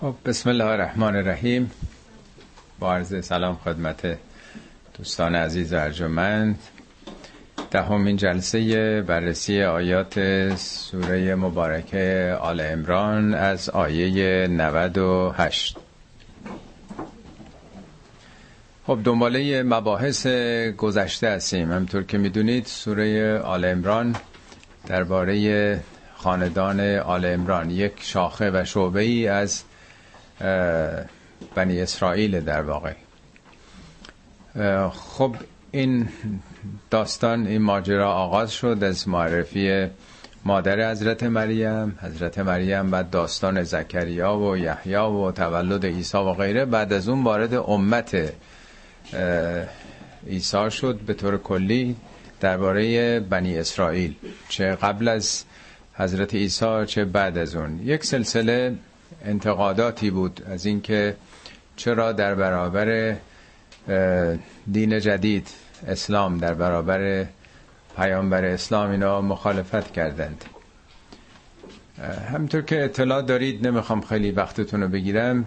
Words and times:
خب 0.00 0.14
بسم 0.24 0.50
الله 0.50 0.64
الرحمن 0.64 1.16
الرحیم. 1.16 1.70
با 2.78 2.94
عرض 2.94 3.24
سلام 3.24 3.56
خدمت 3.64 4.18
دوستان 4.98 5.34
عزیز 5.34 5.72
ارجمند. 5.72 6.58
دهمین 7.70 8.16
جلسه 8.16 9.02
بررسی 9.02 9.62
آیات 9.62 10.14
سوره 10.56 11.34
مبارکه 11.34 12.36
آل 12.40 12.60
امران 12.60 13.34
از 13.34 13.70
آیه 13.70 14.46
98 14.46 15.76
خب 18.86 18.98
دنباله 19.04 19.62
مباحث 19.62 20.26
گذشته 20.76 21.28
هستیم. 21.28 21.72
همطور 21.72 22.02
که 22.02 22.18
می‌دونید 22.18 22.66
سوره 22.66 23.38
آل 23.38 23.64
امران 23.64 24.16
درباره 24.86 25.80
خاندان 26.16 26.80
آل 26.98 27.24
امران 27.24 27.70
یک 27.70 27.92
شاخه 28.00 28.50
و 28.50 28.64
شعبه 28.64 29.00
ای 29.00 29.28
از 29.28 29.62
بنی 31.54 31.80
اسرائیل 31.80 32.40
در 32.40 32.62
واقع. 32.62 32.92
خب 34.90 35.36
این 35.70 36.08
داستان 36.90 37.46
این 37.46 37.62
ماجرا 37.62 38.12
آغاز 38.12 38.52
شد 38.52 38.78
از 38.84 39.08
معرفی 39.08 39.86
مادر 40.44 40.90
حضرت 40.90 41.22
مریم. 41.22 41.98
حضرت 42.02 42.38
مریم 42.38 42.90
بعد 42.90 43.10
داستان 43.10 43.62
زکریا 43.62 44.38
و 44.38 44.56
یحیی 44.56 44.94
و 44.94 45.30
تولد 45.30 45.86
عیسی 45.86 46.18
و 46.18 46.32
غیره. 46.32 46.64
بعد 46.64 46.92
از 46.92 47.08
اون 47.08 47.24
وارد 47.24 47.54
امت 47.54 48.32
عیسی 50.26 50.70
شد 50.70 51.00
به 51.06 51.14
طور 51.14 51.38
کلی 51.38 51.96
درباره 52.40 53.20
بنی 53.20 53.58
اسرائیل. 53.58 54.14
چه 54.48 54.74
قبل 54.74 55.08
از 55.08 55.44
حضرت 55.94 56.34
عیسی 56.34 56.86
چه 56.86 57.04
بعد 57.04 57.38
از 57.38 57.54
اون. 57.56 57.80
یک 57.84 58.04
سلسله 58.04 58.74
انتقاداتی 59.24 60.10
بود 60.10 60.42
از 60.50 60.66
اینکه 60.66 61.16
چرا 61.76 62.12
در 62.12 62.34
برابر 62.34 63.16
دین 64.72 65.00
جدید 65.00 65.48
اسلام 65.86 66.38
در 66.38 66.54
برابر 66.54 67.26
پیامبر 67.96 68.44
اسلام 68.44 68.90
اینا 68.90 69.20
مخالفت 69.20 69.92
کردند. 69.92 70.44
همطور 72.32 72.62
که 72.62 72.84
اطلاع 72.84 73.22
دارید 73.22 73.66
نمی‌خوام 73.66 74.00
خیلی 74.00 74.30
وقتتون 74.30 74.82
رو 74.82 74.88
بگیرم. 74.88 75.44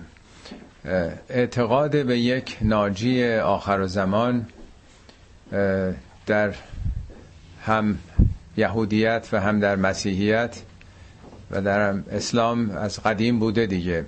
اعتقاد 1.30 2.06
به 2.06 2.20
یک 2.20 2.58
ناجی 2.62 3.34
آخر 3.34 3.80
و 3.80 3.88
زمان 3.88 4.48
در 6.26 6.54
هم 7.66 7.98
یهودیت 8.58 9.30
و 9.32 9.40
هم 9.42 9.60
در 9.60 9.76
مسیحیت 9.76 10.62
و 11.54 11.62
در 11.62 11.80
اسلام 12.12 12.72
از 12.72 13.00
قدیم 13.00 13.40
بوده 13.40 13.66
دیگه. 13.66 14.06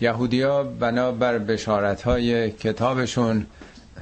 یهودیا 0.00 0.62
بنابر 0.62 1.38
بشارت 1.38 2.02
های 2.02 2.50
کتابشون 2.50 3.46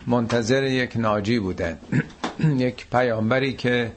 منتظر 0.07 0.63
یک 0.63 0.97
ناجی 0.97 1.39
بودن 1.39 1.79
یک 2.67 2.87
پیامبری 2.93 3.53
که 3.53 3.93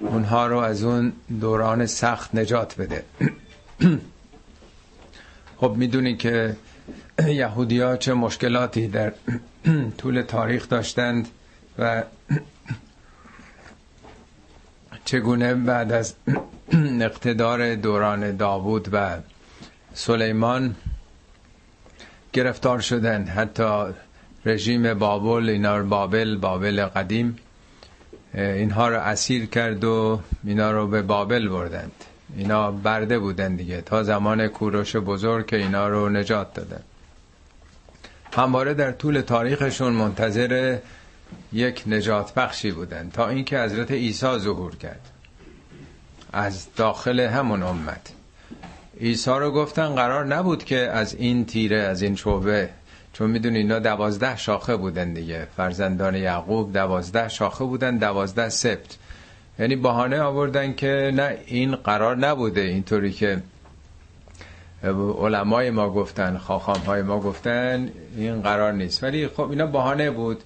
اونها 0.00 0.46
رو 0.46 0.58
از 0.58 0.84
اون 0.84 1.12
دوران 1.40 1.86
سخت 1.86 2.34
نجات 2.34 2.76
بده. 2.76 3.04
خب 5.60 5.74
می‌دونی 5.76 6.16
که 6.16 6.56
یهودیا 7.42 7.96
چه 7.96 8.14
مشکلاتی 8.14 8.88
در 8.88 9.12
طول 9.98 10.22
تاریخ 10.22 10.68
داشتند 10.68 11.28
و 11.78 12.02
چگونه 15.04 15.54
بعد 15.54 15.92
از 15.92 16.14
اقتدار 17.00 17.74
دوران 17.74 18.36
داوود 18.36 18.88
و 18.92 19.16
سلیمان 19.94 20.74
گرفتار 22.32 22.80
شدن 22.80 23.24
حتی 23.24 23.84
رژیم 24.44 24.94
بابل 24.94 25.48
اینا 25.48 25.82
بابل 25.82 26.36
بابل 26.36 26.86
قدیم 26.86 27.36
اینها 28.34 28.88
رو 28.88 29.00
اسیر 29.00 29.46
کرد 29.46 29.84
و 29.84 30.20
اینا 30.44 30.70
رو 30.70 30.86
به 30.86 31.02
بابل 31.02 31.48
بردند. 31.48 31.92
اینا 32.36 32.70
برده 32.70 33.18
بودن 33.18 33.56
دیگه. 33.56 33.80
تا 33.80 34.02
زمان 34.02 34.48
کوروش 34.48 34.96
بزرگ 34.96 35.46
که 35.46 35.56
اینا 35.56 35.88
رو 35.88 36.08
نجات 36.08 36.54
دادن 36.54 36.82
همواره 38.36 38.74
در 38.74 38.92
طول 38.92 39.20
تاریخشون 39.20 39.92
منتظر 39.92 40.78
یک 41.52 41.82
نجات 41.86 42.34
بخشی 42.34 42.70
بودن 42.70 43.10
تا 43.10 43.28
اینکه 43.28 43.58
حضرت 43.58 43.90
عیسی 43.90 44.38
ظهور 44.38 44.76
کرد. 44.76 45.10
از 46.32 46.66
داخل 46.76 47.20
همون 47.20 47.62
امت. 47.62 48.12
عیسی 49.00 49.30
رو 49.30 49.50
گفتن 49.50 49.94
قرار 49.94 50.26
نبود 50.26 50.64
که 50.64 50.76
از 50.76 51.14
این 51.14 51.46
تیره 51.46 51.76
از 51.76 52.02
این 52.02 52.16
شعبه 52.16 52.68
چون 53.12 53.30
می‌دونی 53.30 53.58
اینا 53.58 53.78
دوازده 53.78 54.36
شاخه 54.36 54.76
بودن 54.76 55.12
دیگه. 55.12 55.46
فرزندان 55.56 56.14
یعقوب 56.14 56.72
دوازده 56.72 57.28
شاخه 57.28 57.64
بودن 57.64 57.96
دوازده 57.96 58.48
سبت. 58.48 58.98
یعنی 59.58 59.76
بهانه 59.76 60.20
آوردن 60.20 60.74
که 60.74 61.12
نه 61.14 61.38
این 61.46 61.76
قرار 61.76 62.16
نبوده 62.16 62.60
اینطوری 62.60 63.12
که 63.12 63.42
علمای 65.18 65.70
ما 65.70 65.90
گفتن 65.90 66.38
خاخام 66.38 66.78
های 66.78 67.02
ما 67.02 67.20
گفتن 67.20 67.88
این 68.16 68.42
قرار 68.42 68.72
نیست. 68.72 69.02
ولی 69.02 69.28
خب 69.28 69.50
اینا 69.50 69.66
بهانه 69.66 70.10
بود. 70.10 70.42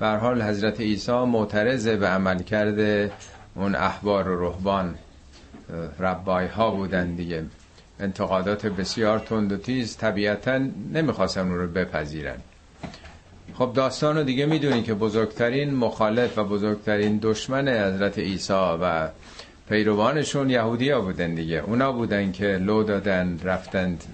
به 0.00 0.06
حال 0.06 0.42
حضرت 0.42 0.80
عیسی 0.80 1.12
معترض 1.12 1.88
به 1.88 2.06
عمل 2.06 2.42
کرده. 2.42 3.12
اون 3.54 3.74
احبار 3.74 4.28
و 4.28 4.44
رهبان 4.44 4.94
ربای 5.98 6.46
ها 6.46 6.70
بودن 6.70 7.14
دیگه. 7.14 7.44
انتقادات 8.00 8.66
بسیار 8.66 9.18
تند 9.18 9.52
و 9.52 9.56
تیز. 9.56 9.96
طبیعتا 9.96 10.60
نمی‌خواستن 10.92 11.40
اون 11.40 11.58
رو 11.58 11.66
بپذیرن. 11.66 12.36
خب 13.54 13.72
داستان 13.74 14.16
رو 14.16 14.22
دیگه 14.22 14.46
می‌دونی 14.46 14.82
که 14.82 14.94
بزرگترین 14.94 15.74
مخالف 15.74 16.38
و 16.38 16.44
بزرگترین 16.44 17.18
دشمن 17.22 17.68
حضرت 17.68 18.18
عیسی 18.18 18.52
و 18.52 19.08
پیروانشون 19.68 20.50
یهودی 20.50 20.90
ها 20.90 21.00
بودن 21.00 21.34
دیگه. 21.34 21.56
اونا 21.56 21.92
بودن 21.92 22.32
که 22.32 22.46
لو 22.46 22.82
دادن 22.82 23.38
رفتند 23.44 24.04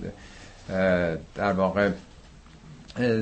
در 1.34 1.52
واقع 1.52 1.90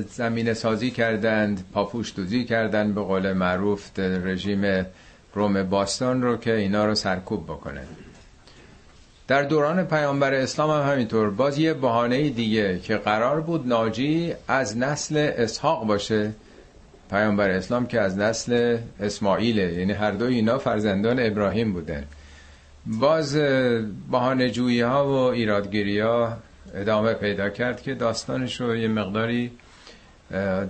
زمین 0.09 0.53
سازی 0.53 0.91
کردند 0.91 1.65
پاپوش 1.73 2.13
دوزی 2.15 2.43
کردند 2.43 2.95
به 2.95 3.01
قول 3.01 3.33
معروف 3.33 3.99
رژیم 3.99 4.85
روم 5.33 5.63
باستان 5.63 6.21
رو 6.21 6.37
که 6.37 6.55
اینا 6.55 6.85
رو 6.85 6.95
سرکوب 6.95 7.43
بکنن. 7.43 7.85
در 9.27 9.43
دوران 9.43 9.83
پیامبر 9.83 10.33
اسلام 10.33 10.69
هم 10.69 10.91
همینطور. 10.91 11.29
باز 11.29 11.57
یه 11.57 11.73
بهانه 11.73 12.29
دیگه 12.29 12.79
که 12.79 12.97
قرار 12.97 13.41
بود 13.41 13.67
ناجی 13.67 14.33
از 14.47 14.77
نسل 14.77 15.31
اسحاق 15.37 15.87
باشه. 15.87 16.31
پیامبر 17.09 17.49
اسلام 17.49 17.87
که 17.87 18.01
از 18.01 18.17
نسل 18.17 18.77
اسماعیله 18.99 19.73
یعنی 19.73 19.93
هر 19.93 20.11
دو 20.11 20.25
اینا 20.25 20.57
فرزندان 20.57 21.19
ابراهیم 21.19 21.73
بودن. 21.73 22.03
باز 22.85 23.35
بهانه 24.11 24.49
جویی 24.49 24.81
ها 24.81 25.07
و 25.07 25.13
ایرادگیری 25.13 25.99
ها 25.99 26.37
ادامه 26.75 27.13
پیدا 27.13 27.49
کرد 27.49 27.81
که 27.81 27.93
داستانش 27.93 28.61
رو 28.61 28.75
یه 28.75 28.87
مقداری 28.87 29.51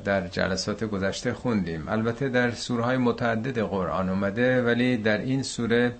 در 0.05 0.27
جلسات 0.27 0.83
گذشته 0.83 1.33
خوندیم. 1.33 1.87
البته 1.87 2.29
در 2.29 2.51
سوره 2.51 2.83
های 2.83 2.97
متعدد 2.97 3.59
قرآن 3.59 4.09
اومده 4.09 4.61
ولی 4.63 4.97
در 4.97 5.17
این 5.17 5.43
سوره 5.43 5.91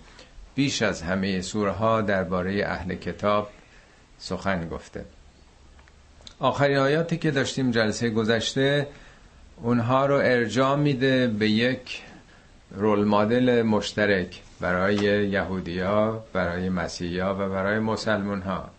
بیش 0.56 0.82
از 0.82 1.02
همه 1.02 1.42
سوره 1.42 1.72
ها 1.72 2.02
درباره 2.02 2.64
اهل 2.66 2.96
کتاب 2.96 3.50
سخن 4.18 4.70
گفته. 4.70 5.06
آخرین 6.40 6.78
آیاتی 6.78 7.18
که 7.18 7.32
داشتیم 7.32 7.72
جلسه 7.72 8.10
گذشته 8.10 8.88
اونها 9.62 10.06
رو 10.06 10.16
ارجاع 10.16 10.76
میده 10.76 11.28
به 11.28 11.50
یک 11.50 12.02
رول 12.72 13.06
مدل 13.06 13.62
مشترک 13.62 14.42
برای 14.60 14.96
یهودیا 15.28 16.24
برای 16.34 16.70
مسیحیا 16.70 17.36
و 17.40 17.50
برای 17.50 17.80
مسلمون 17.80 18.42
ها 18.42 18.70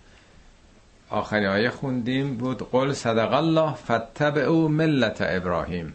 آخرین 1.11 1.47
آیه 1.47 1.71
خوندیم 1.71 2.37
بود 2.37 2.71
قل 2.71 2.93
صدق 2.93 3.33
الله 3.33 3.75
فتبعوا 3.75 4.69
ملت 4.69 5.17
ابراهیم. 5.21 5.95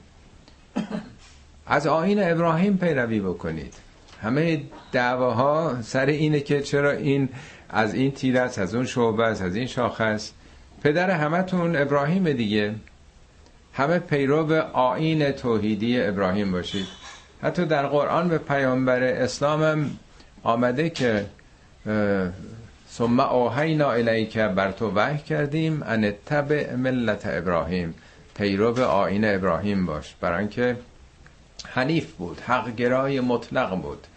از 1.68 1.88
آین 1.88 2.24
ابراهیم 2.24 2.78
پیروی 2.78 3.20
بکنید. 3.20 3.74
همه 4.22 4.62
دعواها 4.92 5.82
سر 5.82 6.06
اینه 6.06 6.40
که 6.40 6.62
چرا 6.62 6.92
این 6.92 7.30
از 7.70 7.94
این 7.94 8.12
تیر 8.12 8.38
است 8.38 8.60
از 8.60 8.76
اون 8.76 8.86
شعبه 8.86 9.24
است 9.24 9.42
از 9.42 9.56
این 9.56 9.68
شاخه 9.68 10.04
است. 10.04 10.34
پدر 10.84 11.10
همتون 11.10 11.76
ابراهیم 11.76 12.34
دیگه. 12.34 12.76
همه 13.74 14.00
پیرو 14.00 14.54
آین 14.74 15.32
توحیدی 15.32 16.02
ابراهیم 16.02 16.52
باشید. 16.52 16.88
حتی 17.42 17.66
در 17.66 17.88
قرآن 17.88 18.30
به 18.30 18.38
پیامبر 18.38 19.04
اسلام 19.04 19.64
هم 19.64 19.92
آمده 20.44 20.90
که 20.90 21.26
ثم 22.98 23.20
اوحینا 23.20 23.92
الیک 23.92 24.38
بر 24.38 24.72
تو 24.72 24.92
وحی 24.96 25.18
کردیم 25.18 25.84
ان 25.84 26.14
تبع 26.26 26.76
ملت 26.76 27.22
ابراهیم. 27.26 27.94
پیرو 28.36 28.84
آین 28.84 29.26
ابراهیم 29.36 29.86
باش. 29.86 30.16
برای 30.22 30.40
اینکه 30.40 30.78
حنیف 31.68 32.12
بود 32.12 32.40
حق 32.40 32.76
گرای 32.76 33.20
مطلق 33.20 33.82
بود. 33.82 34.08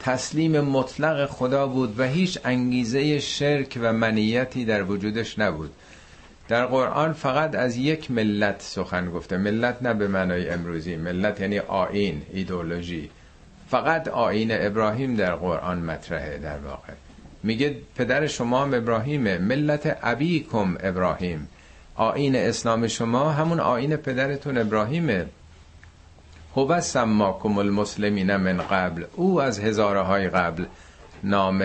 تسلیم 0.00 0.60
مطلق 0.60 1.26
خدا 1.26 1.66
بود 1.66 2.00
و 2.00 2.02
هیچ 2.02 2.38
انگیزه 2.44 3.18
شرک 3.18 3.78
و 3.80 3.92
منیتی 3.92 4.64
در 4.64 4.82
وجودش 4.82 5.38
نبود. 5.38 5.72
در 6.48 6.66
قرآن 6.66 7.12
فقط 7.12 7.54
از 7.54 7.76
یک 7.76 8.10
ملت 8.10 8.62
سخن 8.62 9.10
گفته. 9.10 9.36
ملت 9.36 9.82
نه 9.82 9.94
به 9.94 10.08
معنای 10.08 10.50
امروزی. 10.50 10.96
ملت 10.96 11.40
یعنی 11.40 11.58
آین 11.58 12.22
ایدولوژی 12.32 13.10
فقط 13.70 14.08
آین 14.08 14.48
ابراهیم 14.52 15.16
در 15.16 15.34
قرآن 15.34 15.78
مطرحه 15.78 16.38
در 16.38 16.58
واقع. 16.58 16.92
میگه 17.46 17.76
پدر 17.96 18.26
شما 18.26 18.62
هم 18.62 18.74
ابراهیمه. 18.74 19.38
ملت 19.38 19.98
ابیکم 20.02 20.76
ابراهیم. 20.80 21.48
آین 21.94 22.36
اسلام 22.36 22.86
شما 22.86 23.30
همون 23.30 23.60
آین 23.60 23.96
پدرتون 23.96 24.58
ابراهیمه. 24.58 25.26
هو 26.56 26.80
سماکم 26.80 27.58
المسلمین 27.58 28.36
من 28.36 28.58
قبل. 28.58 29.04
او 29.16 29.42
از 29.42 29.60
هزاره 29.60 30.00
های 30.00 30.28
قبل 30.28 30.64
نام 31.24 31.64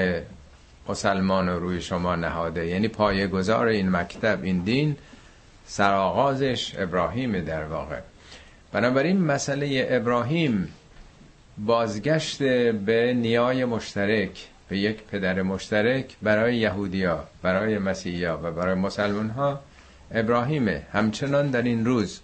مسلمان 0.89 1.49
رو 1.49 1.59
روی 1.59 1.81
شما 1.81 2.15
نهاده. 2.15 2.67
یعنی 2.67 2.87
پایه 2.87 3.27
گذار 3.27 3.67
این 3.67 3.89
مکتب 3.89 4.39
این 4.43 4.59
دین 4.59 4.95
سرآغازش 5.65 6.75
ابراهیم 6.77 7.39
در 7.39 7.63
واقع. 7.63 7.99
بنابراین 8.71 9.21
مسئله 9.21 9.87
ابراهیم 9.89 10.67
بازگشت 11.57 12.43
به 12.71 13.13
نیای 13.13 13.65
مشترک. 13.65 14.47
به 14.71 14.77
یک 14.77 15.03
پدر 15.03 15.41
مشترک 15.41 16.05
برای 16.21 16.57
یهودیا 16.57 17.23
برای 17.41 17.77
مسیحیا 17.77 18.39
و 18.43 18.51
برای 18.51 18.73
مسلمان 18.73 19.29
ها 19.29 19.59
ابراهیمه 20.11 20.81
همچنان 20.93 21.51
در 21.51 21.61
این 21.61 21.85
روز 21.85 22.19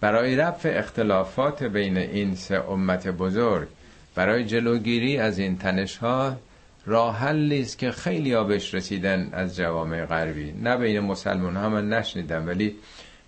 برای 0.00 0.36
رفع 0.36 0.72
اختلافات 0.78 1.62
بین 1.62 1.96
این 1.96 2.34
سه 2.34 2.70
امت 2.70 3.08
بزرگ 3.08 3.68
برای 4.14 4.44
جلوگیری 4.44 5.18
از 5.18 5.38
این 5.38 5.58
تنش 5.58 5.96
ها 5.96 6.36
راه 6.86 7.18
حلی 7.18 7.60
است 7.60 7.78
که 7.78 7.90
خیلی 7.90 8.34
آبش 8.34 8.74
رسیدن 8.74 9.28
از 9.32 9.56
جوامع 9.56 10.04
غربی. 10.04 10.52
نه 10.52 10.76
بین 10.76 11.00
مسلمان 11.00 11.56
ها 11.56 11.68
من 11.68 11.88
نشنیدم 11.88 12.46
ولی 12.46 12.74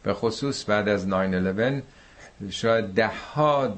به 0.03 0.15
خصوص 0.15 0.69
بعد 0.69 0.89
از 0.89 1.09
9-11 1.09 2.51
شاید 2.51 2.85
ده 2.85 3.11
ها 3.35 3.77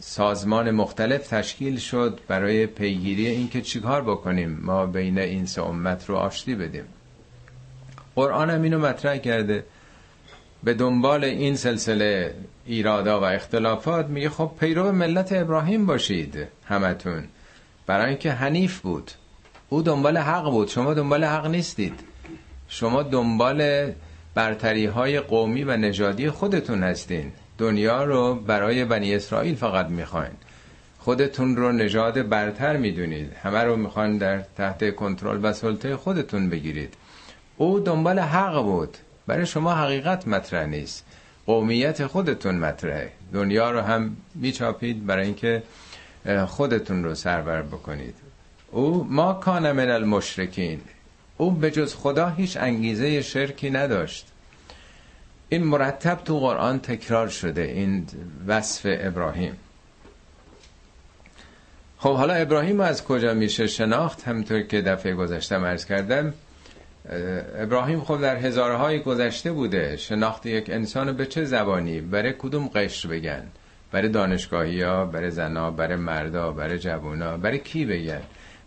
سازمان 0.00 0.70
مختلف 0.70 1.28
تشکیل 1.28 1.78
شد 1.78 2.20
برای 2.28 2.66
پیگیری 2.66 3.26
اینکه 3.26 3.62
چیکار 3.62 4.02
بکنیم 4.02 4.58
ما 4.62 4.86
بین 4.86 5.18
این 5.18 5.46
سه 5.46 5.62
امت 5.62 6.08
رو 6.08 6.16
آشتی 6.16 6.54
بدیم. 6.54 6.84
قرآن 8.14 8.50
هم 8.50 8.62
اینو 8.62 8.78
مطرح 8.78 9.16
کرده. 9.16 9.64
به 10.64 10.74
دنبال 10.74 11.24
این 11.24 11.56
سلسله 11.56 12.34
ایرادا 12.66 13.20
و 13.20 13.24
اختلافات 13.24 14.06
میگه 14.06 14.30
خب 14.30 14.50
پیرو 14.60 14.92
ملت 14.92 15.32
ابراهیم 15.32 15.86
باشید 15.86 16.48
همتون. 16.64 17.24
برای 17.86 18.08
اینکه 18.08 18.32
حنیف 18.32 18.80
بود. 18.80 19.10
او 19.68 19.82
دنبال 19.82 20.16
حق 20.18 20.50
بود. 20.50 20.68
شما 20.68 20.94
دنبال 20.94 21.24
حق 21.24 21.46
نیستید. 21.46 22.00
شما 22.68 23.02
دنبال 23.02 23.90
برتری 24.34 24.86
های 24.86 25.20
قومی 25.20 25.64
و 25.64 25.76
نژادی 25.76 26.30
خودتون 26.30 26.82
هستین. 26.82 27.32
دنیا 27.58 28.04
رو 28.04 28.34
برای 28.34 28.84
بنی 28.84 29.14
اسرائیل 29.14 29.54
فقط 29.54 29.86
می‌خواین. 29.86 30.32
خودتون 30.98 31.56
رو 31.56 31.72
نژاد 31.72 32.28
برتر 32.28 32.76
می‌دونید. 32.76 33.32
همه 33.42 33.58
رو 33.58 33.76
می‌خواین 33.76 34.18
در 34.18 34.40
تحت 34.56 34.94
کنترل 34.94 35.40
و 35.42 35.52
سلطه 35.52 35.96
خودتون 35.96 36.50
بگیرید. 36.50 36.94
او 37.56 37.80
دنبال 37.80 38.18
حق 38.18 38.62
بود. 38.62 38.96
برای 39.26 39.46
شما 39.46 39.74
حقیقت 39.74 40.28
مطرح 40.28 40.66
نیست. 40.66 41.04
قومیت 41.46 42.06
خودتون 42.06 42.54
مطرحه. 42.54 43.12
دنیا 43.32 43.70
رو 43.70 43.80
هم 43.80 44.16
میچاپید 44.34 45.06
برای 45.06 45.24
اینکه 45.24 45.62
خودتون 46.46 47.04
رو 47.04 47.14
سربر 47.14 47.62
بکنید. 47.62 48.14
او 48.70 49.06
ما 49.10 49.32
کان 49.32 49.72
من 49.72 49.90
المشرکین. 49.90 50.80
او 51.36 51.50
به 51.50 51.70
جز 51.70 51.94
خدا 51.94 52.28
هیچ 52.28 52.56
انگیزه 52.56 53.22
شرکی 53.22 53.70
نداشت. 53.70 54.26
این 55.48 55.64
مرتب 55.64 56.20
تو 56.24 56.38
قرآن 56.40 56.78
تکرار 56.78 57.28
شده 57.28 57.62
این 57.62 58.06
وصف 58.46 58.80
ابراهیم. 58.84 59.56
خب 61.98 62.14
حالا 62.14 62.34
ابراهیم 62.34 62.80
از 62.80 63.04
کجا 63.04 63.34
میشه 63.34 63.66
شناخت؟ 63.66 64.28
همطور 64.28 64.62
که 64.62 64.80
دفعه 64.80 65.14
گذشته 65.14 65.58
مرز 65.58 65.84
کردم 65.84 66.34
ابراهیم 67.58 68.00
خب 68.00 68.20
در 68.20 68.36
هزاره 68.36 68.76
های 68.76 69.00
گذشته 69.00 69.52
بوده. 69.52 69.96
شناخت 69.96 70.46
یک 70.46 70.70
انسان 70.70 71.12
به 71.12 71.26
چه 71.26 71.44
زبانی؟ 71.44 72.00
برای 72.00 72.34
کدوم 72.38 72.68
قشر 72.68 73.08
بگن؟ 73.08 73.42
برای 73.92 74.08
دانشگاهی 74.08 74.82
ها 74.82 75.04
برای 75.04 75.30
زنا 75.30 75.70
برای 75.70 75.96
مردا 75.96 76.52
برای 76.52 76.78
جوونا 76.78 77.36
برای 77.36 77.58
کی 77.58 77.84
بگن؟ 77.84 78.22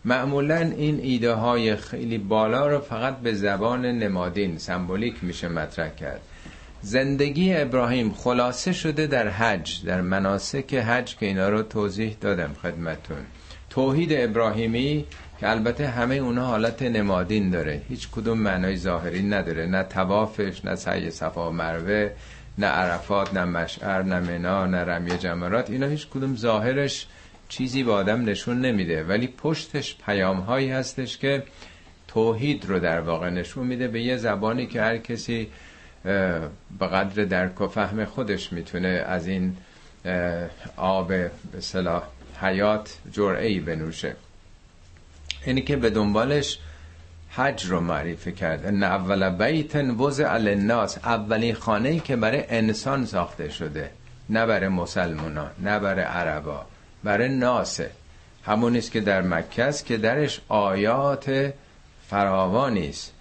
معمولا 0.06 0.56
این 0.56 1.00
ایده 1.00 1.34
های 1.34 1.76
خیلی 1.76 2.18
بالا 2.18 2.68
رو 2.68 2.80
فقط 2.80 3.18
به 3.18 3.34
زبان 3.34 3.86
نمادین 3.86 4.58
سمبولیک 4.58 5.24
میشه 5.24 5.48
مطرح 5.48 5.90
کرد. 5.96 6.22
زندگی 6.82 7.56
ابراهیم 7.56 8.14
خلاصه 8.14 8.74
شده 8.74 9.08
در 9.08 9.28
حج 9.28 9.86
در 9.86 10.02
مناسک 10.02 10.74
حج 10.74 11.16
که 11.18 11.26
اینا 11.26 11.50
رو 11.50 11.64
توضیح 11.64 12.18
دادم 12.22 12.54
خدمتون. 12.62 13.18
توحید 13.70 14.10
ابراهیمی 14.14 15.06
که 15.40 15.50
البته 15.50 15.88
همه 15.88 16.16
اونا 16.16 16.46
حالت 16.46 16.82
نمادین 16.82 17.50
داره. 17.50 17.82
هیچ 17.90 18.10
کدوم 18.10 18.38
معنای 18.38 18.78
ظاهری 18.78 19.24
نداره. 19.24 19.66
نه 19.66 19.84
توافش 19.84 20.66
نه 20.66 20.76
سعی 20.76 21.12
صفا 21.12 21.50
و 21.50 21.54
مروه 21.54 22.10
نه 22.58 22.68
عرفات 22.68 23.34
نه 23.34 23.46
مشعر 23.46 24.02
نه 24.02 24.20
منا 24.20 24.66
نه 24.66 24.78
رمی 24.78 25.18
جمرات. 25.18 25.70
اینا 25.70 25.88
هیچ 25.88 26.08
کدوم 26.08 26.36
ظاهرش 26.36 27.08
چیزی 27.50 27.84
به 27.84 27.92
آدم 27.92 28.26
نشون 28.26 28.62
نمیده. 28.62 29.04
ولی 29.04 29.28
پشتش 29.28 29.96
پیام 30.06 30.40
هایی 30.40 30.70
هستش 30.70 31.18
که 31.18 31.44
توحید 32.08 32.66
رو 32.66 32.80
در 32.80 33.02
واقع 33.02 33.30
نشون 33.30 33.68
میده. 33.68 33.88
به 33.88 34.02
یه 34.02 34.18
زبانی 34.18 34.68
که 34.68 34.82
هر 34.82 34.98
کسی 34.98 35.48
به 36.04 36.88
قدر 36.92 37.24
درک 37.24 37.62
و 37.62 37.68
فهم 37.68 38.06
خودش 38.06 38.54
می‌تونه 38.54 38.88
از 38.88 39.28
این 39.28 39.58
آب 40.78 41.14
صلاح 41.60 42.04
حیات 42.42 42.98
جرعی 43.12 43.60
بنوشه. 43.60 44.16
اینی 45.46 45.62
که 45.62 45.76
به 45.76 45.90
دنبالش 45.90 46.60
حج 47.30 47.66
رو 47.66 47.80
معرفی 47.80 48.32
کرد. 48.32 48.66
ان 48.66 48.84
اول 48.84 49.30
بیت 49.30 49.76
وضع 49.76 50.38
للناس 50.38 50.98
اولین 50.98 51.56
خانه 51.56 51.90
ای 51.90 52.00
که 52.00 52.16
برای 52.16 52.44
انسان 52.50 53.06
ساخته 53.06 53.50
شده. 53.50 53.92
نه 54.30 54.46
برای 54.46 54.68
مسلمونا 54.68 55.48
نه 55.60 55.80
برای 55.80 56.04
عربا 56.04 56.66
برای 57.04 57.30
ناسه 57.30 57.92
همون 58.46 58.76
است 58.76 58.92
که 58.92 59.00
در 59.00 59.22
مکه 59.22 59.64
است 59.64 59.86
که 59.86 59.98
درش 59.98 60.42
آیات 60.48 61.54
فراوانی 62.10 62.90
است. 62.90 63.14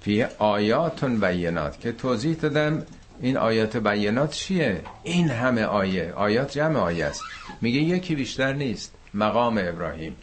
فی 0.00 0.22
آیاتون 0.38 1.20
بینات. 1.20 1.80
که 1.80 1.92
توضیح 1.92 2.34
دادم 2.34 2.82
این 3.20 3.36
آیات 3.36 3.76
بینات 3.76 4.32
چیه؟ 4.32 4.80
این 5.02 5.30
همه 5.30 5.62
آیه. 5.64 6.12
آیات 6.12 6.52
جمع 6.52 6.78
آیه 6.78 7.06
است. 7.06 7.22
میگه 7.60 7.78
یکی 7.78 8.14
بیشتر 8.14 8.52
نیست. 8.52 8.94
مقام 9.14 9.58
ابراهیم. 9.58 10.16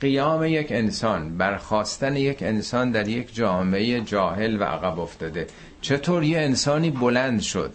قیام 0.00 0.44
یک 0.44 0.72
انسان 0.72 1.36
برخواستن 1.38 2.16
یک 2.16 2.42
انسان 2.42 2.90
در 2.90 3.08
یک 3.08 3.34
جامعه 3.34 4.00
جاهل 4.00 4.60
و 4.60 4.64
عقب 4.64 5.00
افتاده. 5.00 5.46
چطور 5.80 6.22
یه 6.22 6.38
انسانی 6.38 6.90
بلند 6.90 7.40
شد؟ 7.40 7.72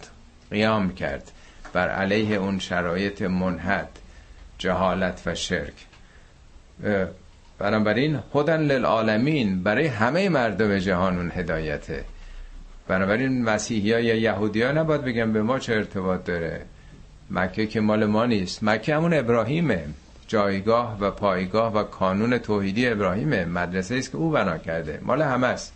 قیام 0.50 0.94
کرد. 0.94 1.32
بر 1.72 1.88
علیه 1.88 2.36
اون 2.36 2.58
شرایط 2.58 3.22
منحد 3.22 3.88
جهالت 4.58 5.22
و 5.26 5.34
شرک. 5.34 5.74
بنابراین 7.58 8.18
هدن 8.34 8.60
للعالمین 8.60 9.62
برای 9.62 9.86
همه 9.86 10.28
مردم 10.28 10.78
جهان 10.78 11.16
اون 11.16 11.32
هدایته. 11.34 12.04
بنابراین 12.88 13.44
مسیحی 13.44 13.92
ها 13.92 14.00
یا 14.00 14.14
یهودی 14.14 14.62
ها 14.62 14.72
نباید 14.72 15.02
بگن 15.02 15.32
به 15.32 15.42
ما 15.42 15.58
چه 15.58 15.74
ارتباط 15.74 16.24
داره. 16.24 16.62
مکه 17.30 17.66
که 17.66 17.80
مال 17.80 18.04
ما 18.04 18.26
نیست. 18.26 18.64
مکه 18.64 18.96
همون 18.96 19.14
ابراهیمه. 19.14 19.84
جایگاه 20.28 21.00
و 21.00 21.10
پایگاه 21.10 21.74
و 21.74 21.82
کانون 21.82 22.38
توحیدی 22.38 22.88
ابراهیمه. 22.88 23.44
مدرسه 23.44 23.94
است 23.94 24.10
که 24.10 24.16
او 24.16 24.30
بنا 24.30 24.58
کرده. 24.58 25.00
مال 25.02 25.22
همه 25.22 25.46
است. 25.46 25.72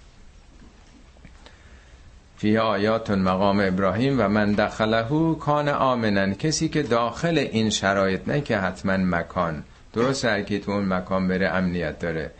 فی 2.36 2.58
آیات 2.58 3.10
مقام 3.10 3.60
ابراهیم 3.60 4.20
و 4.20 4.28
من 4.28 4.52
دخله 4.52 5.34
کان 5.40 5.68
آمنن. 5.68 6.34
کسی 6.34 6.68
که 6.68 6.82
داخل 6.82 7.38
این 7.38 7.70
شرایط 7.70 8.28
نه 8.28 8.40
که 8.40 8.58
حتما 8.58 8.96
مکان. 8.96 9.62
درست 9.92 10.24
هر 10.24 10.42
کی 10.42 10.58
تو 10.58 10.70
اون 10.70 10.84
مکان 10.84 11.28
بره 11.28 11.48
امنیت 11.48 11.98
داره. 11.98 12.30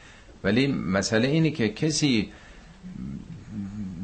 ولی 0.45 0.67
مسئله 0.67 1.29
اینه 1.29 1.51
که 1.51 1.69
کسی 1.69 2.33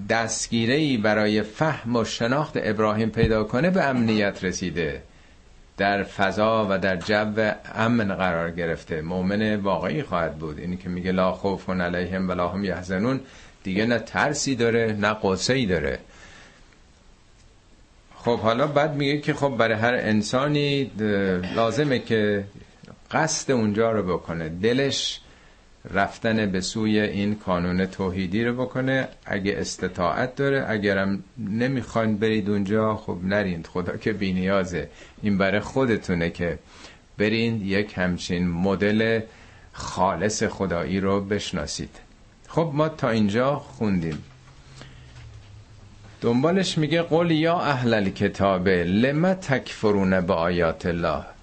دستگیره 0.09 0.99
برای 0.99 1.43
فهم 1.43 1.97
و 1.97 2.05
شناخت 2.05 2.53
ابراهیم 2.57 3.11
پیدا 3.11 3.45
کنه 3.45 3.71
به 3.71 3.85
امنیت 3.85 4.45
رسیده. 4.45 5.03
در 5.77 6.03
فضا 6.03 6.67
و 6.71 6.79
در 6.79 6.97
جو 6.97 7.53
امن 7.75 8.15
قرار 8.15 8.51
گرفته. 8.51 9.03
مؤمن 9.03 9.57
واقعی 9.57 10.03
خواهد 10.03 10.39
بود. 10.39 10.59
اینی 10.59 10.77
که 10.77 10.89
میگه 10.89 11.13
لا 11.13 11.33
خوف 11.33 11.71
علیهم 11.71 12.29
ولا 12.29 12.49
هم 12.49 12.65
یحزنون. 12.65 13.21
دیگه 13.63 13.87
نه 13.87 13.99
ترسی 13.99 14.57
داره 14.57 14.97
نه 15.01 15.17
قصه 15.23 15.67
داره. 15.67 15.99
خب 18.17 18.39
حالا 18.39 18.67
بعد 18.67 18.95
میگه 18.95 19.21
که 19.21 19.35
خب 19.35 19.49
برای 19.49 19.75
هر 19.75 19.95
انسانی 19.95 20.91
لازمه 21.57 21.99
که 21.99 22.45
قصد 23.11 23.53
اونجا 23.53 23.93
رو 23.93 24.03
بکنه. 24.03 24.49
دلش 24.49 25.21
رفتن 25.95 26.51
به 26.51 26.61
سوی 26.61 27.01
این 27.01 27.35
کانون 27.35 27.87
توحیدی 27.87 28.45
رو 28.45 28.65
بکنه. 28.65 29.09
اگه 29.27 29.55
استطاعت 29.57 30.37
داره 30.37 30.65
اگرم 30.69 31.25
نمی‌خواین 31.39 32.17
برید 32.17 32.51
اونجا 32.51 32.97
خب 32.97 33.19
نرید 33.23 33.67
خدا 33.67 33.97
که 33.97 34.13
بینیازه. 34.13 34.89
این 35.23 35.39
برای 35.39 35.61
خودتونه 35.61 36.31
که 36.31 36.59
برین 37.19 37.63
یک 37.67 37.93
همچین 37.97 38.49
مدل 38.49 39.21
خالص 39.73 40.43
خدایی 40.43 41.01
رو 41.01 41.21
بشناسید. 41.21 41.97
خب 42.49 42.71
ما 42.75 42.89
تا 42.89 43.11
اینجا 43.11 43.57
خوندیم. 43.57 44.25
دنبالش 46.21 46.79
میگه 46.79 47.03
قول 47.03 47.31
یا 47.31 47.61
اهل 47.61 47.95
الکتاب 47.95 48.69
لما 48.69 49.35
تکفرون 49.35 50.21
به 50.21 50.35
آیات 50.35 50.87
الله؟ 50.87 51.36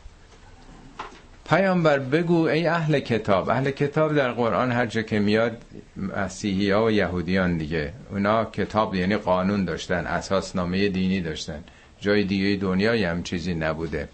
پیامبر 1.54 2.00
بگو 2.00 2.48
ای 2.48 2.68
اهل 2.68 3.00
کتاب. 3.00 3.50
اهل 3.50 3.72
کتاب 3.72 4.16
در 4.16 4.32
قرآن 4.32 4.72
هر 4.72 4.86
جا 4.86 5.02
که 5.02 5.20
میاد 5.20 5.58
مسیحی 5.98 6.72
ها 6.72 6.86
و 6.86 6.92
یهودیان 6.92 7.58
دیگه 7.58 7.94
اونا 8.12 8.46
کتاب 8.46 8.96
یعنی 8.96 9.16
قانون 9.18 9.66
داشتن 9.66 10.06
اساسنامه 10.06 10.90
دینی 10.90 11.22
داشتن. 11.22 11.64
جای 12.00 12.24
دیگه 12.24 12.62
دنیای 12.62 13.04
هم 13.04 13.24
چیزی 13.24 13.54
نبوده. 13.54 14.10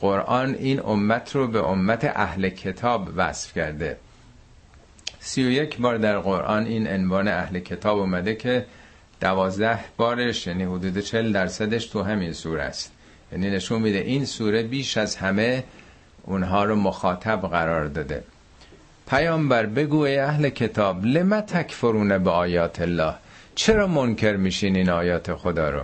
قرآن 0.00 0.54
این 0.54 0.80
امت 0.80 1.36
رو 1.36 1.46
به 1.46 1.68
امت 1.68 2.04
اهل 2.04 2.48
کتاب 2.48 3.08
وصف 3.16 3.54
کرده. 3.54 3.96
سی 5.20 5.44
و 5.44 5.50
یک 5.50 5.78
بار 5.78 5.98
در 5.98 6.18
قرآن 6.18 6.66
این 6.66 6.88
عنوان 6.88 7.28
اهل 7.28 7.58
کتاب 7.58 7.98
اومده 7.98 8.34
که 8.34 8.66
دوازده 9.20 9.78
بارش 9.96 10.46
یعنی 10.46 10.64
حدود 10.64 10.98
چل 10.98 11.32
درصدش 11.32 11.86
تو 11.86 12.02
همین 12.02 12.32
سوره 12.32 12.62
است. 12.62 12.92
یعنی 13.32 13.50
نشون 13.50 13.82
میده 13.82 13.98
این 13.98 14.24
سوره 14.24 14.62
بیش 14.62 14.96
از 14.96 15.16
همه 15.16 15.64
اونها 16.28 16.64
رو 16.64 16.76
مخاطب 16.76 17.40
قرار 17.40 17.86
داده. 17.86 18.24
پیامبر 19.10 19.66
بگو 19.66 20.00
ای 20.00 20.18
اهل 20.18 20.48
کتاب 20.48 21.04
لما 21.04 21.40
تکفرون 21.40 22.18
به 22.18 22.30
آیات 22.30 22.80
الله؟ 22.80 23.14
چرا 23.54 23.86
منکر 23.86 24.36
میشین 24.36 24.76
این 24.76 24.90
آیات 24.90 25.34
خدا 25.34 25.70
رو؟ 25.70 25.82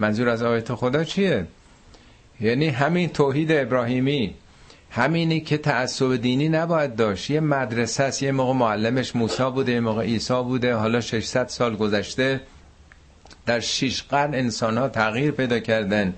منظور 0.00 0.28
از 0.28 0.42
آیات 0.42 0.74
خدا 0.74 1.04
چیه؟ 1.04 1.46
یعنی 2.40 2.68
همین 2.68 3.08
توحید 3.08 3.52
ابراهیمی 3.52 4.34
همینی 4.90 5.40
که 5.40 5.58
تعصب 5.58 6.16
دینی 6.16 6.48
نباید 6.48 6.96
داشت. 6.96 7.30
یه 7.30 7.40
مدرسه 7.40 8.02
است 8.04 8.22
یه 8.22 8.32
موقع 8.32 8.52
معلمش 8.52 9.16
موسی 9.16 9.50
بوده 9.50 9.72
یه 9.72 9.80
موقع 9.80 10.02
عیسی 10.02 10.42
بوده. 10.42 10.74
حالا 10.74 11.00
600 11.00 11.48
سال 11.48 11.76
گذشته 11.76 12.40
در 13.46 13.60
شیش 13.60 14.02
قرن 14.02 14.34
انسان 14.34 14.78
ها 14.78 14.88
تغییر 14.88 15.30
پیدا 15.30 15.58
کردن. 15.58 16.14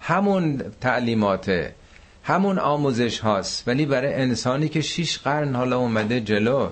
همون 0.00 0.62
تعلیماته 0.80 1.74
همون 2.22 2.58
آموزش 2.58 3.18
هاست. 3.18 3.68
ولی 3.68 3.86
برای 3.86 4.14
انسانی 4.14 4.68
که 4.68 4.80
شیش 4.80 5.18
قرن 5.18 5.54
حالا 5.54 5.78
اومده 5.78 6.20
جلو 6.20 6.68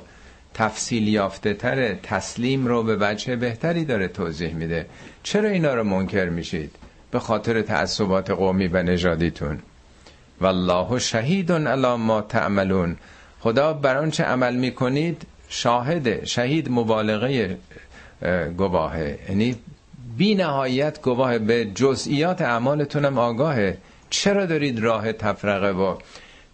تفصیل 0.55 1.09
یافته 1.09 1.55
تره 1.55 1.99
تسلیم 2.03 2.67
رو 2.67 2.83
به 2.83 2.97
بچه 2.97 3.37
بهتری 3.37 3.85
داره 3.85 4.09
توضیح 4.09 4.55
میده. 4.55 4.87
چرا 5.23 5.49
اینا 5.49 5.75
رو 5.75 5.85
منکر 5.85 6.29
میشید؟ 6.29 6.77
به 7.11 7.19
خاطر 7.19 7.63
تعصبات 7.63 8.31
قومی 8.31 8.67
و 8.67 8.83
نژادیتون. 8.83 9.59
والله 10.41 10.99
شهید 10.99 11.53
علی 11.53 11.97
ما 11.97 12.21
تعملون. 12.21 12.97
خدا 13.41 13.73
بر 13.73 13.97
آنچه 13.97 14.25
عمل 14.25 14.57
می‌کنید 14.57 15.23
شاهده 15.49 16.23
شهید 16.25 16.71
مبالغه 16.71 17.59
گواهه 18.57 19.19
یعنی 19.29 19.57
بی 20.17 20.35
نهایت 20.35 21.03
گواه 21.03 21.39
به 21.39 21.65
جزئیات 21.65 22.43
اعمالتونم 22.43 23.19
آگاهه. 23.19 23.79
چرا 24.11 24.47
دارید 24.47 24.79
راه 24.79 25.13
تفرقه 25.13 25.71
و 25.71 25.97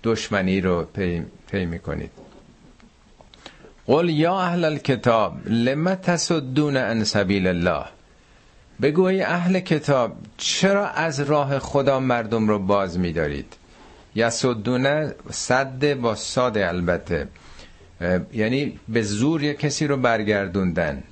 دشمنی 0.05 0.61
رو 0.61 0.85
پی, 0.85 1.23
پی 1.51 1.67
می‌کنید؟ 1.67 2.11
قل 3.87 4.09
یا 4.09 4.41
اهل 4.41 4.65
الكتاب 4.65 5.49
لما 5.49 5.95
تصدون 5.95 6.77
عن 6.77 7.05
سبیل 7.05 7.47
الله؟ 7.47 7.85
بگوی 8.83 9.23
اهل 9.23 9.61
کتاب 9.61 10.13
چرا 10.37 10.89
از 10.89 11.21
راه 11.21 11.59
خدا 11.59 12.01
مردم 12.01 12.49
رو 12.49 12.59
باز 12.59 12.99
میدارید؟ 12.99 13.55
یسدونه 14.15 15.15
صد 15.31 15.95
با 15.95 16.15
ساده 16.15 16.69
البته. 16.69 17.29
یعنی 18.33 18.79
به 18.89 19.03
زور 19.03 19.43
یک 19.43 19.59
کسی 19.59 19.87
رو 19.87 19.97
برگردوندن. 19.97 21.03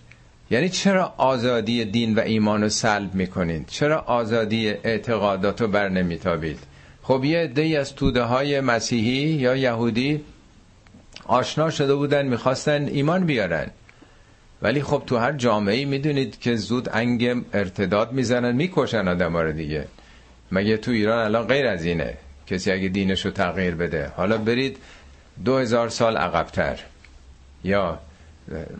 یعنی 0.54 0.68
چرا 0.68 1.14
آزادی 1.16 1.84
دین 1.84 2.14
و 2.14 2.20
ایمان 2.20 2.62
رو 2.62 2.68
سلب 2.68 3.14
می‌کنید؟ 3.14 3.66
چرا 3.66 3.98
آزادی 3.98 4.68
اعتقادات 4.68 5.60
رو 5.60 5.68
بر 5.68 5.88
نمیتابید؟ 5.88 6.58
خب 7.02 7.24
یه 7.24 7.38
عده 7.38 7.78
از 7.78 7.94
توده 7.94 8.22
های 8.22 8.60
مسیحی 8.60 9.30
یا 9.30 9.56
یهودی 9.56 10.24
آشنا 11.26 11.70
شده 11.70 11.94
بودن 11.94 12.26
می‌خواستن 12.26 12.88
ایمان 12.88 13.26
بیارن. 13.26 13.66
ولی 14.62 14.82
خب 14.82 15.02
تو 15.06 15.16
هر 15.16 15.32
جامعه 15.32 15.84
می‌دونید 15.84 16.40
که 16.40 16.56
زود 16.56 16.88
انگ 16.92 17.44
ارتداد 17.52 18.12
می‌زنن 18.12 18.52
می‌کشن 18.52 19.08
آدم 19.08 19.36
رو 19.36 19.52
دیگه. 19.52 19.84
مگه 20.52 20.76
تو 20.76 20.90
ایران 20.90 21.18
الان 21.18 21.46
غیر 21.46 21.66
از 21.66 21.84
اینه 21.84 22.14
کسی 22.46 22.72
اگه 22.72 22.88
دینش 22.88 23.24
رو 23.24 23.30
تغییر 23.30 23.74
بده؟ 23.74 24.12
حالا 24.16 24.38
برید 24.38 24.76
دو 25.44 25.58
هزار 25.58 25.88
سال 25.88 26.16
عقبتر. 26.16 26.80
یا 27.64 27.98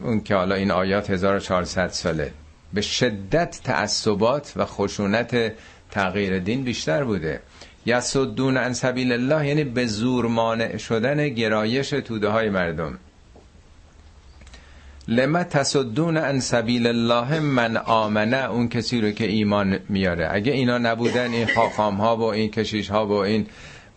اون 0.03 0.21
که 0.21 0.35
حالا 0.35 0.55
این 0.55 0.71
آیات 0.71 1.11
1400 1.11 1.89
ساله. 1.89 2.33
به 2.73 2.81
شدت 2.81 3.61
تعصبات 3.65 4.53
و 4.57 4.65
خشونت 4.65 5.53
تغییر 5.91 6.39
دین 6.39 6.65
بیشتر 6.65 7.05
بوده. 7.05 7.41
یسدون 7.87 8.57
عن 8.57 8.73
سبیل 8.73 9.13
الله 9.13 9.47
یعنی 9.47 9.65
به 9.65 9.87
زور 9.87 10.27
مانع 10.27 10.77
شدن 10.77 11.29
گرایش 11.29 11.91
توده 11.91 12.29
های 12.29 12.51
مردم. 12.51 12.99
لما 15.09 15.45
تصدون 15.45 16.17
عن 16.17 16.41
سبیل 16.41 16.87
الله 16.87 17.41
من 17.41 17.77
آمنه 17.77 18.51
اون 18.51 18.69
کسی 18.69 19.01
رو 19.01 19.11
که 19.11 19.25
ایمان 19.27 19.79
میاره. 19.89 20.29
اگه 20.31 20.53
اینا 20.53 20.79
نبودن 20.79 21.33
این 21.33 21.47
خاخام 21.47 21.97
ها 21.97 22.17
و 22.17 22.23
این 22.23 22.51
کشیش 22.51 22.91
ها 22.91 23.07
و 23.07 23.13
این 23.13 23.47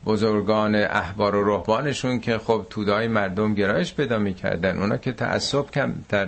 بزرگان 0.05 0.75
احبار 0.75 1.35
و 1.35 1.49
رهبانشون 1.49 2.19
که 2.19 2.37
خب 2.37 2.65
تودای 2.69 3.07
مردم 3.07 3.53
گرایش 3.53 3.93
پیدا 3.93 4.17
می‌کردن 4.17 4.77
اونا 4.77 4.97
که 4.97 5.11
تعصب 5.11 5.71
کمتر 5.71 6.27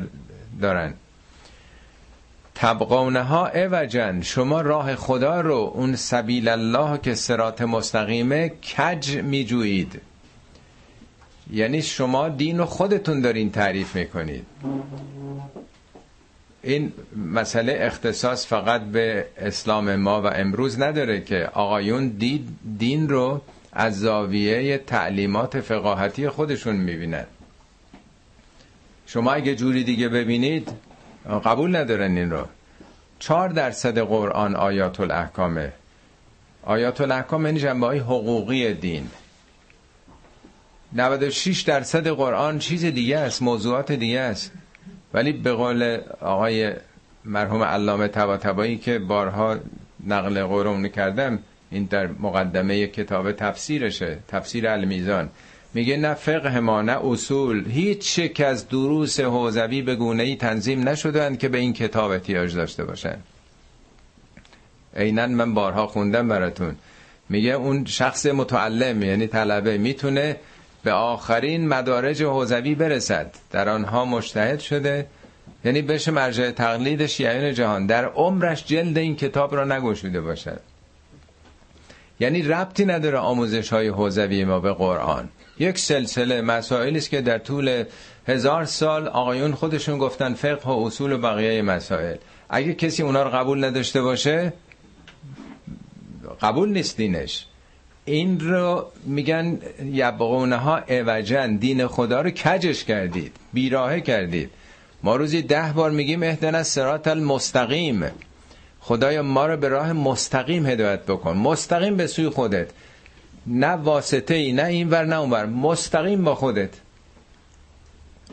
دارن. 0.62 0.94
تبقونه 2.56 3.24
ها 3.24 3.48
اوجن 3.48 4.22
شما 4.22 4.62
راه 4.62 4.96
خدا 4.96 5.42
رو 5.42 5.72
اون 5.74 5.96
سبیل 5.96 6.48
الله 6.48 6.98
که 6.98 7.16
سرات 7.16 7.62
مستقیمه 7.62 8.50
کج 8.50 9.18
میجویید. 9.18 10.02
یعنی 11.54 11.82
شما 11.82 12.30
دین 12.30 12.58
رو 12.58 12.66
خودتون 12.66 13.22
دارین 13.22 13.52
تعریف 13.52 13.96
می‌کنید. 13.96 14.46
این 16.64 16.92
مسئله 17.16 17.78
اختصاص 17.80 18.48
فقط 18.48 18.82
به 18.82 19.26
اسلام 19.38 19.96
ما 19.96 20.22
و 20.22 20.26
امروز 20.26 20.80
نداره 20.80 21.22
که 21.22 21.50
آقایون 21.54 22.08
دین 22.78 23.10
رو 23.10 23.42
از 23.74 24.00
زاویه 24.00 24.78
تعلیمات 24.78 25.62
فقاهتی 25.62 26.30
خودشون 26.30 26.76
می‌بینن. 26.76 27.26
شما 29.08 29.32
اگه 29.32 29.56
جوری 29.56 29.84
دیگه 29.84 30.10
ببینید 30.10 30.70
قبول 31.46 31.76
ندارن 31.76 32.18
این 32.18 32.32
رو. 32.32 32.46
چهار 33.20 33.50
درصد 33.50 34.00
قرآن 34.00 34.56
آیات 34.56 35.00
الاحکامه 35.00 35.74
آیات 36.64 37.02
الاحکام 37.02 37.46
یعنی 37.46 37.60
جنبه 37.60 37.86
های 37.86 38.00
حقوقی 38.00 38.74
دین. 38.74 39.10
96 40.94 41.62
درصد 41.62 42.08
قرآن 42.08 42.60
چیز 42.60 42.86
دیگه 42.86 43.18
است 43.18 43.42
موضوعات 43.42 43.92
دیگه 43.92 44.20
است. 44.20 44.52
ولی 45.14 45.32
به 45.32 45.54
قول 45.54 46.02
آقای 46.22 46.74
مرحوم 47.26 47.64
علامه 47.64 48.08
طباطبایی 48.08 48.78
که 48.78 49.00
بارها 49.00 49.58
نقل 50.08 50.44
قرآن 50.44 50.88
کردم 50.88 51.40
این 51.72 51.84
در 51.84 52.08
مقدمه 52.08 52.88
کتاب 52.88 53.32
تفسیرشه 53.32 54.18
تفسیر 54.28 54.68
المیزان. 54.68 55.30
میگه 55.74 55.98
نه 55.98 56.14
فقه 56.14 56.60
ما 56.60 56.82
نه 56.82 57.06
اصول. 57.06 57.72
هیچ 57.72 58.18
یک 58.18 58.42
از 58.42 58.70
دروس 58.70 59.20
حوزوی 59.20 59.82
به 59.82 59.96
گونه 59.96 60.24
ای 60.24 60.36
تنظیم 60.36 60.90
نشدند 60.90 61.40
که 61.40 61.50
به 61.50 61.58
این 61.58 61.74
کتاب 61.74 62.12
احتیاج 62.12 62.56
داشته 62.56 62.84
باشن 62.86 63.18
اینن 64.96 65.26
من 65.26 65.54
بارها 65.54 65.88
خوندم 65.88 66.28
براتون. 66.28 66.76
میگه 67.30 67.52
اون 67.52 67.86
شخص 67.86 68.26
متعلم 68.26 69.04
یعنی 69.04 69.28
طلبه 69.28 69.78
می‌تونه 69.78 70.36
به 70.84 70.92
آخرین 70.92 71.68
مدارج 71.68 72.24
حوزوی 72.24 72.76
برسد. 72.76 73.36
در 73.52 73.70
آنها 73.70 74.06
مشتهد 74.06 74.60
شده 74.60 75.08
یعنی 75.66 75.82
بشه 75.82 76.12
مرجع 76.12 76.52
تقلید 76.52 77.06
شیعیان 77.06 77.54
جهان. 77.54 77.86
در 77.86 78.06
عمرش 78.06 78.66
جلد 78.66 78.98
این 78.98 79.16
کتاب 79.16 79.56
را 79.56 79.66
نگشوده 79.66 80.22
باشد. 80.22 80.62
یعنی 82.20 82.42
ربطی 82.42 82.86
نداره 82.86 83.18
آموزش 83.18 83.70
های 83.70 83.88
حوزوی 83.88 84.44
ما 84.44 84.60
به 84.60 84.74
قرآن. 84.74 85.30
یک 85.60 85.78
سلسله 85.78 86.42
مسائلی 86.42 86.98
است 86.98 87.10
که 87.10 87.22
در 87.22 87.38
طول 87.38 87.84
هزار 88.28 88.66
سال 88.66 89.08
آقایون 89.08 89.52
خودشون 89.54 89.98
گفتن 89.98 90.34
فقه 90.34 90.70
و 90.70 90.86
اصول 90.86 91.12
و 91.12 91.18
بقیه 91.18 91.62
مسائل. 91.62 92.16
اگه 92.50 92.74
کسی 92.74 93.04
اونا 93.04 93.24
رو 93.24 93.30
قبول 93.30 93.64
نداشته 93.64 94.02
باشه 94.02 94.54
قبول 96.42 96.70
نیست 96.70 96.98
دینش. 96.98 97.46
این 98.06 98.40
رو 98.40 98.86
میگن 99.06 99.60
یبقونه 99.86 100.56
ها 100.56 100.78
اوجن 100.78 101.56
دین 101.56 101.88
خدا 101.88 102.22
رو 102.22 102.30
کجش 102.30 102.84
کردید؟ 102.84 103.36
بیراهه 103.54 104.02
کردید. 104.02 104.50
ما 105.04 105.16
روزی 105.16 105.42
ده 105.42 105.74
بار 105.76 105.92
میگیم 105.92 106.24
اهدنا 106.24 106.64
سرات 106.64 107.08
المستقیم. 107.08 108.06
خدایا 108.90 109.24
ما 109.24 109.46
رو 109.46 109.58
به 109.58 109.68
راه 109.68 109.94
مستقیم 109.94 110.66
هدایت 110.66 111.06
بکن. 111.06 111.38
مستقیم 111.38 111.98
به 111.98 112.08
سوی 112.08 112.30
خودت. 112.30 112.68
نه 113.48 113.68
واسطه 113.68 114.34
ای 114.34 114.52
نه 114.52 114.64
این 114.64 114.90
ور 114.90 115.06
نه 115.06 115.20
اون 115.20 115.30
ور. 115.30 115.46
مستقیم 115.46 116.24
با 116.24 116.36
خودت. 116.36 116.70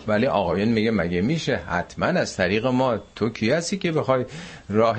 ولی 0.07 0.27
آقایون 0.27 0.69
میگه 0.69 0.91
مگه 0.91 1.21
میشه؟ 1.23 1.57
حتما 1.57 2.07
از 2.07 2.37
طریق 2.37 2.67
ما. 2.67 2.99
تو 3.15 3.29
کی 3.29 3.51
هستی 3.51 3.77
که 3.77 3.93
بخوای 3.93 4.25
راه 4.69 4.97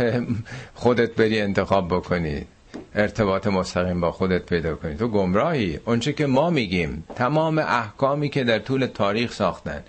خودت 0.75 1.15
بری 1.15 1.41
انتخاب 1.41 1.87
بکنی؟ 1.87 2.45
ارتباط 2.95 3.47
مستقیم 3.47 4.01
با 4.01 4.11
خودت 4.11 4.45
پیدا 4.45 4.75
کنی. 4.75 4.95
تو 4.95 5.07
گمراهی. 5.07 5.79
اونچه 5.85 6.13
که 6.13 6.25
ما 6.25 6.49
میگیم 6.49 7.03
تمام 7.15 7.57
احکامی 7.57 8.29
که 8.29 8.43
در 8.43 8.59
طول 8.59 8.85
تاریخ 8.85 9.33
ساختن. 9.33 9.83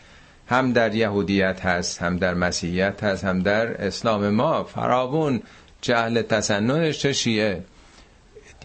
هم 0.48 0.72
در 0.72 0.94
یهودیت 0.94 1.60
هست 1.60 2.02
هم 2.02 2.16
در 2.16 2.34
مسیحیت 2.34 3.04
هست 3.04 3.24
هم 3.24 3.42
در 3.42 3.86
اسلام 3.86 4.28
ما. 4.28 4.64
فراون 4.64 5.42
جهل 5.80 6.22
تسننش 6.22 6.98
چه 6.98 7.12
شیعه؟ 7.12 7.62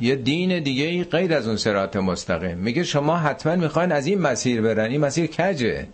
یه 0.02 0.16
دین 0.16 0.60
دیگه 0.60 0.86
ای 0.86 1.04
غیر 1.04 1.34
از 1.34 1.48
اون 1.48 1.58
سرات 1.58 1.96
مستقیم. 1.96 2.58
میگه 2.58 2.84
شما 2.84 3.18
حتما 3.18 3.56
می‌خواین 3.56 3.92
از 3.92 4.08
این 4.08 4.22
مسیر 4.22 4.62
برن. 4.62 4.92
این 4.92 5.02
مسیر 5.02 5.28
کجه؟ 5.28 5.88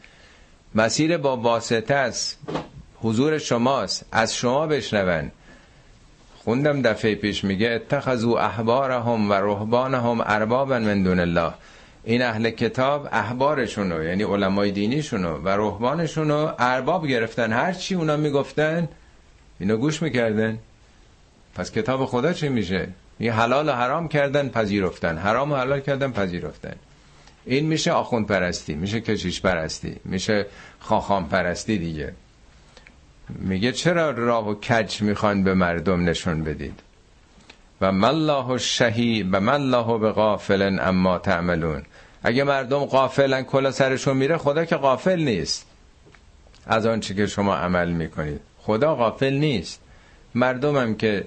مسیر 0.75 1.17
با 1.17 1.37
واسطه 1.37 1.95
است. 1.95 2.39
حضور 3.01 3.37
شماست. 3.37 4.05
از 4.11 4.35
شما 4.35 4.67
بشنون. 4.67 5.31
خوندم 6.43 6.81
دفعه 6.81 7.15
پیش 7.15 7.43
میگه 7.43 7.69
اتخذوا 7.69 8.39
احبارهم 8.39 9.29
و 9.29 9.33
رهبانهم 9.33 10.21
اربابا 10.25 10.79
من 10.79 11.03
دون 11.03 11.19
الله. 11.19 11.53
این 12.09 12.21
اهل 12.21 12.49
کتاب 12.49 13.09
احبارشونو 13.11 14.03
یعنی 14.03 14.23
علمای 14.23 14.71
دینیشونو 14.71 15.37
و 15.37 15.49
رهبانشونو 15.49 16.51
ارباب 16.59 17.07
گرفتن. 17.07 17.53
هر 17.53 17.73
چی 17.73 17.95
اونا 17.95 18.17
می‌گفتن 18.17 18.87
اینو 19.59 19.77
گوش 19.77 20.01
می‌کردن. 20.01 20.59
پس 21.55 21.71
کتاب 21.71 22.05
خدا 22.05 22.33
چی 22.33 22.49
میشه؟ 22.49 22.87
یه 23.19 23.33
حلال 23.33 23.69
و 23.69 23.71
حرام 23.71 24.07
کردن 24.07 24.49
پذیرفتن. 24.49 25.17
حرام 25.17 25.51
و 25.51 25.55
حلال 25.55 25.79
کردن 25.79 26.11
پذیرفتن. 26.11 26.75
این 27.45 27.65
میشه 27.65 27.91
آخوند 27.91 28.27
پرستی 28.27 28.75
میشه 28.75 29.01
کشیش 29.01 29.41
پرستی 29.41 29.95
میشه 30.05 30.45
خاخام 30.79 31.29
پرستی 31.29 31.77
دیگه. 31.77 32.13
میگه 33.29 33.71
چرا 33.71 34.11
راه 34.11 34.49
و 34.49 34.55
کج 34.55 35.01
می‌خوان 35.01 35.43
به 35.43 35.53
مردم 35.53 36.09
نشون 36.09 36.43
بدید؟ 36.43 36.79
و 37.81 37.91
مالله 37.91 38.57
شهی 38.57 39.23
و 39.23 39.39
مالله 39.39 39.97
به 39.97 40.11
غافلن 40.11 40.79
اما 40.79 41.19
تعملون. 41.19 41.83
اگه 42.23 42.43
مردم 42.43 42.85
غافلن 42.85 43.43
کلا 43.43 43.71
سرشون 43.71 44.17
میره 44.17 44.37
خدا 44.37 44.65
که 44.65 44.75
غافل 44.75 45.19
نیست. 45.19 45.65
از 46.67 46.85
آنچه 46.85 47.13
که 47.13 47.27
شما 47.27 47.55
عمل 47.55 47.89
می‌کنید. 47.89 48.41
خدا 48.57 48.95
غافل 48.95 49.33
نیست. 49.33 49.81
مردم 50.35 50.77
هم 50.77 50.95
که 50.95 51.25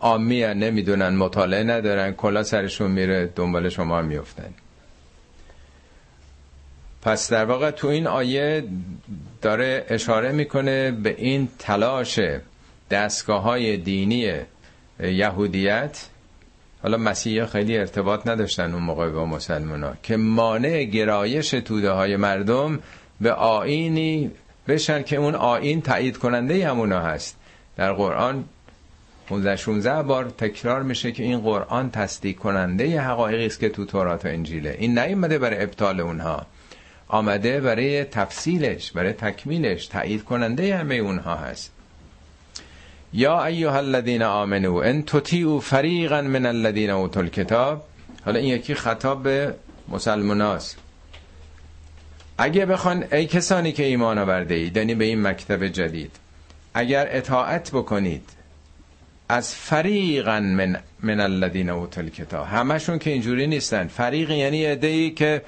آمی 0.00 0.40
نمی‌دونن 0.40 1.08
مطالعه 1.08 1.62
ندارن 1.62 2.12
کلا 2.12 2.42
سرشون 2.42 2.90
میره 2.90 3.32
دنبال 3.36 3.68
شما 3.68 4.02
میفتن 4.02 4.54
پس 7.02 7.30
در 7.32 7.44
واقع 7.44 7.70
تو 7.70 7.88
این 7.88 8.06
آیه 8.06 8.64
داره 9.42 9.84
اشاره 9.88 10.32
می‌کنه 10.32 10.90
به 10.90 11.14
این 11.18 11.48
تلاش 11.58 12.20
دستگاه 12.90 13.42
های 13.42 13.76
دینی 13.76 14.32
یهودیت 15.00 16.06
حالا 16.88 16.98
مسیحی 16.98 17.46
خیلی 17.46 17.78
ارتباط 17.78 18.26
نداشتن 18.26 18.74
اون 18.74 18.82
موقع 18.82 19.10
با 19.10 19.26
مسلمان 19.26 19.82
ها 19.82 19.92
که 20.02 20.16
مانع 20.16 20.84
گرایش 20.84 21.50
توده 21.50 21.90
های 21.90 22.16
مردم 22.16 22.78
به 23.20 23.32
آینی 23.32 24.30
بشن 24.68 25.02
که 25.02 25.16
اون 25.16 25.34
آین 25.34 25.82
تایید 25.82 26.16
کننده 26.16 26.68
همونا 26.68 27.00
هست. 27.00 27.36
در 27.76 27.92
قرآن 27.92 28.44
15 29.28 29.56
16 29.56 30.02
بار 30.02 30.24
تکرار 30.24 30.82
میشه 30.82 31.12
که 31.12 31.22
این 31.22 31.40
قرآن 31.40 31.90
تصدیق 31.90 32.36
کننده 32.36 33.00
حقایقی 33.00 33.46
است 33.46 33.60
که 33.60 33.68
تو 33.68 33.84
تورات 33.84 34.24
و 34.24 34.28
انجیله. 34.28 34.76
این 34.78 34.98
نیومده 34.98 35.38
برای 35.38 35.62
ابطال 35.62 36.00
اونها. 36.00 36.46
آمده 37.08 37.60
برای 37.60 38.04
تفصیلش 38.04 38.92
برای 38.92 39.12
تکمیلش 39.12 39.86
تایید 39.86 40.24
کننده 40.24 40.76
همه 40.76 40.94
اونها 40.94 41.34
هست. 41.34 41.77
یا 43.12 43.44
ایها 43.44 43.76
الذین 43.76 44.22
آمنو 44.22 44.76
ان 44.76 45.02
تطیعوا 45.02 45.60
فریقا 45.60 46.22
من 46.22 46.46
الذین 46.46 46.90
اوتوا 46.90 47.22
الکتاب. 47.22 47.84
حالا 48.24 48.38
این 48.38 48.48
یکی 48.54 48.74
خطاب 48.74 49.22
به 49.22 49.54
مسلماناست 49.88 50.76
اگه 52.38 52.66
بخوان 52.66 53.04
ای 53.12 53.26
کسانی 53.26 53.72
که 53.72 53.84
ایمان 53.84 54.18
آورده 54.18 54.54
اید 54.54 54.76
یعنی 54.76 54.94
به 54.94 55.04
این 55.04 55.22
مکتب 55.22 55.66
جدید 55.66 56.10
اگر 56.74 57.08
اطاعت 57.10 57.70
بکنید 57.70 58.30
از 59.28 59.54
فریقا 59.54 60.40
من 60.40 60.76
من 61.02 61.20
الذین 61.20 61.70
اوتوا 61.70 62.02
الکتاب. 62.02 62.46
همشون 62.46 62.98
که 62.98 63.10
اینجوری 63.10 63.46
نیستن. 63.46 63.86
فریق 63.86 64.30
یعنی 64.30 64.64
عده‌ای 64.64 65.10
که 65.10 65.42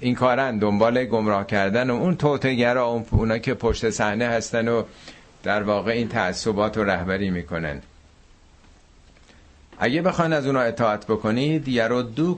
این 0.00 0.14
کارن 0.14 0.58
دنبال 0.58 1.04
گمراه 1.04 1.46
کردن 1.46 1.90
و 1.90 1.94
اون 1.94 2.16
توتگرا 2.16 2.86
اون 2.86 3.04
اونا 3.10 3.38
که 3.38 3.54
پشت 3.54 3.90
صحنه 3.90 4.26
هستن 4.26 4.68
و 4.68 4.82
در 5.42 5.62
واقع 5.62 5.92
این 5.92 6.08
تعصبات 6.08 6.76
رو 6.76 6.84
رهبری 6.84 7.30
می‌کنن 7.30 7.82
اگه 9.78 10.02
بخواین 10.02 10.32
از 10.32 10.46
اونا 10.46 10.60
اطاعت 10.60 11.06
بکنید 11.06 11.68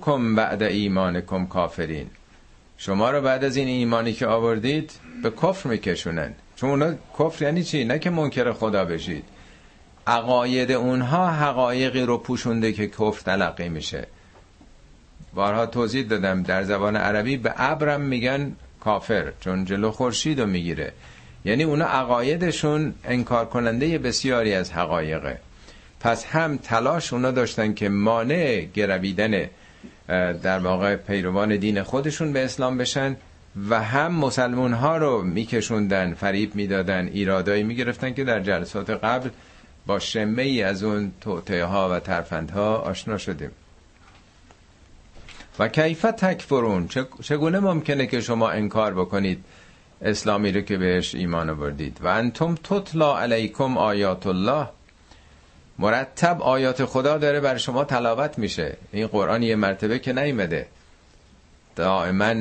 کم 0.00 0.34
بعد 0.34 0.62
ایمانکم 0.62 1.46
کافرین. 1.46 2.06
شما 2.78 3.10
رو 3.10 3.20
بعد 3.20 3.44
از 3.44 3.56
این 3.56 3.68
ایمانی 3.68 4.12
که 4.12 4.26
آوردید 4.26 4.92
به 5.22 5.30
کفر 5.30 5.68
میکشونن. 5.68 6.34
چون 6.56 6.70
اونا 6.70 6.94
کفر 7.18 7.44
یعنی 7.44 7.64
چی؟ 7.64 7.84
نه 7.84 7.98
که 7.98 8.10
منکر 8.10 8.52
خدا 8.52 8.84
بشید. 8.84 9.24
عقاید 10.06 10.72
اونها 10.72 11.30
حقایقی 11.30 12.02
رو 12.02 12.18
پوشونده 12.18 12.72
که 12.72 12.88
کفر 12.88 13.22
تلقی 13.22 13.68
میشه. 13.68 14.06
بارها 15.34 15.66
توضیح 15.66 16.06
دادم. 16.06 16.42
در 16.42 16.64
زبان 16.64 16.96
عربی 16.96 17.36
به 17.36 17.52
ابرم 17.56 18.00
میگن 18.00 18.56
کافر 18.80 19.32
چون 19.40 19.64
جلو 19.64 19.90
خورشید 19.90 20.40
رو 20.40 20.46
می‌گیره. 20.46 20.92
یعنی 21.44 21.62
اونا 21.62 21.84
عقایدشون 21.84 22.94
انکار 23.04 23.46
کننده 23.46 23.98
بسیاری 23.98 24.54
از 24.54 24.72
حقایقه. 24.72 25.38
پس 26.00 26.24
هم 26.24 26.56
تلاش 26.56 27.12
اونا 27.12 27.30
داشتن 27.30 27.74
که 27.74 27.88
مانع 27.88 28.66
گرویدن 28.74 29.48
در 30.42 30.58
واقع 30.58 30.96
پیروان 30.96 31.56
دین 31.56 31.82
خودشون 31.82 32.32
به 32.32 32.44
اسلام 32.44 32.78
بشن 32.78 33.16
و 33.70 33.82
هم 33.82 34.12
مسلمون 34.12 34.72
ها 34.72 34.96
رو 34.96 35.22
میکشوندن 35.22 36.14
فریب 36.14 36.54
می‌دادن 36.54 37.06
ایرادایی 37.06 37.62
می‌گرفتن 37.62 38.14
که 38.14 38.24
در 38.24 38.40
جلسات 38.40 38.90
قبل 38.90 39.28
با 39.86 39.98
شمه 39.98 40.42
ای 40.42 40.62
از 40.62 40.82
اون 40.82 41.12
توطعه 41.20 41.64
ها 41.64 41.90
و 41.90 42.00
ترفندها 42.00 42.76
آشنا 42.76 43.18
شدیم. 43.18 43.50
و 45.58 45.68
کیف 45.68 46.02
تکفرون؟ 46.02 46.88
چگونه 47.22 47.60
ممکنه 47.60 48.06
که 48.06 48.20
شما 48.20 48.50
انکار 48.50 48.94
بکنید؟ 48.94 49.44
اسلامی 50.02 50.52
رو 50.52 50.60
که 50.60 50.76
بهش 50.76 51.14
ایمان 51.14 51.50
آوردید. 51.50 51.98
و 52.00 52.06
انتم 52.08 52.54
تطلا 52.54 53.18
علیکم 53.18 53.78
آیات 53.78 54.26
الله. 54.26 54.68
مرتب 55.78 56.42
آیات 56.42 56.84
خدا 56.84 57.18
داره 57.18 57.40
بر 57.40 57.56
شما 57.56 57.84
تلاوت 57.84 58.38
میشه. 58.38 58.76
این 58.92 59.06
قرآن 59.06 59.42
یه 59.42 59.56
مرتبه 59.56 59.98
که 59.98 60.12
نیمده. 60.12 60.66
دائما 61.76 62.34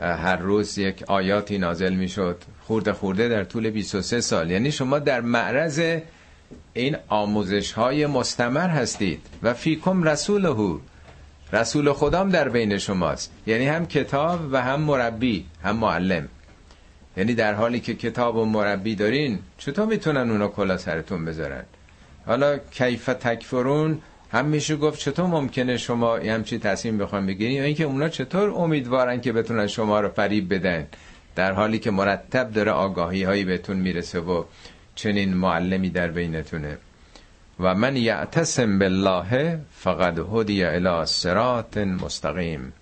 هر 0.00 0.36
روز 0.36 0.78
یک 0.78 1.02
آیاتی 1.02 1.58
نازل 1.58 1.92
می‌شد. 1.92 2.36
خورده 2.66 2.92
خورده 2.92 3.28
در 3.28 3.44
طول 3.44 3.70
23 3.70 4.20
سال. 4.20 4.50
یعنی 4.50 4.72
شما 4.72 4.98
در 4.98 5.20
معرض 5.20 5.98
این 6.74 6.96
آموزش 7.08 7.72
های 7.72 8.06
مستمر 8.06 8.68
هستید. 8.68 9.20
و 9.42 9.54
فیکم 9.54 10.02
رسوله. 10.02 10.78
رسول 11.52 11.92
خدام 11.92 12.30
در 12.30 12.48
بین 12.48 12.78
شماست. 12.78 13.32
یعنی 13.46 13.66
هم 13.66 13.86
کتاب 13.86 14.40
و 14.52 14.62
هم 14.62 14.80
مربی 14.80 15.46
هم 15.62 15.76
معلم. 15.76 16.28
یعنی 17.16 17.34
در 17.34 17.54
حالی 17.54 17.80
که 17.80 17.94
کتاب 17.94 18.36
و 18.36 18.44
مربی 18.44 18.94
دارین 18.94 19.38
چطور 19.58 19.86
می‌تونن 19.86 20.30
اونا 20.30 20.48
کلا 20.48 20.76
سرتون 20.76 21.24
بذارن؟ 21.24 21.64
حالا 22.26 22.58
کیف 22.58 23.06
تکفرون 23.06 23.98
هم 24.32 24.44
میشه 24.44 24.76
گفت 24.76 24.98
چطور 24.98 25.26
ممکنه 25.26 25.76
شما 25.76 26.16
همچی 26.16 26.58
تصمیم 26.58 26.98
بخوام 26.98 27.26
بگیرین 27.26 27.56
یا 27.56 27.64
اینکه 27.64 27.84
اونا 27.84 28.08
چطور 28.08 28.50
امیدوارن 28.50 29.20
که 29.20 29.32
بتونن 29.32 29.66
شما 29.66 30.00
رو 30.00 30.08
فریب 30.08 30.54
بدن؟ 30.54 30.86
در 31.36 31.52
حالی 31.52 31.78
که 31.78 31.90
مرتب 31.90 32.52
داره 32.52 32.70
آگاهی 32.70 33.22
هایی 33.22 33.44
بهتون 33.44 33.76
می‌رسه 33.76 34.20
و 34.20 34.44
چنین 34.94 35.34
معلمی 35.34 35.90
در 35.90 36.08
بینتونه. 36.08 36.78
و 37.60 37.74
من 37.74 37.96
یعتصم 37.96 38.78
بالله 38.78 39.58
فقد 39.74 40.18
هدی 40.18 40.64
الى 40.64 41.06
صراط 41.06 41.78
مستقیم. 41.78 42.72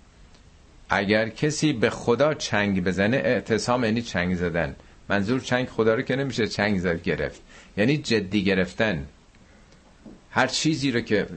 اگر 0.89 1.29
کسی 1.29 1.73
به 1.73 1.89
خدا 1.89 2.33
چنگ 2.33 2.83
بزنه 2.83 3.17
اعتصام 3.17 3.83
یعنی 3.83 4.01
چنگ 4.01 4.35
زدن. 4.35 4.75
منظور 5.09 5.39
چنگ 5.39 5.67
خدا 5.67 5.93
رو 5.93 6.01
که 6.01 6.15
نمیشه 6.15 6.47
چنگ 6.47 6.79
زد 6.79 7.01
گرفت. 7.01 7.41
یعنی 7.77 7.97
جدی 7.97 8.43
گرفتن. 8.43 9.05
هر 10.31 10.47
چیزی 10.47 10.91
رو 10.91 11.01
که 11.01 11.27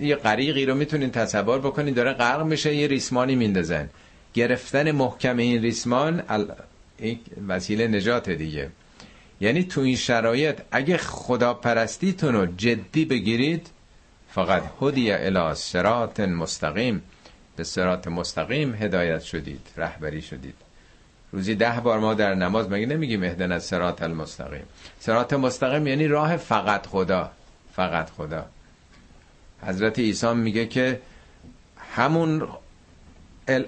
یه 0.00 0.16
غریقی 0.16 0.66
رو 0.66 0.74
می‌تونین 0.74 1.10
تصور 1.10 1.58
بکنین 1.58 1.94
داره 1.94 2.12
غرق 2.12 2.42
میشه 2.46 2.74
یه 2.74 2.86
ریسمانی 2.86 3.36
میندازن. 3.36 3.90
گرفتن 4.34 4.90
محکم 4.90 5.36
این 5.36 5.62
ریسمان 5.62 6.22
این 6.98 7.18
وسیله 7.48 7.88
نجات 7.88 8.30
دیگه. 8.30 8.70
یعنی 9.40 9.64
تو 9.64 9.80
این 9.80 9.96
شرایط 9.96 10.60
اگه 10.70 10.96
خدا 10.96 11.54
پرستیتون 11.54 12.34
رو 12.34 12.46
جدی 12.46 13.04
بگیرید 13.04 13.66
فقط 14.30 14.62
هدی 14.82 15.12
الی 15.12 15.54
سرات 15.54 16.20
مستقیم. 16.20 17.02
به 17.56 17.64
سرات 17.64 18.08
مستقیم 18.08 18.74
هدایت 18.74 19.22
شدید 19.22 19.68
رهبری 19.76 20.22
شدید. 20.22 20.54
روزی 21.32 21.54
ده 21.54 21.80
بار 21.80 21.98
ما 21.98 22.14
در 22.14 22.34
نماز 22.34 22.70
مگه 22.70 22.86
نمیگیم 22.86 23.22
اهدنا 23.22 23.58
سرات 23.58 24.02
المستقیم؟ 24.02 24.64
سرات 25.00 25.32
مستقیم 25.32 25.86
یعنی 25.86 26.08
راه 26.08 26.36
فقط 26.36 26.86
خدا 26.86 27.30
فقط 27.76 28.10
خدا. 28.10 28.46
حضرت 29.66 29.98
عیسی 29.98 30.34
میگه 30.34 30.66
که 30.66 31.00
همون 31.94 32.48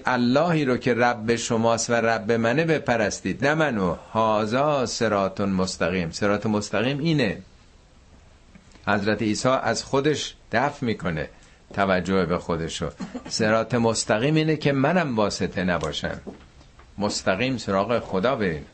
اللهی 0.06 0.64
رو 0.64 0.76
که 0.76 0.94
رب 0.94 1.36
شماست 1.36 1.90
و 1.90 1.92
رب 1.92 2.32
منه 2.32 2.64
بپرستید 2.64 3.46
نه 3.46 3.54
منو. 3.54 3.94
هازا 3.94 4.86
سرات 4.86 5.40
مستقیم. 5.40 6.10
سرات 6.10 6.46
مستقیم 6.46 6.98
اینه. 6.98 7.42
حضرت 8.86 9.22
عیسی 9.22 9.48
از 9.48 9.84
خودش 9.84 10.34
دفع 10.52 10.86
می‌کنه. 10.86 11.28
توجه 11.74 12.24
به 12.26 12.38
خودشو. 12.38 12.88
سرات 13.28 13.74
مستقیم 13.74 14.34
اینه 14.34 14.56
که 14.56 14.72
منم 14.72 15.16
واسطه 15.16 15.64
نباشم. 15.64 16.20
مستقیم 16.98 17.56
سراغ 17.56 17.98
خدا 17.98 18.36
برین 18.36 18.64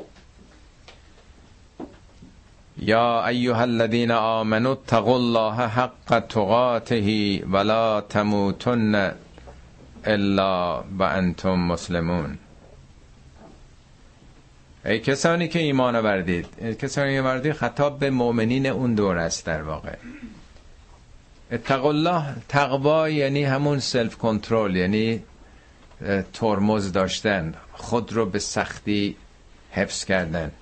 یا 2.79 3.27
ایها 3.27 3.61
الذین 3.61 4.11
آمنوا 4.11 4.73
اتقوا 4.73 5.15
الله 5.15 5.55
حق 5.55 6.21
تقاته 6.29 7.45
ولا 7.47 8.01
تموتن 8.01 9.15
الا 10.05 10.83
و 10.99 11.03
انتم 11.03 11.55
مسلمون. 11.55 12.39
ای 14.85 14.99
کسانی 14.99 15.49
که 15.49 15.59
ایمان 15.59 15.97
آوردید 15.97 16.77
کسانی 16.79 17.15
که 17.15 17.21
آوردید 17.21 17.53
خطاب 17.53 17.99
به 17.99 18.11
مؤمنین 18.11 18.67
اون 18.67 18.95
دور 18.95 19.19
است 19.19 19.47
در 19.47 19.63
واقع. 19.63 19.95
اتقوا 21.53 21.89
الله 21.89 22.25
تقوا 22.49 23.09
یعنی 23.09 23.45
همون 23.45 23.79
سلف 23.79 24.17
کنترل 24.17 24.77
یعنی 24.77 25.23
ترمز 26.33 26.93
داشتن 26.93 27.55
خود 27.73 28.13
رو 28.13 28.27
به 28.27 28.39
سختی 28.39 29.17
حفظ 29.71 30.05
کردن. 30.05 30.53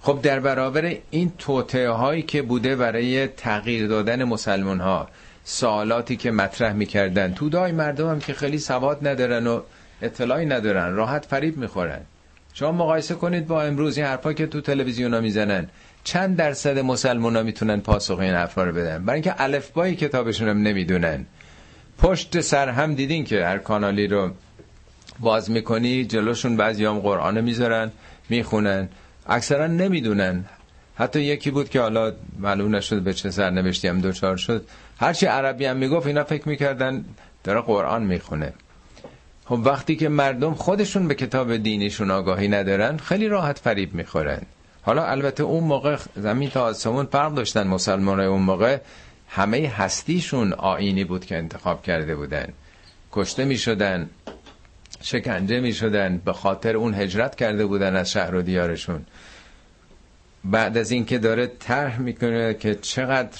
خب 0.00 0.18
در 0.22 0.40
برابر 0.40 0.96
این 1.10 1.32
توطعه 1.38 1.90
هایی 1.90 2.22
که 2.22 2.42
بوده 2.42 2.76
برای 2.76 3.26
تغییر 3.26 3.86
دادن 3.86 4.24
مسلمان 4.24 4.80
ها 4.80 5.08
سوالاتی 5.44 6.16
که 6.16 6.30
مطرح 6.30 6.72
می‌کردن 6.72 7.34
تو 7.34 7.48
دای 7.48 7.72
مردم 7.72 8.10
هم 8.10 8.20
که 8.20 8.34
خیلی 8.34 8.58
سواد 8.58 9.08
ندارن 9.08 9.46
و 9.46 9.60
اطلاعی 10.02 10.46
ندارن 10.46 10.94
راحت 10.94 11.26
فریب 11.26 11.56
می‌خورن. 11.56 12.00
شما 12.54 12.72
مقایسه 12.72 13.14
کنید 13.14 13.46
با 13.46 13.62
امروز 13.62 13.96
این 13.96 14.06
حرفا 14.06 14.32
که 14.32 14.46
تو 14.46 14.60
تلویزیون 14.60 15.14
ها 15.14 15.20
می‌زنن. 15.20 15.68
چند 16.04 16.36
درصد 16.36 16.78
مسلمان 16.78 17.36
ها 17.36 17.42
می‌تونن 17.42 17.80
پاسخ 17.80 18.18
این 18.18 18.34
حرفا 18.34 18.64
رو 18.64 18.72
بدن؟ 18.72 19.04
برای 19.04 19.14
اینکه 19.14 19.34
الفبای 19.42 19.94
کتابشون 19.96 20.48
هم 20.48 20.62
نمی‌دونن. 20.62 21.26
پشت 21.98 22.40
سر 22.40 22.68
هم 22.68 22.94
دیدین 22.94 23.24
که 23.24 23.44
هر 23.44 23.58
کانالی 23.58 24.06
رو 24.06 24.30
باز 25.20 25.50
می‌کنی 25.50 26.04
جلوشون 26.04 26.56
بعضی 26.56 26.84
هم 26.84 26.98
قرآن 26.98 27.40
می‌ذارن 27.40 27.90
می‌خونن. 28.28 28.88
اکثرا 29.26 29.66
نمی‌دونن. 29.66 30.44
حتی 30.94 31.20
یکی 31.20 31.50
بود 31.50 31.68
که 31.68 31.80
حالا 31.80 32.12
معلوم 32.38 32.76
نشد 32.76 33.02
به 33.02 33.14
چه 33.14 33.30
سرنوشتی 33.30 33.88
هم 33.88 34.00
دوچار 34.00 34.36
شد. 34.36 34.66
هرچی 35.00 35.26
عربی 35.26 35.64
هم 35.64 35.76
می‌گفت 35.76 36.06
اینا 36.06 36.24
فکر 36.24 36.48
می‌کردن 36.48 37.04
داره 37.44 37.60
قرآن 37.60 38.02
می‌خونه. 38.02 38.52
خب 39.52 39.60
وقتی 39.64 39.96
که 39.96 40.08
مردم 40.08 40.54
خودشون 40.54 41.08
به 41.08 41.14
کتاب 41.14 41.56
دینیشون 41.56 42.10
آگاهی 42.10 42.48
ندارن 42.48 42.96
خیلی 42.96 43.28
راحت 43.28 43.58
فریب 43.58 43.94
می‌خورن. 43.94 44.42
حالا 44.82 45.04
البته 45.06 45.42
اون 45.42 45.64
موقع 45.64 45.96
زمین 46.16 46.50
تا 46.50 46.62
آسمون 46.64 47.06
فرق 47.06 47.34
داشتن 47.34 47.66
مسلمان 47.66 48.20
اون 48.20 48.42
موقع 48.42 48.78
همه 49.28 49.72
هستیشون 49.76 50.52
آینی 50.52 51.04
بود 51.04 51.24
که 51.24 51.36
انتخاب 51.36 51.82
کرده 51.82 52.16
بودن. 52.16 52.46
کشته 53.12 53.44
می‌شدن 53.44 54.10
شکنجه 55.02 55.60
می‌شدن 55.60 56.20
به 56.24 56.32
خاطر 56.32 56.76
اون 56.76 56.94
هجرت 56.94 57.34
کرده 57.34 57.66
بودن 57.66 57.96
از 57.96 58.10
شهر 58.10 58.34
و 58.34 58.42
دیارشون. 58.42 59.04
بعد 60.44 60.76
از 60.76 60.90
اینکه 60.90 61.18
داره 61.18 61.46
طرح 61.46 62.00
می‌کنه 62.00 62.54
که 62.54 62.74
چقدر 62.74 63.38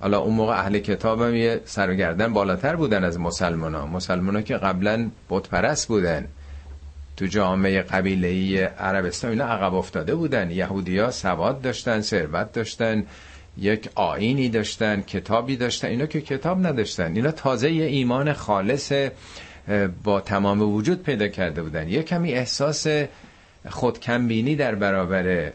حالا 0.00 0.18
اون 0.18 0.34
موقع 0.34 0.52
اهل 0.52 0.78
کتاب 0.78 1.22
هم 1.22 1.34
یه 1.34 1.60
سرگردن 1.64 2.32
بالاتر 2.32 2.76
بودن 2.76 3.04
از 3.04 3.20
مسلمان 3.20 3.74
ها 3.74 3.86
مسلمان 3.86 4.36
ها 4.36 4.42
که 4.42 4.56
قبلا 4.56 5.10
بتپرست 5.30 5.88
بودن. 5.88 6.28
تو 7.16 7.26
جامعه 7.26 7.82
قبیلهی 7.82 8.62
عربستان 8.62 9.30
اینا 9.30 9.44
عقب 9.44 9.74
افتاده 9.74 10.14
بودن. 10.14 10.50
یهودی 10.50 10.98
ها 10.98 11.10
سواد 11.10 11.62
داشتن 11.62 12.00
ثروت 12.00 12.52
داشتن 12.52 13.06
یک 13.58 13.88
آینی 13.94 14.48
داشتن 14.48 15.00
کتابی 15.00 15.56
داشتن. 15.56 15.88
اینا 15.88 16.06
که 16.06 16.20
کتاب 16.20 16.66
نداشتن. 16.66 17.16
اینا 17.16 17.30
تازه 17.30 17.72
یه 17.72 17.84
ایمان 17.84 18.32
خالص 18.32 18.92
با 20.04 20.20
تمام 20.20 20.62
وجود 20.74 21.02
پیدا 21.02 21.28
کرده 21.28 21.62
بودن. 21.62 21.88
یه 21.88 22.02
کمی 22.02 22.32
احساس 22.32 22.86
خودکمبینی 23.68 24.56
در 24.56 24.74
برابر 24.74 25.52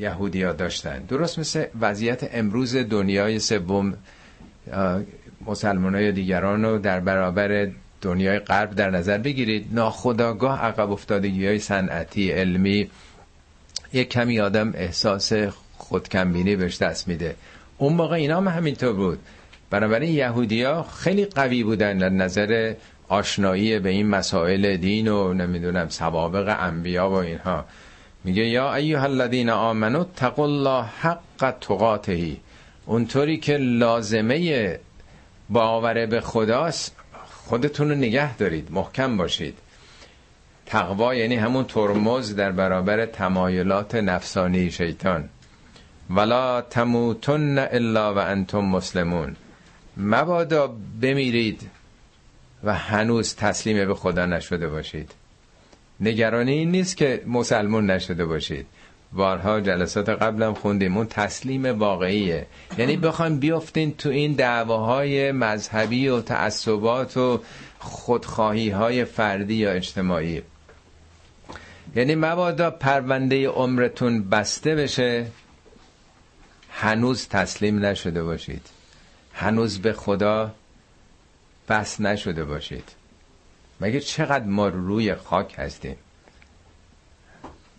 یهودیا 0.00 0.52
داشتن. 0.52 0.98
درست 0.98 1.38
مثل 1.38 1.64
وضعیت 1.80 2.30
امروز 2.32 2.76
دنیای 2.76 3.38
سوم 3.38 3.94
مسلمان 5.46 5.94
های 5.94 6.12
دیگران 6.12 6.64
رو 6.64 6.78
در 6.78 7.00
برابر 7.00 7.70
دنیای 8.00 8.38
غرب 8.38 8.74
در 8.74 8.90
نظر 8.90 9.18
بگیرید. 9.18 9.66
ناخداگاه 9.72 10.60
عقب 10.60 10.90
افتادگی 10.90 11.46
های 11.46 11.58
صنعتی 11.58 12.30
علمی 12.30 12.90
یک 13.92 14.08
کمی 14.08 14.40
آدم 14.40 14.72
احساس 14.74 15.32
خودکمبینی 15.76 16.56
بهش 16.56 16.78
دست 16.78 17.08
میده. 17.08 17.34
اون 17.78 17.92
موقع 17.92 18.16
اینا 18.16 18.36
هم 18.36 18.48
همینطور 18.48 18.92
بود. 18.92 19.18
بنابراین 19.70 20.14
یهودیا 20.14 20.82
خیلی 20.82 21.24
قوی 21.24 21.62
بودن 21.64 21.98
در 21.98 22.08
نظر 22.08 22.74
آشنایی 23.08 23.78
به 23.78 23.88
این 23.88 24.06
مسائل 24.08 24.76
دین 24.76 25.08
و 25.08 25.34
نمی‌دونم 25.34 25.88
سوابق 25.88 26.56
انبیا 26.60 27.10
و 27.10 27.14
اینها. 27.14 27.64
میگه 28.24 28.44
یا 28.44 28.74
ایها 28.74 29.04
الذین 29.04 29.50
آمنو 29.50 30.00
اتقوا 30.00 30.44
الله 30.44 30.84
حق 31.00 31.54
تقاته. 31.60 32.36
اونطوری 32.86 33.38
که 33.38 33.56
لازمه 33.56 34.78
باور 35.48 36.06
به 36.06 36.20
خداست 36.20 36.96
خودتون 37.46 37.88
رو 37.88 37.94
نگه 37.94 38.36
دارید 38.36 38.68
محکم 38.72 39.16
باشید. 39.16 39.58
تقوا 40.66 41.14
یعنی 41.14 41.36
همون 41.36 41.64
ترمز 41.64 42.34
در 42.36 42.52
برابر 42.52 43.06
تمایلات 43.06 43.94
نفسانی 43.94 44.70
شیطان. 44.70 45.28
ولا 46.10 46.60
تموتن 46.60 47.58
الا 47.58 48.14
و 48.14 48.18
انتم 48.18 48.58
مسلمون. 48.58 49.36
مبادا 49.96 50.74
بمیرید 51.02 51.70
و 52.64 52.74
هنوز 52.74 53.34
تسلیم 53.34 53.86
به 53.86 53.94
خدا 53.94 54.26
نشده 54.26 54.68
باشید. 54.68 55.19
نگرانی 56.00 56.52
این 56.52 56.70
نیست 56.70 56.96
که 56.96 57.22
مسلمون 57.26 57.90
نشده 57.90 58.26
باشید. 58.26 58.66
بارها 59.12 59.60
جلسات 59.60 60.08
قبلم 60.08 60.54
خوندیم 60.54 60.96
اون 60.96 61.06
تسلیم 61.06 61.66
واقعیه. 61.66 62.46
یعنی 62.78 62.96
بخوایم 62.96 63.38
بیافتین 63.38 63.94
تو 63.94 64.08
این 64.08 64.32
دعواهای 64.32 65.32
مذهبی 65.32 66.08
و 66.08 66.20
تعصبات 66.20 67.16
و 67.16 67.40
خودخواهی 67.78 68.70
های 68.70 69.04
فردی 69.04 69.54
یا 69.54 69.70
اجتماعی. 69.70 70.42
یعنی 71.96 72.14
مبادا 72.14 72.70
پرونده 72.70 73.48
عمرتون 73.48 74.28
بسته 74.28 74.74
بشه 74.74 75.26
هنوز 76.70 77.28
تسلیم 77.28 77.84
نشده 77.84 78.22
باشید. 78.22 78.66
هنوز 79.34 79.78
به 79.78 79.92
خدا 79.92 80.50
بس 81.68 82.00
نشده 82.00 82.44
باشید. 82.44 82.99
مگه 83.80 84.00
چقدر 84.00 84.44
ما 84.44 84.68
روی 84.68 85.14
خاک 85.14 85.54
هستیم؟ 85.58 85.96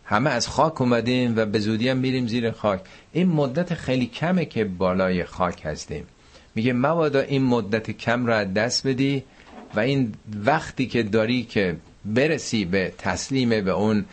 همه 0.05 0.29
از 0.29 0.47
خاک 0.47 0.81
اومدیم 0.81 1.37
و 1.37 1.45
به 1.45 1.59
زودی 1.59 1.89
هم 1.89 1.97
میریم 1.97 2.27
زیر 2.27 2.51
خاک. 2.51 2.81
این 3.13 3.27
مدت 3.27 3.73
خیلی 3.73 4.05
کمه 4.05 4.45
که 4.45 4.65
بالای 4.65 5.23
خاک 5.23 5.61
هستیم. 5.65 6.07
میگه 6.55 6.73
مبادا 6.73 7.19
این 7.19 7.43
مدت 7.43 7.91
کم 7.91 8.25
را 8.25 8.43
دست 8.43 8.87
بدی 8.87 9.23
و 9.75 9.79
این 9.79 10.13
وقتی 10.45 10.85
که 10.85 11.03
داری 11.03 11.43
که 11.43 11.75
برسی 12.05 12.65
به 12.65 12.93
تسلیم 12.97 13.49
به 13.49 13.71
اون 13.71 14.05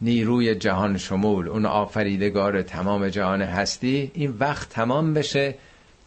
نیروی 0.00 0.54
جهان 0.54 0.98
شمول 0.98 1.48
اون 1.48 1.66
آفریدگار 1.66 2.62
تمام 2.62 3.08
جهان 3.08 3.42
هستی 3.42 4.10
این 4.14 4.34
وقت 4.40 4.68
تمام 4.68 5.14
بشه 5.14 5.54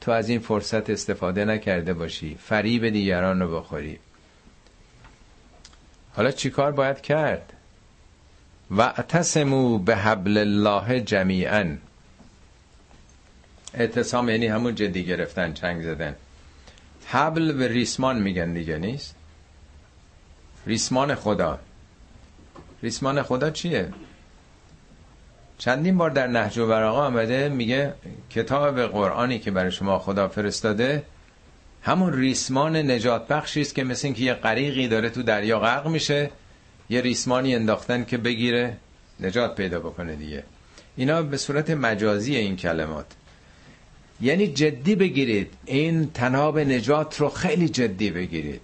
تو 0.01 0.11
از 0.11 0.29
این 0.29 0.39
فرصت 0.39 0.89
استفاده 0.89 1.45
نکرده 1.45 1.93
باشی. 1.93 2.37
فریب 2.39 2.89
دیگران 2.89 3.39
رو 3.39 3.59
بخوری. 3.59 3.99
حالا 6.15 6.31
چیکار 6.31 6.71
باید 6.71 7.01
کرد؟ 7.01 7.53
و 8.71 8.81
اتسمو 8.81 9.77
به 9.77 9.95
حبل 9.95 10.37
الله 10.37 11.01
جمیعا 11.01 11.77
اعتصام 13.73 14.29
یعنی 14.29 14.47
همون 14.47 14.75
جدی 14.75 15.05
گرفتن 15.05 15.53
چنگ 15.53 15.83
زدن. 15.83 16.15
حبل 17.05 17.51
به 17.51 17.67
ریسمان 17.67 18.19
میگن 18.19 18.53
دیگه 18.53 18.77
نیست؟ 18.77 19.15
ریسمان 20.65 21.15
خدا. 21.15 21.59
ریسمان 22.83 23.21
خدا 23.21 23.49
چیه؟ 23.49 23.89
چندین 25.57 25.97
بار 25.97 26.09
در 26.09 26.27
نهج 26.27 26.57
و 26.57 26.67
براغا 26.67 27.05
آمده 27.05 27.49
میگه 27.49 27.93
کتاب 28.29 28.81
قرآنی 28.81 29.39
که 29.39 29.51
برای 29.51 29.71
شما 29.71 29.99
خدا 29.99 30.27
فرستاده 30.27 31.03
همون 31.85 32.13
ریسمان 32.13 32.75
نجات 32.91 33.27
بخشی 33.27 33.61
است 33.61 33.75
که 33.75 33.83
مثل 33.83 34.07
اینکه 34.07 34.23
یه 34.23 34.33
غریقی 34.33 34.87
داره 34.87 35.09
تو 35.09 35.23
دریا 35.23 35.59
غرق 35.59 35.87
میشه 35.87 36.29
یه 36.89 37.01
ریسمانی 37.01 37.55
انداختن 37.55 38.03
که 38.03 38.17
بگیره 38.17 38.77
نجات 39.19 39.55
پیدا 39.55 39.79
بکنه 39.79 40.15
دیگه. 40.15 40.43
اینا 40.97 41.21
به 41.21 41.37
صورت 41.37 41.69
مجازی 41.69 42.35
این 42.35 42.55
کلمات. 42.55 43.05
یعنی 44.21 44.47
جدی 44.47 44.95
بگیرید 44.95 45.53
این 45.65 46.11
تناب 46.11 46.59
نجات 46.59 47.21
رو 47.21 47.29
خیلی 47.29 47.69
جدی 47.69 48.11
بگیرید. 48.11 48.61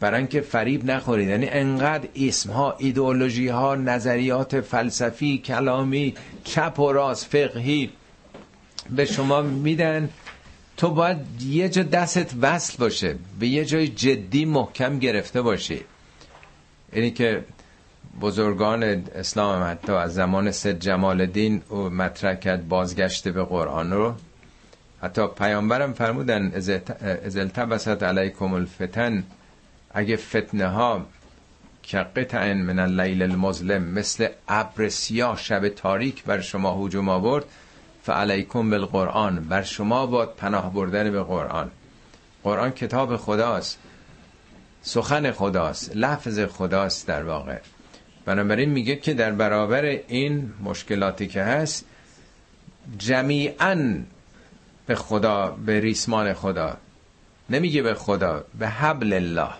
برای 0.00 0.18
اینکه 0.18 0.40
فریب 0.40 0.90
نخورید. 0.90 1.28
یعنی 1.28 1.48
انقدر 1.48 2.08
اسم 2.16 2.50
ها 2.50 2.74
ایدئولوژی 2.78 3.48
ها 3.48 3.74
نظریات 3.74 4.60
فلسفی 4.60 5.38
کلامی 5.38 6.14
چپ 6.44 6.78
و 6.80 6.92
راست 6.92 7.26
فقهی 7.26 7.90
به 8.90 9.04
شما 9.04 9.42
میدن 9.42 10.08
تو 10.78 10.90
باید 10.90 11.42
یه 11.42 11.68
جا 11.68 11.82
دستت 11.82 12.30
وصل 12.42 12.76
باشه 12.78 13.16
به 13.40 13.46
یه 13.46 13.64
جای 13.64 13.88
جدی 13.88 14.44
محکم 14.44 14.98
گرفته 14.98 15.42
باشی. 15.42 15.84
اینی 16.92 17.10
که 17.10 17.44
بزرگان 18.20 18.82
اسلام 18.82 19.70
حتی 19.70 19.92
از 19.92 20.14
زمان 20.14 20.50
سید 20.50 20.78
جمال 20.78 21.20
الدین 21.20 21.62
او 21.68 21.88
مطرح 21.88 22.34
کرد 22.34 22.68
بازگشت 22.68 23.28
به 23.28 23.44
قرآن 23.44 23.92
رو. 23.92 24.14
حتی 25.02 25.26
پیامبرم 25.26 25.92
فرمودن 25.92 26.52
از 27.24 27.36
التبست 27.36 28.02
علیکم 28.02 28.52
الفتن. 28.52 29.24
اگه 29.90 30.16
فتنه 30.16 30.66
ها 30.68 31.06
که 31.82 31.98
قطع 31.98 32.52
من 32.52 32.78
اللیل 32.78 33.22
المظلم 33.22 33.82
مثل 33.82 34.28
ابر 34.48 34.88
سیاه 34.88 35.36
شب 35.38 35.68
تاریک 35.68 36.24
بر 36.24 36.40
شما 36.40 36.84
هجوم 36.84 37.08
آورد 37.08 37.44
فعلیکم 38.08 38.70
بالقرآن 38.70 39.40
بر 39.40 39.62
شما 39.62 40.06
باد 40.06 40.34
پناه 40.36 40.72
بردن 40.72 41.10
به 41.10 41.22
قرآن. 41.22 41.70
قرآن 42.44 42.70
کتاب 42.70 43.16
خداست 43.16 43.78
سخن 44.82 45.32
خداست 45.32 45.96
لفظ 45.96 46.40
خداست 46.40 47.06
در 47.06 47.22
واقع. 47.22 47.58
بنابراین 48.24 48.70
میگه 48.70 48.96
که 48.96 49.14
در 49.14 49.32
برابر 49.32 49.84
این 49.84 50.52
مشکلاتی 50.64 51.26
که 51.26 51.42
هست 51.42 51.84
جمیعا 52.98 53.94
به 54.86 54.94
خدا 54.94 55.56
به 55.66 55.80
ریسمان 55.80 56.32
خدا. 56.32 56.76
نمیگه 57.50 57.82
به 57.82 57.94
خدا 57.94 58.44
به 58.58 58.68
حبل 58.68 59.12
الله. 59.12 59.54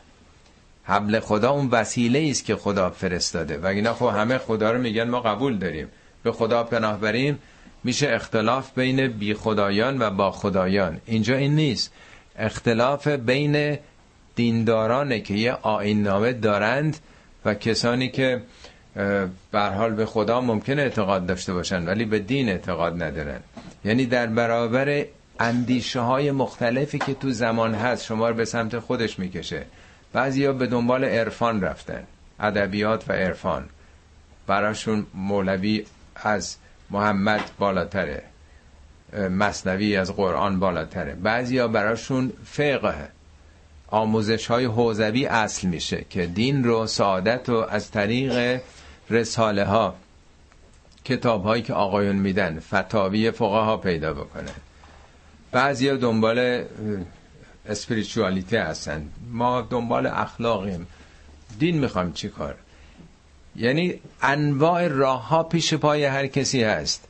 حبل 0.85 1.21
خدا 1.21 1.51
اون 1.51 1.69
وسیله 1.71 2.29
است 2.31 2.45
که 2.45 2.57
خدا 2.57 2.91
فرستاده. 2.91 3.59
و 3.59 3.67
اینا 3.67 3.95
خب 3.95 4.07
همه 4.07 4.39
خدا 4.39 4.73
رو 4.73 4.79
میگن 4.79 5.09
ما 5.09 5.21
قبول 5.21 5.59
داریم. 5.59 5.89
به 6.23 6.33
خدا 6.33 6.65
پناه 6.65 7.01
بریم 7.01 7.39
میشه 7.85 8.09
اختلاف 8.11 8.79
بین 8.79 9.07
بی 9.07 9.35
خدایان 9.35 10.03
و 10.03 10.11
با 10.11 10.31
خدایان 10.31 11.01
اینجا 11.07 11.37
این 11.37 11.55
نیست. 11.55 11.93
اختلاف 12.39 13.09
بین 13.09 13.79
دیندارانه 14.35 15.21
که 15.21 15.35
یه 15.35 15.53
آین 15.53 16.03
نامه 16.03 16.33
دارند 16.33 16.97
و 17.45 17.55
کسانی 17.55 18.09
که 18.09 18.43
بر 19.53 19.75
حال 19.75 19.95
به 19.95 20.07
خدا 20.07 20.41
ممکن 20.41 20.79
اعتقاد 20.79 21.27
داشته 21.27 21.53
باشن 21.53 21.87
ولی 21.87 22.05
به 22.05 22.19
دین 22.19 22.49
اعتقاد 22.49 23.03
ندارن. 23.03 23.41
یعنی 23.85 24.07
در 24.07 24.27
برابر 24.27 25.05
اندیشه 25.41 26.01
های 26.01 26.31
مختلفی 26.31 26.99
که 26.99 27.15
تو 27.15 27.31
زمان 27.31 27.75
هست 27.75 28.05
شما 28.05 28.29
رو 28.29 28.35
به 28.35 28.45
سمت 28.45 28.79
خودش 28.79 29.19
می‌کشه. 29.19 29.63
بعضیا 30.13 30.53
به 30.53 30.67
دنبال 30.67 31.05
عرفان 31.05 31.61
رفتن. 31.61 32.05
ادبیات 32.41 33.05
و 33.09 33.13
عرفان. 33.13 33.69
براشون 34.47 35.07
مولوی 35.15 35.85
از 36.17 36.57
محمد 36.91 37.51
بالاتره. 37.59 38.23
مصنوی 39.31 39.97
از 39.97 40.13
قرآن 40.13 40.61
بالاتره. 40.61 41.15
بعضیا 41.15 41.69
براشون 41.69 42.33
فقه 42.45 43.09
آموزش 43.89 44.47
های 44.47 44.65
حوزوی 44.65 45.27
اصل 45.27 45.69
میشه 45.69 46.05
که 46.11 46.27
دین 46.27 46.65
رو 46.65 46.87
سعادت 46.87 47.49
رو 47.49 47.57
از 47.57 47.91
طریق 47.91 48.61
رساله 49.11 49.65
ها 49.65 49.95
کتاب 51.05 51.45
هایی 51.45 51.63
که 51.63 51.75
آقایون 51.75 52.17
میدن 52.17 52.61
فتاوی 52.61 53.31
فقه 53.31 53.47
ها 53.47 53.77
پیدا 53.77 54.15
بکنن 54.15 54.55
بعضی 55.53 55.97
دنبال 55.97 56.65
اسپریچوالیتی 57.69 58.57
هستن. 58.57 59.09
ما 59.31 59.61
دنبال 59.71 60.07
اخلاقیم. 60.07 60.87
دین 61.59 61.79
می‌خوایم 61.79 62.13
چی 62.13 62.29
کار؟ 62.29 62.55
یعنی 63.59 63.95
انواع 64.23 64.89
راه 64.89 65.29
ها 65.29 65.43
پیش 65.43 65.75
پای 65.75 66.05
هر 66.05 66.27
کسی 66.27 66.63
هست. 66.63 67.05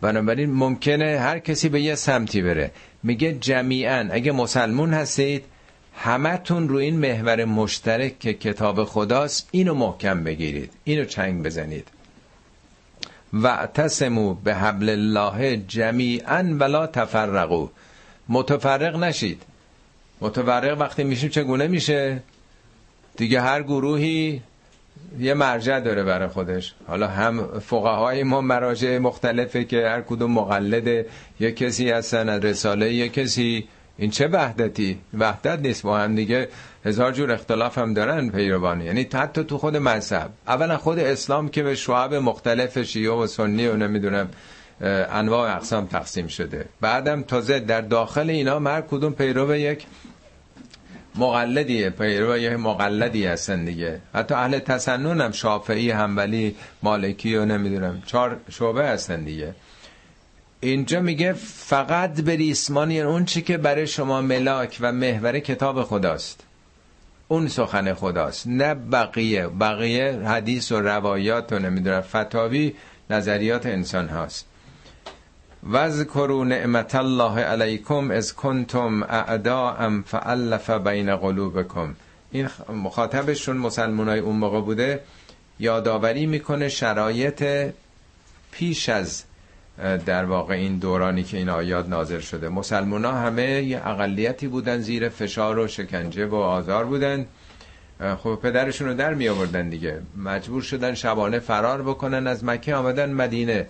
بنابراین 0.00 0.50
ممکنه 0.50 1.18
هر 1.18 1.38
کسی 1.38 1.68
به 1.68 1.80
یه 1.80 1.94
سمتی 1.94 2.42
بره. 2.42 2.70
میگه 3.02 3.32
جمیعا. 3.32 4.08
اگه 4.12 4.32
مسلمون 4.32 4.94
هستید 4.94 5.44
همتون 5.96 6.68
رو 6.68 6.76
این 6.76 6.96
محور 6.96 7.44
مشترک 7.44 8.18
که 8.18 8.34
کتاب 8.34 8.84
خداست 8.84 9.48
اینو 9.50 9.74
محکم 9.74 10.24
بگیرید. 10.24 10.70
اینو 10.84 11.04
چنگ 11.04 11.42
بزنید. 11.42 11.88
و 13.42 13.68
تسمو 13.74 14.34
به 14.34 14.54
حبل 14.54 14.88
الله 14.88 15.56
جمیعا 15.56 16.56
ولا 16.60 16.86
تفرقو 16.86 17.68
متفرق 18.28 18.96
نشید. 18.96 19.42
متفرق 20.20 20.80
وقتی 20.80 21.04
میشیم 21.04 21.28
چگونه 21.28 21.66
میشه؟ 21.66 22.22
دیگه 23.16 23.40
هر 23.40 23.62
گروهی 23.62 24.42
یه 25.18 25.34
مرجع 25.34 25.80
داره 25.80 26.02
برای 26.02 26.28
خودش. 26.28 26.74
حالا 26.86 27.08
هم 27.08 27.60
فقهای 27.60 28.22
ما 28.22 28.40
مراجع 28.40 28.98
مختلفه 28.98 29.64
که 29.64 29.88
هر 29.88 30.00
کدوم 30.00 30.32
مقلد 30.32 31.06
یه 31.40 31.52
کسی 31.52 31.90
هستن 31.90 32.28
از 32.28 32.44
رساله 32.44 32.94
یه 32.94 33.08
کسی 33.08 33.68
این 33.98 34.10
چه 34.10 34.28
وحدتی؟ 34.28 34.98
وحدت 35.18 35.58
نیست. 35.58 35.82
با 35.82 35.98
هم 35.98 36.14
دیگه 36.14 36.48
هزار 36.84 37.12
جور 37.12 37.32
اختلاف 37.32 37.78
هم 37.78 37.94
دارن 37.94 38.30
پیروانی 38.30 38.84
یعنی 38.84 39.08
حتی 39.14 39.44
تو 39.44 39.58
خود 39.58 39.76
مذهب. 39.76 40.30
اولا 40.46 40.76
خود 40.76 40.98
اسلام 40.98 41.48
که 41.48 41.62
به 41.62 41.74
شعب 41.74 42.14
مختلف 42.14 42.82
شیعه 42.82 43.12
و 43.12 43.26
سنی 43.26 43.66
و 43.66 43.76
نمی‌دونم 43.76 44.28
انواع 44.80 45.56
اقسام 45.56 45.86
تقسیم 45.86 46.26
شده. 46.26 46.66
بعدم 46.80 47.22
تازه 47.22 47.60
در 47.60 47.80
داخل 47.80 48.30
اینا 48.30 48.60
هر 48.60 48.80
کدوم 48.80 49.12
پیرو 49.12 49.56
یک 49.56 49.86
مقلدیه 51.14 51.90
پیرو 51.90 52.38
یه 52.38 52.56
مقلدی 52.56 53.26
هستن 53.26 53.64
دیگه. 53.64 54.00
حتی 54.14 54.34
اهل 54.34 54.58
تسنن 54.58 55.20
هم 55.20 55.32
شافعی 55.32 55.90
همولی 55.90 56.56
مالکی 56.82 57.36
و 57.36 57.44
نمی‌دونم. 57.44 58.02
چهار 58.06 58.40
شعبه 58.50 58.86
هستن 58.86 59.24
دیگه. 59.24 59.54
اینجا 60.60 61.00
میگه 61.00 61.32
فقط 61.42 62.20
به 62.20 62.36
ریسمانی 62.36 62.94
یعنی 62.94 63.08
اون 63.08 63.24
چی 63.24 63.42
که 63.42 63.56
برای 63.56 63.86
شما 63.86 64.20
ملاک 64.20 64.78
و 64.80 64.92
محور 64.92 65.38
کتاب 65.38 65.82
خداست. 65.82 66.40
اون 67.28 67.48
سخن 67.48 67.94
خداست. 67.94 68.46
نه 68.46 68.74
بقیه. 68.74 69.46
بقیه 69.46 70.12
حدیث 70.12 70.72
و 70.72 70.80
روایات 70.80 71.52
و 71.52 71.58
نمی‌دونم 71.58 72.00
فتاوی 72.00 72.74
نظریات 73.10 73.66
انسان 73.66 74.08
هاست. 74.08 74.46
وذکروا 75.70 76.44
نعمت 76.44 76.94
الله 76.94 77.40
علیکم 77.40 78.10
از 78.10 78.34
کنتم 78.34 79.02
اعداء 79.02 80.02
فالف 80.06 80.70
بین 80.70 81.16
قلوبکم. 81.16 81.94
این 82.30 82.48
مخاطبشون 82.68 83.56
مسلمان 83.56 84.08
های 84.08 84.18
اون 84.18 84.36
موقع 84.36 84.60
بوده 84.60 85.00
یادآوری 85.58 86.26
می‌کنه 86.26 86.68
شرایط 86.68 87.44
پیش 88.50 88.88
از 88.88 89.24
در 90.06 90.24
واقع 90.24 90.54
این 90.54 90.78
دورانی 90.78 91.22
که 91.22 91.36
این 91.36 91.48
آیات 91.48 91.88
نازل 91.88 92.20
شده. 92.20 92.48
مسلمان 92.48 93.04
ها 93.04 93.12
همه 93.12 93.62
یه 93.62 93.88
اقلیتی 93.88 94.48
بودن 94.48 94.80
زیر 94.80 95.08
فشار 95.08 95.58
و 95.58 95.68
شکنجه 95.68 96.26
و 96.26 96.34
آزار 96.34 96.84
بودن. 96.84 97.26
خب 98.22 98.38
پدرشون 98.42 98.88
رو 98.88 98.94
در 98.94 99.14
می 99.14 99.28
آوردن 99.28 99.68
دیگه. 99.68 100.02
مجبور 100.16 100.62
شدن 100.62 100.94
شبانه 100.94 101.38
فرار 101.38 101.82
بکنن 101.82 102.26
از 102.26 102.44
مکه 102.44 102.74
آمدن 102.74 103.12
مدینه. 103.12 103.66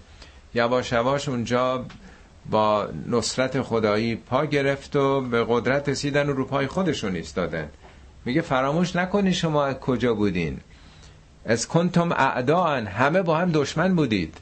یواش 0.55 0.93
یواش 0.93 1.29
اونجا 1.29 1.85
با 2.51 2.89
نصرت 3.07 3.63
خدایی 3.63 4.17
پا 4.17 4.45
گرفت 4.45 4.97
و 4.97 5.21
به 5.21 5.45
قدرت 5.49 5.89
رسیدن 5.89 6.29
و 6.29 6.33
رو 6.33 6.45
پای 6.45 6.67
خودشون 6.67 7.17
ایستادن. 7.17 7.69
میگه 8.25 8.41
فراموش 8.41 8.97
نکنی 8.97 9.33
شما 9.33 9.75
کجا 9.75 10.15
بودین. 10.15 10.61
از 11.45 11.69
کنتم 11.69 12.13
اعدان 12.13 12.87
همه 12.87 13.23
با 13.23 13.37
هم 13.37 13.51
دشمن 13.53 13.97
بودید. 13.97 14.37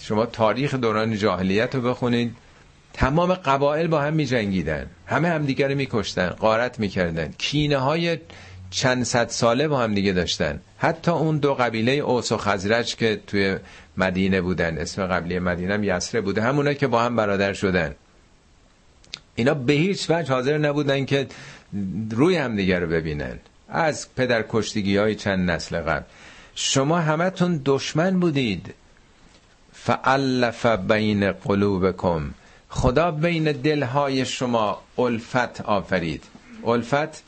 شما 0.00 0.26
تاریخ 0.26 0.74
دوران 0.74 1.16
جاهلیت 1.16 1.74
رو 1.74 1.80
بخونید. 1.80 2.36
تمام 2.92 3.34
قبایل 3.34 3.86
با 3.86 4.00
هم 4.00 4.12
می 4.12 4.26
جنگیدن 4.26 4.86
همه 5.06 5.28
همدیگر 5.28 5.68
رو 5.68 5.74
می 5.74 5.86
کشتن 5.90 6.28
قارت 6.28 6.80
می 6.80 6.88
کردن 6.88 7.34
کینه 7.38 7.76
های 7.76 8.18
چند 8.70 9.04
صد 9.04 9.28
ساله 9.28 9.68
با 9.68 9.78
هم 9.80 9.94
دیگه 9.94 10.12
داشتن. 10.12 10.60
حتی 10.78 11.10
اون 11.10 11.38
دو 11.38 11.54
قبیله 11.54 11.92
اوس 11.92 12.32
و 12.32 12.36
خزرج 12.36 12.96
که 12.96 13.20
توی 13.26 13.56
مدینه 13.96 14.40
بودن 14.40 14.78
اسم 14.78 15.06
قبیله 15.06 15.40
مدینه 15.40 15.74
هم 15.74 15.84
یسره 15.84 16.20
بوده 16.20 16.42
همونا 16.42 16.74
که 16.74 16.86
با 16.86 17.02
هم 17.02 17.16
برادر 17.16 17.52
شدن. 17.52 17.94
اینا 19.34 19.54
به 19.54 19.72
هیچ 19.72 20.10
وجه 20.10 20.32
حاضر 20.32 20.58
نبودن 20.58 21.04
که 21.04 21.26
روی 22.10 22.36
هم 22.36 22.56
دیگه 22.56 22.78
رو 22.78 22.86
ببینن. 22.86 23.38
از 23.68 24.14
پدر 24.14 24.44
کشتگی 24.48 24.96
های 24.96 25.14
چند 25.14 25.50
نسل 25.50 25.80
قبل. 25.80 26.04
شما 26.54 26.98
همتون 26.98 27.60
دشمن 27.64 28.20
بودید. 28.20 28.74
فعلف 29.72 30.66
بین 30.66 31.32
قلوبکم 31.32 32.30
خدا 32.68 33.10
بین 33.10 33.52
دلهای 33.52 34.24
شما 34.24 34.82
الفت 34.98 35.60
آفرید. 35.60 36.24
الفت 36.66 37.22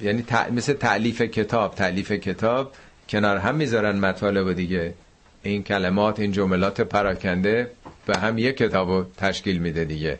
یعنی 0.00 0.24
مثل 0.52 0.72
تعلیف 0.72 1.22
کتاب 1.22 1.74
تعلیف 1.74 2.12
کتاب 2.12 2.72
کنار 3.08 3.36
هم 3.36 3.54
می‌ذارن 3.54 3.98
مطالب 3.98 4.52
دیگه. 4.52 4.94
این 5.42 5.62
کلمات 5.62 6.20
این 6.20 6.32
جملات 6.32 6.80
پراکنده 6.80 7.70
به 8.06 8.18
هم 8.18 8.38
یک 8.38 8.56
کتابو 8.56 9.04
تشکیل 9.16 9.58
میده 9.58 9.84
دیگه. 9.84 10.18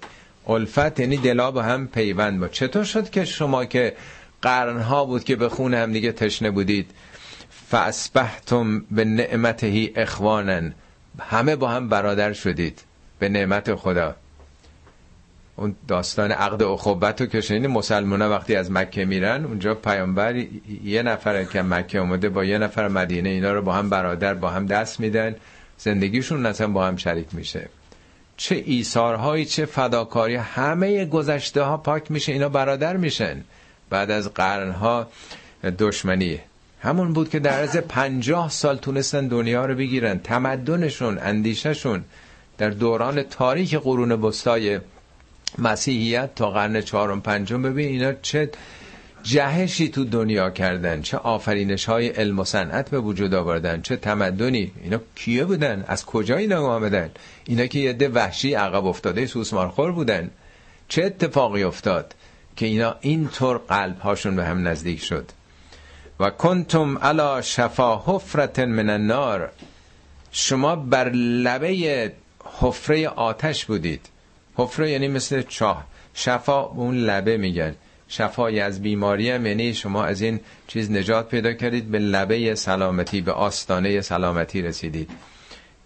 الفت 0.48 1.00
یعنی 1.00 1.16
دلا 1.16 1.50
به 1.50 1.62
هم 1.62 1.88
پیوند 1.88 2.40
با. 2.40 2.48
چطور 2.48 2.84
شد 2.84 3.10
که 3.10 3.24
شما 3.24 3.64
که 3.64 3.94
قرنها 4.42 5.04
بود 5.04 5.24
که 5.24 5.36
به 5.36 5.48
خون 5.48 5.74
هم 5.74 5.92
دیگه 5.92 6.12
تشنه 6.12 6.50
بودید 6.50 6.90
فاسبحتم 7.50 8.80
به 8.90 9.04
نعمتهی 9.04 9.92
اخوانن 9.96 10.74
همه 11.18 11.56
با 11.56 11.68
هم 11.68 11.88
برادر 11.88 12.32
شدید. 12.32 12.82
به 13.18 13.28
نعمت 13.28 13.74
خدا. 13.74 14.16
اون 15.56 15.74
داستان 15.88 16.32
عقد 16.32 16.62
اخوبت 16.62 17.20
رو 17.20 17.26
که 17.26 17.40
شنید 17.40 17.66
مسلمان 17.66 18.22
وقتی 18.22 18.56
از 18.56 18.70
مکه 18.70 19.04
میرن 19.04 19.44
اونجا 19.44 19.74
پیامبر 19.74 20.44
یه 20.84 21.02
نفر 21.02 21.44
که 21.44 21.62
مکه 21.62 21.98
اومده 21.98 22.28
با 22.28 22.44
یه 22.44 22.58
نفر 22.58 22.88
مدینه 22.88 23.28
اینا 23.28 23.52
رو 23.52 23.62
با 23.62 23.72
هم 23.72 23.90
برادر 23.90 24.34
با 24.34 24.50
هم 24.50 24.66
دست 24.66 25.00
میدن. 25.00 25.36
زندگیشون 25.78 26.46
اصلا 26.46 26.68
با 26.68 26.86
هم 26.86 26.96
شریک 26.96 27.26
میشه. 27.32 27.68
چه 28.36 28.62
ایثارهایی 28.66 29.44
چه 29.44 29.66
فداکاری 29.66 30.34
همه 30.34 31.04
گذشته 31.04 31.62
ها 31.62 31.76
پاک 31.76 32.10
میشه 32.10 32.32
اینا 32.32 32.48
برادر 32.48 32.96
میشن. 32.96 33.44
بعد 33.90 34.10
از 34.10 34.34
قرنها 34.34 35.06
دشمنی. 35.78 36.38
همون 36.80 37.12
بود 37.12 37.30
که 37.30 37.38
در 37.38 37.62
از 37.62 37.76
پنجاه 37.76 38.50
سال 38.50 38.76
تونستن 38.76 39.28
دنیا 39.28 39.66
رو 39.66 39.74
بگیرن. 39.74 40.18
تمدنشون 40.18 41.18
اندیششون 41.18 42.04
در 42.58 42.70
دوران 42.70 43.22
تاریخ 43.22 43.74
قرون 43.74 44.16
بستای 44.16 44.80
مسیحیت 45.58 46.34
تا 46.34 46.50
قرن 46.50 46.80
چهارم 46.80 47.20
پنجم. 47.20 47.62
ببین 47.62 47.88
اینا 47.88 48.12
چه 48.12 48.50
جهشی 49.22 49.88
تو 49.88 50.04
دنیا 50.04 50.50
کردن 50.50 51.02
چه 51.02 51.16
آفرینش 51.16 51.84
های 51.84 52.08
علم 52.08 52.38
و 52.38 52.44
صنعت 52.44 52.90
به 52.90 53.00
وجود 53.00 53.34
آوردن 53.34 53.82
چه 53.82 53.96
تمدنی. 53.96 54.72
اینا 54.82 55.00
کیه 55.14 55.44
بودن؟ 55.44 55.84
از 55.88 56.06
کجا 56.06 56.36
اینا 56.36 56.66
آمدن؟ 56.66 57.10
اینا 57.44 57.66
که 57.66 57.78
یه 57.78 58.08
وحشی 58.08 58.54
عقب 58.54 58.86
افتاده 58.86 59.26
سوسمارخور 59.26 59.92
بودن. 59.92 60.30
چه 60.88 61.04
اتفاقی 61.04 61.62
افتاد 61.62 62.14
که 62.56 62.66
اینا 62.66 62.96
اینطور 63.00 63.58
قلب 63.58 63.98
هاشون 63.98 64.36
به 64.36 64.44
هم 64.44 64.68
نزدیک 64.68 65.02
شد؟ 65.02 65.30
و 66.20 66.30
کنتم 66.30 66.98
علا 66.98 67.42
شفا 67.42 68.02
حفرت 68.06 68.58
من 68.58 68.90
النار. 68.90 69.50
شما 70.32 70.76
بر 70.76 71.08
لبه 71.12 72.12
حفره 72.60 73.08
آتش 73.08 73.64
بودید. 73.64 74.08
حفره 74.60 74.90
یعنی 74.90 75.08
مثل 75.08 75.42
چاه. 75.42 75.86
شفا 76.14 76.62
اون 76.62 76.96
لبه 76.96 77.36
میگن 77.36 77.74
شفای 78.08 78.60
از 78.60 78.82
بیماری 78.82 79.30
هم 79.30 79.46
یعنی 79.46 79.74
شما 79.74 80.04
از 80.04 80.20
این 80.20 80.40
چیز 80.66 80.90
نجات 80.90 81.28
پیدا 81.28 81.52
کردید 81.52 81.90
به 81.90 81.98
لبه 81.98 82.54
سلامتی 82.54 83.20
به 83.20 83.32
آستانه 83.32 84.00
سلامتی 84.00 84.62
رسیدید. 84.62 85.10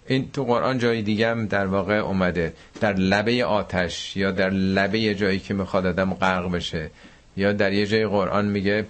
این 0.06 0.30
تو 0.32 0.44
قرآن 0.44 0.78
جای 0.78 1.02
دیگه 1.02 1.30
هم 1.30 1.46
در 1.46 1.66
واقع 1.66 1.94
اومده. 1.94 2.52
در 2.80 2.92
لبه 2.92 3.44
آتش 3.44 4.16
یا 4.16 4.30
در 4.30 4.50
لبه 4.50 5.14
جایی 5.14 5.38
که 5.38 5.54
می‌خواد 5.54 5.86
آدم 5.86 6.14
غرق 6.14 6.50
بشه 6.50 6.90
یا 7.36 7.52
در 7.52 7.72
یه 7.72 7.86
جای 7.86 8.06
قرآن 8.06 8.44
میگه 8.44 8.86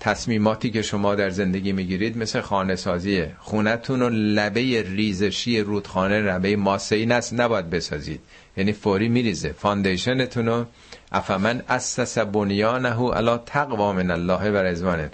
تصمیماتی 0.00 0.70
که 0.70 0.82
شما 0.82 1.14
در 1.14 1.30
زندگی 1.30 1.72
می‌گیرید 1.72 2.18
مثل 2.18 2.40
خانه 2.40 2.76
سازیه. 2.76 3.32
خونتون 3.38 4.00
رو 4.00 4.08
لبه 4.10 4.82
ریزشی 4.82 5.60
رودخانه 5.60 6.20
لبه 6.20 6.56
ماسه‌ی 6.56 7.06
سست 7.06 7.34
نباید 7.34 7.70
بسازید. 7.70 8.20
یعنی 8.56 8.72
فوری 8.72 9.08
میریزه. 9.08 9.52
foundation 9.52 10.24
تون 10.24 10.46
رو 10.46 10.66
أفمن 11.12 11.62
أسس 11.68 12.18
بنيانه 12.18 13.10
على 13.10 13.38
تقوى 13.38 13.92
من 13.92 14.10
الله 14.10 14.50
ورضوان. 14.50 15.10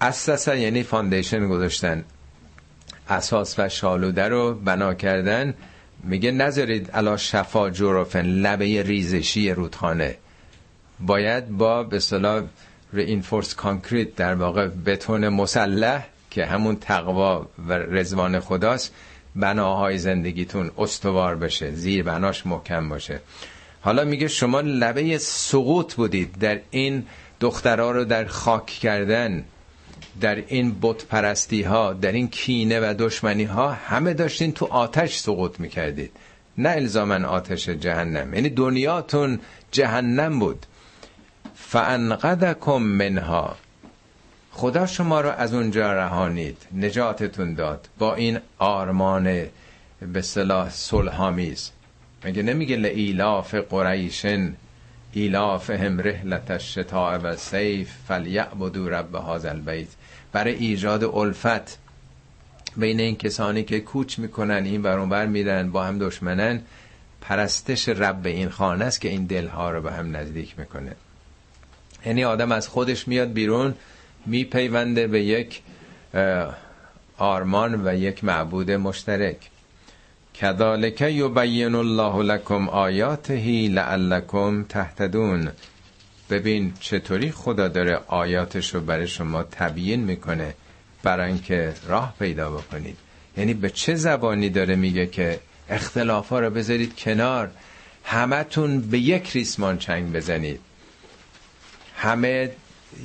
أسس 0.00 0.48
یعنی 0.48 0.82
foundation 0.82 1.48
گذاشتن. 1.48 2.04
اساس 3.08 3.58
و 3.58 3.68
شالوده 3.68 4.28
رو 4.28 4.54
بنا 4.54 4.94
کردن. 4.94 5.54
میگه 6.04 6.30
نذارید 6.30 6.90
على 6.90 7.16
شفا 7.16 7.70
جرف 7.70 8.26
لبه 8.26 8.82
ریزشی 8.82 9.50
رودخانه. 9.50 10.16
باید 11.00 11.48
با 11.48 11.82
به 11.82 11.98
اصطلاح 11.98 12.42
reinforced 12.92 13.54
concrete 13.54 14.14
در 14.14 14.34
واقع 14.34 14.68
بتون 14.68 15.28
مسلح 15.28 16.06
که 16.30 16.46
همون 16.46 16.76
تقوا 16.76 17.46
و 17.68 17.72
رضوان 17.72 18.40
خداست. 18.40 18.94
بناهای 19.36 19.98
زندگیتون 19.98 20.70
استوار 20.78 21.36
بشه 21.36 21.70
زیر 21.70 22.02
بناش 22.02 22.46
محکم 22.46 22.88
باشه. 22.88 23.20
حالا 23.80 24.04
میگه 24.04 24.28
شما 24.28 24.60
لبه 24.60 25.18
سقوط 25.18 25.94
بودید 25.94 26.38
در 26.38 26.60
این 26.70 27.06
دخترها 27.40 27.90
رو 27.90 28.04
در 28.04 28.24
خاک 28.24 28.66
کردن 28.66 29.44
در 30.20 30.34
این 30.34 30.76
بت 30.82 31.04
پرستی 31.04 31.62
ها 31.62 31.92
در 31.92 32.12
این 32.12 32.28
کینه 32.28 32.80
و 32.80 32.94
دشمنی 32.98 33.44
ها 33.44 33.72
همه 33.72 34.14
داشتین 34.14 34.52
تو 34.52 34.66
آتش 34.66 35.16
سقوط 35.16 35.60
می‌کردید. 35.60 36.10
نه 36.58 36.68
الزاماً 36.68 37.24
آتش 37.24 37.68
جهنم. 37.68 38.34
یعنی 38.34 38.48
دنیاتون 38.48 39.40
جهنم 39.70 40.38
بود. 40.38 40.66
فأنقذكم 41.54 42.78
منها. 42.82 43.56
خدا 44.56 44.86
شما 44.86 45.20
رو 45.20 45.30
از 45.30 45.54
اونجا 45.54 45.92
رهانید. 45.92 46.56
نجاتتون 46.74 47.54
داد. 47.54 47.88
با 47.98 48.14
این 48.14 48.38
آرمان 48.58 49.42
به 50.12 50.22
اصطلاح 50.22 50.70
صلح‌آمیز. 50.70 51.70
مگه 52.24 52.42
نمیگه 52.42 52.76
لإيلاف 52.76 53.54
قريش؟ 53.54 54.54
إيلافهم 55.12 56.00
رحلة 56.00 56.50
الشتاء 56.50 57.18
والصيف 57.18 57.90
فليعبدوا 58.08 58.88
رب 58.88 59.14
هذا 59.14 59.48
البيت. 59.48 59.88
برای 60.32 60.54
ایجاد 60.54 61.04
الفت 61.04 61.78
بین 62.76 63.00
این 63.00 63.16
کسانی 63.16 63.64
که 63.64 63.80
کوچ 63.80 64.18
می‌کنن 64.18 64.64
این 64.64 64.82
بر 64.82 65.26
میرن 65.26 65.70
با 65.70 65.84
هم 65.84 65.98
دشمنن 65.98 66.62
پرستش 67.20 67.88
رب 67.88 68.26
این 68.26 68.48
خانه 68.48 68.84
است 68.84 69.00
که 69.00 69.08
این 69.08 69.26
دلها 69.26 69.70
رو 69.70 69.82
به 69.82 69.92
هم 69.92 70.16
نزدیک 70.16 70.58
می‌کنه. 70.58 70.92
یعنی 72.06 72.24
آدم 72.24 72.52
از 72.52 72.68
خودش 72.68 73.08
میاد 73.08 73.32
بیرون 73.32 73.74
میپیونده 74.26 75.06
به 75.06 75.22
یک 75.22 75.62
آرمان 77.18 77.86
و 77.86 77.94
یک 77.94 78.24
معبود 78.24 78.70
مشترک. 78.70 79.36
کذالک 80.34 81.00
یبین 81.00 81.74
الله 81.74 82.22
لکم 82.22 82.68
آیاته 82.68 83.68
لعلکم 83.68 84.62
تهتدون. 84.62 85.50
ببین 86.30 86.72
چطوری 86.80 87.30
خدا 87.30 87.68
داره 87.68 88.00
آیاتش 88.06 88.74
رو 88.74 88.80
برای 88.80 89.06
شما 89.06 89.42
تبیین 89.42 90.00
می‌کنه 90.00 90.54
برای 91.02 91.28
اینکه 91.28 91.74
راه 91.86 92.14
پیدا 92.18 92.50
بکنید. 92.50 92.96
یعنی 93.36 93.54
به 93.54 93.70
چه 93.70 93.94
زبانی 93.94 94.50
داره 94.50 94.76
میگه 94.76 95.06
که 95.06 95.40
اختلافا 95.68 96.40
رو 96.40 96.50
بذارید 96.50 96.96
کنار 96.96 97.50
همتون 98.04 98.80
به 98.80 98.98
یک 98.98 99.30
ریسمان 99.30 99.78
چنگ 99.78 100.12
بزنید. 100.12 100.60
همه 101.96 102.50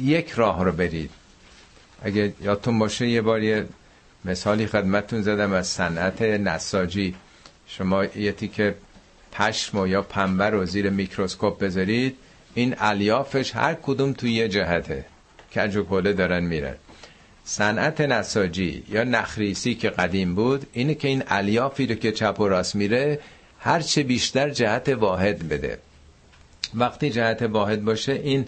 یک 0.01 0.29
راه 0.29 0.63
رو 0.65 0.71
برید. 0.71 1.11
اگه 2.03 2.33
یادتون 2.41 2.79
باشه 2.79 3.07
یه 3.07 3.21
بار 3.21 3.43
یه 3.43 3.65
مثالی 4.25 4.67
خدمتتون 4.67 5.21
زدم 5.21 5.53
از 5.53 5.67
صنعت 5.67 6.21
نساجی. 6.21 7.15
شما 7.67 8.05
یه 8.05 8.31
تیکه 8.31 8.75
پشم 9.31 9.85
یا 9.87 10.01
پنبه 10.01 10.49
رو 10.49 10.65
زیر 10.65 10.89
میکروسکوپ 10.89 11.59
بذارید. 11.59 12.15
این 12.53 12.75
الیافش 12.79 13.55
هر 13.55 13.73
کدوم 13.73 14.13
توی 14.13 14.33
یه 14.33 14.47
جهته. 14.47 15.05
کج 15.55 15.75
و 15.75 16.01
دارن 16.01 16.43
میرن. 16.43 16.75
صنعت 17.45 18.01
نساجی 18.01 18.83
یا 18.89 19.03
نخریسی 19.03 19.75
که 19.75 19.89
قدیم 19.89 20.35
بود 20.35 20.65
اینه 20.73 20.95
که 20.95 21.07
این 21.07 21.23
الیافی 21.27 21.87
رو 21.87 21.95
که 21.95 22.11
چپ 22.11 22.39
و 22.39 22.47
راست 22.47 22.75
میره 22.75 23.19
هرچه 23.59 24.03
بیشتر 24.03 24.49
جهت 24.49 24.89
واحد 24.89 25.49
بده. 25.49 25.77
وقتی 26.73 27.09
جهت 27.09 27.41
واحد 27.41 27.85
باشه 27.85 28.11
این 28.13 28.45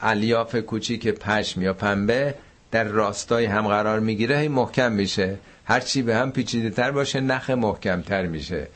الیاف 0.00 0.56
کوچیک 0.56 1.08
پشم 1.08 1.62
یا 1.62 1.72
پنبه 1.72 2.34
در 2.70 2.84
راستای 2.84 3.44
هم 3.44 3.68
قرار 3.68 4.00
می‌گیره 4.00 4.38
هی 4.38 4.48
محکم 4.48 4.92
میشه. 4.92 5.36
هرچی 5.64 6.02
به 6.02 6.16
هم 6.16 6.32
پیچیده 6.32 6.70
تر 6.70 6.90
باشه 6.90 7.20
نخ 7.20 7.50
محکم 7.50 8.02
تر 8.02 8.26
میشه. 8.26 8.68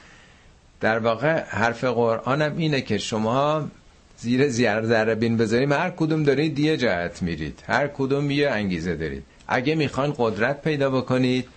در 0.81 0.99
واقع 0.99 1.43
حرف 1.45 1.85
قرآن 1.85 2.43
هم 2.43 2.57
اینه 2.57 2.81
که 2.81 2.99
شما 2.99 3.69
زیر 4.17 4.49
زیر 4.49 4.83
ذره 4.83 5.15
بین 5.15 5.37
بذاریم 5.37 5.73
هر 5.73 5.91
کدوم 5.91 6.23
دارید 6.23 6.59
یه 6.59 6.77
جهت 6.77 7.23
میرید. 7.23 7.63
هر 7.67 7.87
کدوم 7.87 8.31
یه 8.31 8.51
انگیزه 8.51 8.97
دارید. 8.97 9.25
اگه 9.49 9.75
می‌خوان 9.75 10.15
قدرت 10.19 10.63
پیدا 10.63 10.91
بکنید 10.91 11.49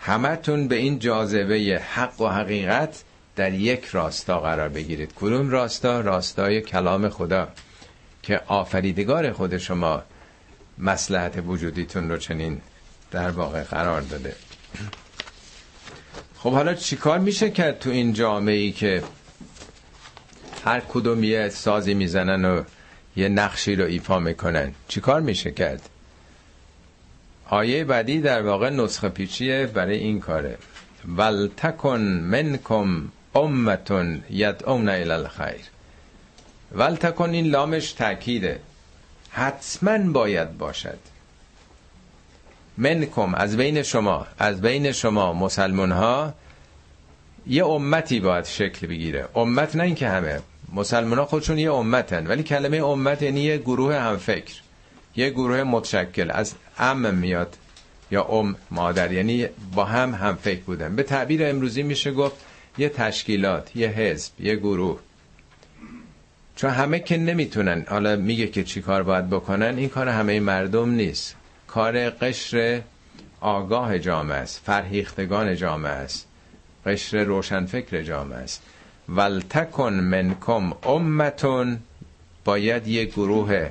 همتون 0.00 0.68
به 0.68 0.76
این 0.76 0.98
جاذبه 0.98 1.82
حق 1.94 2.20
و 2.20 2.28
حقیقت 2.28 3.02
در 3.36 3.52
یک 3.52 3.84
راستا 3.84 4.40
قرار 4.40 4.68
بگیرید. 4.68 5.12
کدوم 5.16 5.50
راستا؟ 5.50 6.00
راستای 6.00 6.60
کلام 6.60 7.08
خدا. 7.08 7.48
که 8.24 8.40
آفریدگار 8.46 9.32
خود 9.32 9.58
شما 9.58 10.02
مسلحت 10.78 11.42
وجودیتون 11.46 12.10
رو 12.10 12.16
چنین 12.16 12.60
در 13.10 13.30
واقع 13.30 13.62
قرار 13.62 14.00
داده. 14.00 14.36
خب 16.38 16.52
حالا 16.52 16.74
چیکار 16.74 17.18
میشه 17.18 17.50
کرد 17.50 17.78
تو 17.78 17.90
این 17.90 18.12
جامعه 18.12 18.54
ای 18.54 18.72
که 18.72 19.02
هر 20.64 20.80
کدوم 20.80 21.24
یه 21.24 21.48
سازی 21.48 21.94
می‌زنن 21.94 22.44
و 22.44 22.62
یه 23.16 23.28
نقشی 23.28 23.76
رو 23.76 23.84
ایفا 23.84 24.18
می‌کنن 24.18 24.74
چیکار 24.88 25.20
میشه 25.20 25.50
کرد؟ 25.50 25.88
آیه 27.48 27.84
بعدی 27.84 28.20
در 28.20 28.42
واقع 28.42 28.70
نسخه 28.70 29.08
پیچیه 29.08 29.66
برای 29.66 29.96
این 29.98 30.20
کاره. 30.20 30.58
ولتکن 31.16 32.00
منکم 32.00 33.08
امتون 33.34 34.24
یدعون 34.30 34.88
الی 34.88 35.10
الخیر. 35.10 35.73
ولتکن 36.74 37.30
این 37.30 37.46
لامش 37.46 37.92
تاکیده 37.92 38.60
حتما 39.30 39.98
باید 39.98 40.58
باشد. 40.58 40.98
منکم 42.78 43.34
از 43.34 43.56
بین 43.56 43.82
شما 43.82 44.26
از 44.38 44.60
بین 44.60 44.92
شما 44.92 45.32
مسلمان 45.32 45.92
ها 45.92 46.34
یه 47.46 47.66
امتی 47.66 48.20
باید 48.20 48.44
شکل 48.44 48.86
بگیره. 48.86 49.28
امت 49.34 49.76
نه 49.76 49.82
اینکه 49.82 50.08
همه. 50.08 50.40
مسلمان 50.72 51.18
ها 51.18 51.24
خودشون 51.24 51.58
یه 51.58 51.72
امتن 51.72 52.26
ولی 52.26 52.42
کلمه 52.42 52.76
امت 52.76 53.22
یعنی 53.22 53.40
یه 53.40 53.58
گروه 53.58 53.94
همفکر 53.94 54.54
یه 55.16 55.30
گروه 55.30 55.62
متشکل. 55.62 56.30
از 56.30 56.54
ام 56.78 57.14
میاد 57.14 57.56
یا 58.10 58.24
ام 58.24 58.56
مادر 58.70 59.12
یعنی 59.12 59.46
با 59.74 59.84
هم 59.84 60.14
هم 60.14 60.36
فکر 60.36 60.60
بودن. 60.60 60.96
به 60.96 61.02
تعبیر 61.02 61.46
امروزی 61.46 61.82
میشه 61.82 62.12
گفت 62.12 62.36
یه 62.78 62.88
تشکیلات 62.88 63.76
یه 63.76 63.88
حزب 63.88 64.40
یه 64.40 64.56
گروه. 64.56 64.98
چون 66.56 66.70
همه 66.70 67.00
که 67.00 67.16
نمی‌تونن. 67.16 67.84
حالا 67.88 68.16
میگه 68.16 68.46
که 68.46 68.64
چی 68.64 68.82
کار 68.82 69.02
باید 69.02 69.30
بکنن؟ 69.30 69.74
این 69.78 69.88
کار 69.88 70.08
همه 70.08 70.40
مردم 70.40 70.90
نیست. 70.90 71.36
کار 71.66 72.10
قشر 72.10 72.80
آگاه 73.40 73.98
جامعه 73.98 74.36
است. 74.36 74.60
فرهیختگان 74.64 75.56
جامعه 75.56 75.92
است. 75.92 76.26
قشر 76.86 77.24
روشنفکر 77.24 78.02
جامعه 78.02 78.38
است. 78.38 78.62
ولتکن 79.08 79.92
منکم 79.92 80.72
امتون. 80.82 81.78
باید 82.44 82.88
یه 82.88 83.04
گروه 83.04 83.70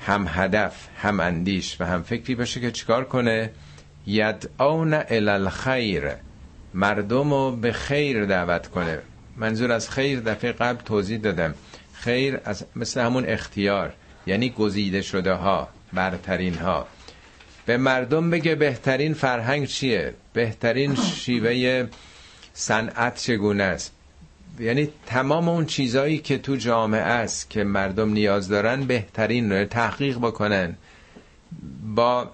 هم 0.00 0.26
هدف 0.28 0.88
هم 0.96 1.20
اندیش 1.20 1.80
و 1.80 1.84
هم 1.84 2.02
فکری 2.02 2.34
باشه 2.34 2.60
که 2.60 2.70
چیکار 2.70 3.04
کنه؟ 3.04 3.50
یدعون 4.06 4.94
الی 4.94 5.28
الخیر 5.28 6.10
مردم 6.74 7.30
رو 7.30 7.56
به 7.56 7.72
خیر 7.72 8.24
دعوت 8.24 8.66
کنه. 8.66 8.98
منظور 9.36 9.72
از 9.72 9.90
خیر 9.90 10.20
دفعه 10.20 10.52
قبل 10.52 10.84
توضیح 10.84 11.18
دادم. 11.18 11.54
خیر 12.00 12.38
از 12.44 12.64
مثل 12.76 13.00
همون 13.00 13.24
اختیار 13.26 13.92
یعنی 14.26 14.50
گزیده 14.50 15.02
شده 15.02 15.32
ها 15.32 15.68
برترین 15.92 16.54
ها 16.54 16.86
به 17.66 17.76
مردم 17.76 18.30
بگه 18.30 18.54
بهترین 18.54 19.14
فرهنگ 19.14 19.66
چیه؟ 19.66 20.14
بهترین 20.32 20.94
شیوه 20.94 21.86
صنعت 22.54 23.16
چگونه 23.16 23.62
است؟ 23.62 23.92
یعنی 24.60 24.88
تمام 25.06 25.48
اون 25.48 25.66
چیزایی 25.66 26.18
که 26.18 26.38
تو 26.38 26.56
جامعه 26.56 27.00
است 27.00 27.50
که 27.50 27.64
مردم 27.64 28.12
نیاز 28.12 28.48
دارن 28.48 28.84
بهترین 28.84 29.52
رو 29.52 29.64
تحقیق 29.64 30.18
بکنن. 30.18 30.76
با 31.94 32.30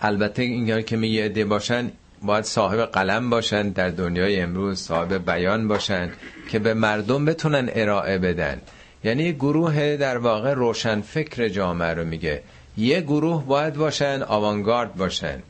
البته 0.00 0.42
این 0.42 0.82
که 0.82 0.96
میگه 0.96 1.24
عده 1.24 1.44
باشن 1.44 1.90
باید 2.22 2.44
صاحب 2.44 2.80
قلم 2.80 3.30
باشن 3.30 3.68
در 3.68 3.88
دنیای 3.88 4.40
امروز 4.40 4.80
صاحب 4.80 5.30
بیان 5.30 5.68
باشن 5.68 6.10
که 6.50 6.58
به 6.58 6.74
مردم 6.74 7.24
بتونن 7.24 7.70
ارائه 7.74 8.18
بدن. 8.18 8.60
یعنی 9.04 9.32
گروه 9.32 9.96
در 9.96 10.18
واقع 10.18 10.54
روشن 10.54 11.00
فکر 11.00 11.48
جامعه 11.48 11.94
رو 11.94 12.04
میگه. 12.04 12.42
یه 12.76 13.00
گروه 13.00 13.44
باید 13.46 13.74
باشن 13.74 14.22
آوانگارد 14.22 14.94
باشن. 14.94 15.42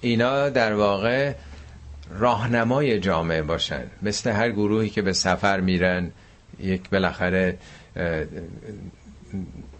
اینا 0.00 0.48
در 0.48 0.74
واقع 0.74 1.32
راهنمای 2.18 3.00
جامعه 3.00 3.42
باشن. 3.42 3.84
مثل 4.02 4.30
هر 4.30 4.50
گروهی 4.50 4.90
که 4.90 5.02
به 5.02 5.12
سفر 5.12 5.60
میرن 5.60 6.10
یک 6.60 6.90
بالاخره 6.90 7.58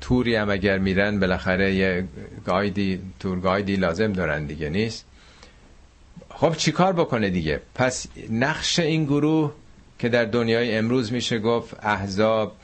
توری 0.00 0.36
هم 0.36 0.50
اگر 0.50 0.78
میرن 0.78 1.20
بالاخره 1.20 1.74
یه 1.74 2.04
گایدی 2.46 3.00
تور 3.20 3.40
گایدی 3.40 3.76
لازم 3.76 4.12
دارن 4.12 4.46
دیگه 4.46 4.68
نیست؟ 4.68 5.06
خب 6.36 6.54
چیکار 6.56 6.92
بکنه 6.92 7.30
دیگه؟ 7.30 7.60
پس 7.74 8.06
نقش 8.30 8.78
این 8.78 9.04
گروه 9.04 9.52
که 9.98 10.08
در 10.08 10.24
دنیای 10.24 10.76
امروز 10.76 11.12
میشه 11.12 11.38
گفت 11.38 11.76
احزاب 11.82 12.56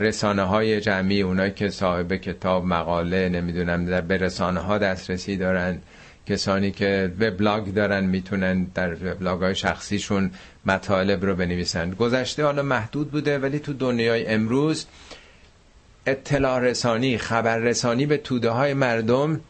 رسانه 0.00 0.42
های 0.42 0.80
جمعی 0.80 1.22
اونایی 1.22 1.52
که 1.52 1.68
صاحب 1.68 2.16
کتاب 2.16 2.66
مقاله 2.66 3.28
نمی‌دونم 3.28 3.84
در 3.84 4.00
به 4.00 4.16
رسانه 4.16 4.60
ها 4.60 4.78
دسترسی 4.78 5.36
دارن 5.36 5.78
کسانی 6.26 6.70
که 6.70 7.12
وبلاگ 7.20 7.74
دارن 7.74 8.04
می‌تونن 8.04 8.64
در 8.64 8.94
وبلاگ 8.94 9.40
های 9.40 9.54
شخصیشون 9.54 10.30
مطالب 10.66 11.24
رو 11.24 11.34
بنویسن. 11.36 11.90
گذشته 11.90 12.44
حالا 12.44 12.62
محدود 12.62 13.10
بوده 13.10 13.38
ولی 13.38 13.58
تو 13.58 13.72
دنیای 13.72 14.26
امروز 14.26 14.86
اطلاع 16.06 16.58
رسانی 16.60 17.18
خبر 17.18 17.58
رسانی 17.58 18.06
به 18.06 18.16
توده 18.16 18.50
های 18.50 18.74
مردم 18.74 19.40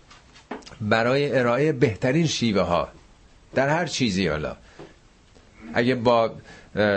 برای 0.81 1.39
ارائه 1.39 1.73
بهترین 1.73 2.27
شیوه 2.27 2.63
ها 2.63 2.89
در 3.55 3.69
هر 3.69 3.87
چیزی 3.87 4.29
حالا. 4.29 4.57
اگه 5.75 5.95
با 5.95 6.31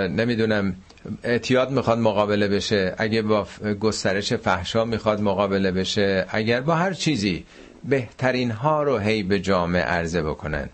نمی‌دونم 0.10 0.76
اعتیاد 1.24 1.72
می‌خواد 1.72 2.00
مقابله 2.00 2.48
بشه 2.48 2.96
اگه 2.98 3.22
با 3.22 3.48
گسترش 3.80 4.34
فحشا 4.34 4.86
می‌خواد 4.86 5.22
مقابله 5.22 5.72
بشه 5.72 6.26
اگر 6.30 6.62
با 6.62 6.76
هر 6.76 6.94
چیزی 6.94 7.46
بهترین 7.84 8.52
ها 8.52 8.84
رو 8.84 8.98
هی 8.98 9.24
به 9.24 9.40
جامعه 9.40 9.82
عرضه 9.82 10.24
بکنن. 10.24 10.70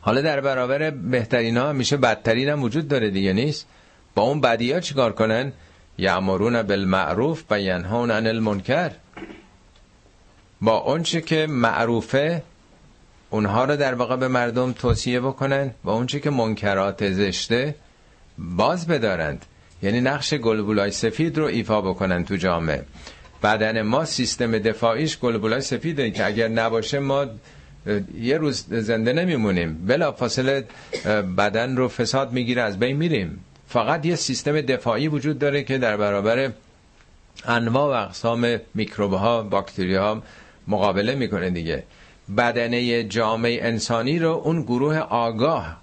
حالا 0.00 0.20
در 0.20 0.40
برابر 0.40 0.90
بهترین 0.90 1.56
ها 1.56 1.72
میشه 1.72 1.96
بدترین 1.96 2.48
هم 2.48 2.62
وجود 2.62 2.88
داره 2.88 3.10
دیگه 3.10 3.32
نیست؟ 3.32 3.66
با 4.14 4.22
اون 4.22 4.40
بدی 4.40 4.72
ها 4.72 4.80
چیکار 4.80 5.12
کنن؟ 5.12 5.52
یعمرون 5.98 6.62
بالمعروف 6.62 7.44
و 7.50 7.60
ینهون 7.60 8.10
عن 8.10 8.26
المنکر. 8.26 8.90
با 10.60 10.76
اونچه 10.76 11.20
که 11.20 11.46
معروفه 11.46 12.42
اونها 13.36 13.64
رو 13.64 13.76
در 13.76 13.94
واقع 13.94 14.16
به 14.16 14.28
مردم 14.28 14.72
توصیه 14.72 15.20
بکنن 15.20 15.70
و 15.84 15.90
اونچه 15.90 16.20
که 16.20 16.30
منکرات 16.30 17.10
زشته 17.12 17.74
باز 18.38 18.86
بدارند. 18.86 19.44
یعنی 19.82 20.00
نقش 20.00 20.34
گلبولای 20.34 20.90
سفید 20.90 21.38
رو 21.38 21.44
ایفا 21.44 21.80
بکنن 21.80 22.24
تو 22.24 22.36
جامعه. 22.36 22.84
بدن 23.42 23.82
ما 23.82 24.04
سیستم 24.04 24.58
دفاعیش 24.58 25.18
گلبولای 25.18 25.60
سفیده 25.60 26.10
که 26.10 26.26
اگر 26.26 26.48
نباشه 26.48 26.98
ما 26.98 27.26
یه 28.20 28.38
روز 28.38 28.64
زنده 28.70 29.12
نمیمونیم. 29.12 29.86
بلا 29.86 30.12
فاصله 30.12 30.64
بدن 31.38 31.76
رو 31.76 31.88
فساد 31.88 32.32
می‌گیره 32.32 32.62
از 32.62 32.78
بین 32.78 32.96
میریم. 32.96 33.44
فقط 33.68 34.06
یه 34.06 34.16
سیستم 34.16 34.60
دفاعی 34.60 35.08
وجود 35.08 35.38
داره 35.38 35.62
که 35.62 35.78
در 35.78 35.96
برابر 35.96 36.50
انواع 37.44 37.86
و 37.86 38.04
اقسام 38.04 38.56
میکروب 38.74 39.12
ها 39.12 39.42
باکتری 39.42 39.94
ها 39.94 40.22
مقابله 40.68 41.14
می‌کنه 41.14 41.50
دیگه. 41.50 41.82
بدنه 42.36 43.04
جامعه 43.04 43.58
انسانی 43.62 44.18
رو 44.18 44.30
اون 44.30 44.62
گروه 44.62 44.98
آگاه 44.98 45.76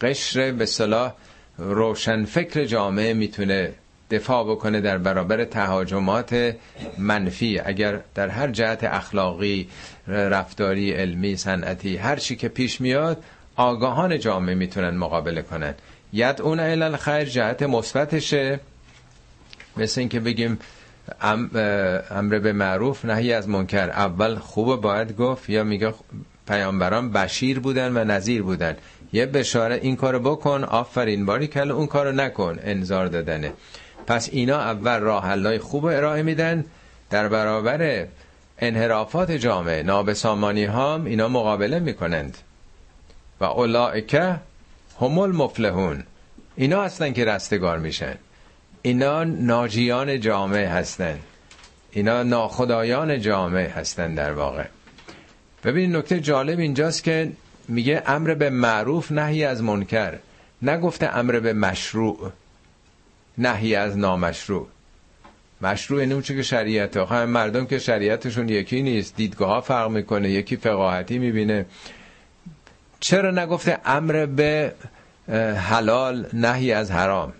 قشر 0.00 0.52
به 0.52 0.66
صلاح 0.66 1.12
روشن 1.58 2.24
فکر 2.24 2.64
جامعه 2.64 3.14
می‌تونه 3.14 3.72
دفاع 4.10 4.44
بکنه 4.44 4.80
در 4.80 4.98
برابر 4.98 5.44
تهاجمات 5.44 6.56
منفی. 6.98 7.60
اگر 7.64 8.00
در 8.14 8.28
هر 8.28 8.50
جهت 8.50 8.84
اخلاقی 8.84 9.68
رفتاری 10.08 10.92
علمی 10.92 11.36
صنعتی 11.36 11.96
هر 11.96 12.16
چی 12.16 12.36
که 12.36 12.48
پیش 12.48 12.80
میاد 12.80 13.24
آگاهان 13.56 14.18
جامعه 14.18 14.54
می‌تونن 14.54 14.90
مقابله 14.90 15.42
کنن. 15.42 15.74
ید 16.12 16.42
اون 16.42 16.60
علل 16.60 16.96
خیر 16.96 17.24
جهت 17.24 17.62
مثبتشه. 17.62 18.60
مثل 19.76 20.00
اینکه 20.00 20.20
بگیم 20.20 20.58
امر 22.10 22.38
به 22.38 22.52
معروف 22.52 23.04
نهی 23.04 23.32
از 23.32 23.48
منکر. 23.48 23.90
اول 23.90 24.34
خوب 24.34 24.80
باید 24.80 25.16
گفت 25.16 25.50
یا 25.50 25.64
میگه 25.64 25.94
پیامبران 26.48 27.12
بشیر 27.12 27.60
بودن 27.60 27.96
و 27.96 28.04
نظیر 28.04 28.42
بودن. 28.42 28.76
یه 29.12 29.26
بشاره 29.26 29.74
این 29.74 29.96
کارو 29.96 30.20
بکن 30.20 30.64
آفرین 30.64 31.26
باری 31.26 31.46
کل 31.46 31.70
اون 31.70 31.86
کارو 31.86 32.12
نکن 32.12 32.58
انذار 32.62 33.06
دادنه. 33.06 33.52
پس 34.06 34.28
اینا 34.32 34.58
اول 34.58 35.00
راه 35.00 35.24
حلای 35.24 35.58
خوب 35.58 35.84
ارائه 35.84 36.22
میدن. 36.22 36.64
در 37.10 37.28
برابر 37.28 38.06
انحرافات 38.58 39.30
جامعه 39.30 39.82
نابسامانی 39.82 40.64
ها 40.64 40.96
اینا 41.04 41.28
مقابله 41.28 41.78
می‌کنند. 41.78 42.38
و 43.40 43.44
اولائکه 43.44 44.36
هم 45.00 45.18
المفلحون. 45.18 46.02
اینا 46.56 46.82
هستن 46.82 47.12
که 47.12 47.24
رستگار 47.24 47.78
میشن. 47.78 48.14
اینا 48.82 49.24
ناجیان 49.24 50.20
جامعه 50.20 50.68
هستن 50.68 51.18
اینا 51.92 52.22
ناخدایان 52.22 53.20
جامعه 53.20 53.68
هستن 53.68 54.14
در 54.14 54.32
واقع. 54.32 54.64
ببینید 55.64 55.96
نکته 55.96 56.20
جالب 56.20 56.58
اینجاست 56.58 57.04
که 57.04 57.32
میگه 57.68 58.02
امر 58.06 58.34
به 58.34 58.50
معروف 58.50 59.12
نهی 59.12 59.44
از 59.44 59.62
منکر. 59.62 60.18
نگفته 60.62 61.16
امر 61.16 61.40
به 61.40 61.52
مشروع. 61.52 62.32
نهی 63.38 63.74
از 63.74 63.98
نامشروع. 63.98 64.68
مشروع 65.60 66.00
اینه 66.00 66.22
که 66.22 66.42
شریعت. 66.42 66.96
آخه 66.96 67.24
مردم 67.24 67.66
که 67.66 67.78
شریعتشون 67.78 68.48
یکی 68.48 68.82
نیست. 68.82 69.16
دیدگاه 69.16 69.48
ها 69.48 69.60
فرق 69.60 69.90
می‌کنه. 69.90 70.30
یکی 70.30 70.56
فقاهتی 70.56 71.18
می‌بینه. 71.18 71.66
چرا 73.00 73.30
نگفته 73.30 73.78
امر 73.84 74.26
به 74.26 74.74
حلال 75.56 76.26
نهی 76.32 76.72
از 76.72 76.90
حرام؟ 76.90 77.32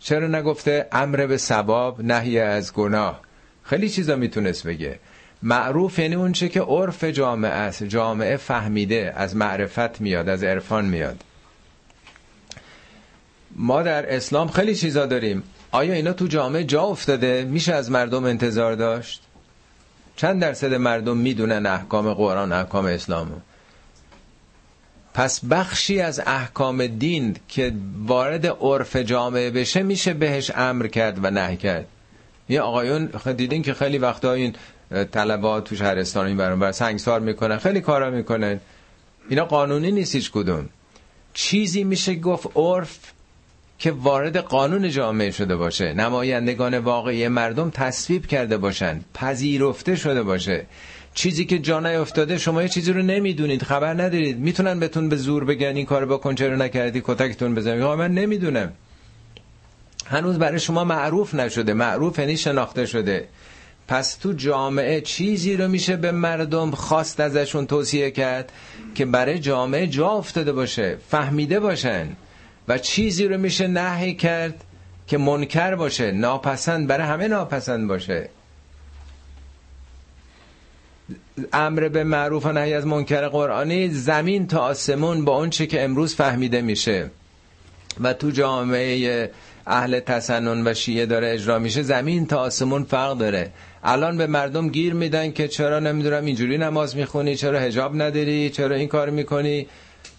چرا 0.00 0.26
نگفته 0.26 0.88
امر 0.92 1.26
به 1.26 1.36
ثواب 1.36 2.02
نهی 2.02 2.38
از 2.38 2.72
گناه؟ 2.72 3.20
خیلی 3.62 3.88
چیزا 3.88 4.16
می‌تونست 4.16 4.66
بگه. 4.66 4.98
معروف 5.42 5.98
یعنی 5.98 6.14
اون 6.14 6.32
چه 6.32 6.48
که 6.48 6.60
عرف 6.60 7.04
جامعه 7.04 7.50
است 7.50 7.82
جامعه 7.82 8.36
فهمیده 8.36 9.12
از 9.16 9.36
معرفت 9.36 10.00
میاد 10.00 10.28
از 10.28 10.42
عرفان 10.42 10.84
میاد. 10.84 11.24
ما 13.56 13.82
در 13.82 14.16
اسلام 14.16 14.48
خیلی 14.48 14.74
چیزا 14.74 15.06
داریم. 15.06 15.42
آیا 15.72 15.94
اینا 15.94 16.12
تو 16.12 16.26
جامعه 16.26 16.64
جا 16.64 16.82
افتاده؟ 16.82 17.44
میشه 17.44 17.74
از 17.74 17.90
مردم 17.90 18.24
انتظار 18.24 18.74
داشت؟ 18.74 19.22
چند 20.16 20.40
درصد 20.40 20.74
مردم 20.74 21.16
می‌دونن 21.16 21.66
احکام 21.66 22.14
قرآن 22.14 22.52
احکام 22.52 22.86
اسلام 22.86 23.42
پس 25.14 25.40
بخشی 25.44 26.00
از 26.00 26.20
احکام 26.26 26.86
دین 26.86 27.36
که 27.48 27.72
وارد 28.06 28.46
عرف 28.46 28.96
جامعه 28.96 29.50
بشه 29.50 29.82
میشه 29.82 30.14
بهش 30.14 30.50
امر 30.54 30.86
کرد 30.86 31.24
و 31.24 31.30
نه 31.30 31.56
کرد. 31.56 31.86
یه 32.48 32.60
آقایون 32.60 33.06
دیدین 33.36 33.62
که 33.62 33.74
خیلی 33.74 33.98
وقتا 33.98 34.32
این 34.32 34.54
طلبات 35.12 35.64
تو 35.64 35.76
شهرستان 35.76 36.26
این 36.26 36.36
برون 36.36 36.58
بر 36.58 36.72
سنگسار 36.72 37.20
می‌کنن 37.20 37.58
خیلی 37.58 37.80
کارا 37.80 38.10
می‌کنن. 38.10 38.60
اینا 39.28 39.44
قانونی 39.44 39.92
نیست 39.92 40.14
هیچ 40.14 40.30
کدوم. 40.30 40.68
چیزی 41.34 41.84
میشه 41.84 42.14
گفت 42.14 42.48
عرف 42.56 42.98
که 43.78 43.90
وارد 43.90 44.36
قانون 44.36 44.90
جامعه 44.90 45.30
شده 45.30 45.56
باشه. 45.56 45.92
نمایندگان 45.92 46.78
واقعی 46.78 47.28
مردم 47.28 47.70
تصویب 47.70 48.26
کرده 48.26 48.56
باشن 48.56 49.00
پذیرفته 49.14 49.96
شده 49.96 50.22
باشه. 50.22 50.66
چیزی 51.18 51.44
که 51.44 51.58
جا 51.58 51.78
افتاده 51.78 52.38
شما 52.38 52.62
یه 52.62 52.68
چیزی 52.68 52.92
رو 52.92 53.02
نمی‌دونید 53.02 53.62
خبر 53.62 53.94
ندارید. 53.94 54.38
می‌تونن 54.38 54.80
بهتون 54.80 55.08
به 55.08 55.16
زور 55.16 55.44
بگن 55.44 55.76
این 55.76 55.86
کارو 55.86 56.06
بکن 56.06 56.34
چرا 56.34 56.56
نکردی 56.56 57.02
کتکتون 57.04 57.54
بزنید 57.54 57.82
من 57.82 58.14
نمی‌دونم. 58.14 58.72
هنوز 60.06 60.38
برای 60.38 60.60
شما 60.60 60.84
معروف 60.84 61.34
نشده. 61.34 61.74
معروف 61.74 62.18
یعنی 62.18 62.36
شناخته 62.36 62.86
شده. 62.86 63.28
پس 63.88 64.14
تو 64.14 64.32
جامعه 64.32 65.00
چیزی 65.00 65.56
رو 65.56 65.68
میشه 65.68 65.96
به 65.96 66.12
مردم 66.12 66.70
خواست 66.70 67.20
ازشون 67.20 67.66
توصیه 67.66 68.10
کرد 68.10 68.52
که 68.94 69.04
برای 69.04 69.38
جامعه 69.38 69.86
جا 69.86 70.08
افتاده 70.08 70.52
باشه 70.52 70.96
فهمیده 71.08 71.60
باشن 71.60 72.06
و 72.68 72.78
چیزی 72.78 73.28
رو 73.28 73.38
میشه 73.38 73.66
نهی 73.66 74.14
کرد 74.14 74.64
که 75.06 75.18
منکر 75.18 75.74
باشه 75.74 76.12
ناپسند 76.12 76.86
برای 76.86 77.06
همه 77.06 77.28
ناپسند 77.28 77.88
باشه. 77.88 78.28
امر 81.52 81.88
به 81.88 82.04
معروف 82.04 82.46
و 82.46 82.52
نهی 82.52 82.74
از 82.74 82.86
منکر 82.86 83.28
قرآنی 83.28 83.88
زمین 83.88 84.46
تا 84.46 84.58
آسمون 84.58 85.24
با 85.24 85.38
اون 85.38 85.50
چی 85.50 85.66
که 85.66 85.84
امروز 85.84 86.14
فهمیده 86.14 86.62
میشه. 86.62 87.10
و 88.00 88.12
تو 88.12 88.30
جامعه 88.30 89.30
اهل 89.66 90.00
تسنن 90.00 90.66
و 90.66 90.74
شیعه 90.74 91.06
داره 91.06 91.32
اجرا 91.32 91.58
میشه 91.58 91.82
زمین 91.82 92.26
تا 92.26 92.38
آسمون 92.38 92.84
فرق 92.84 93.18
داره. 93.18 93.50
الان 93.84 94.16
به 94.16 94.26
مردم 94.26 94.68
گیر 94.68 94.94
میدن 94.94 95.32
که 95.32 95.48
چرا 95.48 95.80
نمی‌دونم 95.80 96.24
اینجوری 96.24 96.58
نماز 96.58 96.96
می‌خونی 96.96 97.36
چرا 97.36 97.58
هجاب 97.58 98.02
نداری 98.02 98.50
چرا 98.50 98.76
این 98.76 98.88
کار 98.88 99.10
می‌کنی. 99.10 99.66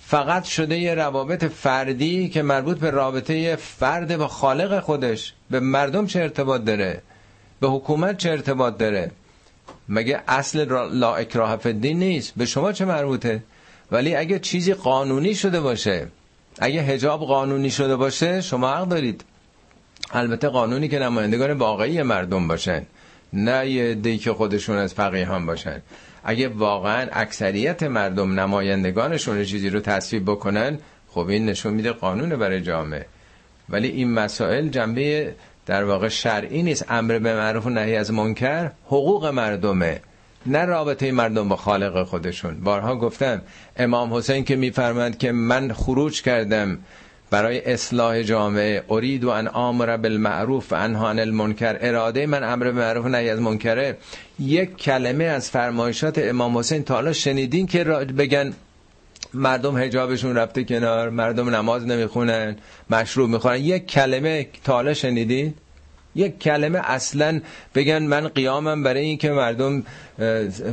فقط 0.02 0.44
شده 0.44 0.78
یه 0.78 0.96
روابط 0.96 1.46
فردی 1.46 2.30
که 2.30 2.42
مربوط 2.42 2.78
به 2.78 2.90
رابطه 2.90 3.56
فرد 3.56 4.18
با 4.18 4.28
خالق 4.28 4.80
خودش. 4.80 5.34
به 5.50 5.60
مردم 5.60 6.06
چه 6.08 6.20
ارتباط 6.20 6.64
داره؟ 6.64 7.02
به 7.60 7.68
حکومت 7.68 8.18
چه 8.18 8.30
ارتباط 8.30 8.78
داره؟ 8.78 9.12
مگه 9.90 10.22
اصل 10.28 10.66
لا 10.92 11.16
اکراه 11.16 11.58
فدین 11.58 12.00
نیست؟ 12.00 12.34
به 12.38 12.46
شما 12.46 12.72
چه 12.72 12.86
مربوطه؟ 12.86 13.44
ولی 13.92 14.16
اگه 14.16 14.40
چیزی 14.40 14.74
قانونی 14.74 15.36
شده 15.36 15.60
باشه 15.60 16.08
اگه 16.60 16.82
هجاب 16.82 17.20
قانونی 17.20 17.72
شده 17.72 17.96
باشه 17.96 18.42
شما 18.42 18.70
حق 18.70 18.88
دارید. 18.88 19.24
البته 20.12 20.48
قانونی 20.48 20.88
که 20.88 21.00
نمایندگان 21.00 21.52
واقعی 21.52 22.02
مردم 22.04 22.48
باشن 22.48 22.82
نه 23.34 23.70
یه 23.70 23.94
دی 23.96 24.18
که 24.18 24.34
خودشون 24.34 24.78
از 24.78 24.94
فقیهان 24.94 25.46
باشن. 25.46 25.82
اگه 26.24 26.48
واقعا 26.48 27.08
اکثریت 27.12 27.84
مردم 27.84 28.40
نمایندگانشون 28.40 29.44
چیزی 29.46 29.70
رو 29.70 29.80
تصویب 29.80 30.26
بکنن 30.26 30.78
خب 31.08 31.28
این 31.28 31.46
نشون 31.46 31.74
میده 31.74 31.92
قانون 31.92 32.30
برای 32.30 32.62
جامعه. 32.62 33.06
ولی 33.70 33.88
این 33.88 34.12
مسائل 34.12 34.70
جنبه 34.70 35.34
در 35.70 35.84
واقع 35.84 36.08
شرعی 36.08 36.64
نیست. 36.64 36.86
امر 36.90 37.20
به 37.20 37.36
معروف 37.36 37.66
و 37.66 37.70
نهی 37.70 37.96
از 37.96 38.14
منکر 38.14 38.72
حقوق 38.86 39.26
مردمه 39.26 40.02
نه 40.46 40.66
رابطه 40.66 41.12
مردم 41.12 41.50
با 41.50 41.56
خالق 41.56 42.04
خودشون. 42.04 42.60
بارها 42.60 42.96
گفتم 42.96 43.42
امام 43.78 44.14
حسین 44.14 44.44
که 44.44 44.56
میفرمند 44.56 45.18
که 45.18 45.32
من 45.32 45.74
خروج 45.74 46.22
کردم 46.22 46.78
برای 47.30 47.74
اصلاح 47.74 48.22
جامعه 48.22 48.84
ارید 48.90 49.24
و 49.24 49.30
ان 49.30 49.48
آمر 49.48 49.98
بالمعروف 49.98 50.72
و 50.72 50.76
عن 50.76 51.20
المنکر. 51.20 51.78
اراده 51.82 52.26
من 52.26 52.44
امر 52.44 52.64
به 52.64 52.72
معروف 52.72 53.06
نهی 53.06 53.30
از 53.30 53.40
منکره. 53.40 53.98
یک 54.40 54.78
کلمه 54.78 55.24
از 55.24 55.50
فرمایشات 55.50 56.18
امام 56.18 56.58
حسین 56.58 56.84
تا 56.84 56.94
حالا 56.94 57.14
شنیدین 57.14 57.68
که 57.68 57.84
بگن 57.84 58.54
مردم 59.34 59.78
هجابشون 59.78 60.36
رفته 60.36 60.64
کنار 60.64 61.10
مردم 61.10 61.56
نماز 61.56 61.86
نمی‌خونن 61.86 62.56
مشروب 62.90 63.30
می‌خورن. 63.30 63.58
یک 63.58 63.88
کلمه 63.88 64.48
تا 64.64 64.74
حالا 64.74 64.94
شنیدین 64.94 65.54
یک 66.16 66.40
کلمه 66.40 66.80
اصلا 66.84 67.42
بگن 67.76 68.04
من 68.04 68.28
قیامم 68.28 68.84
برای 68.84 69.02
این 69.02 69.18
که 69.18 69.32
مردم 69.32 69.84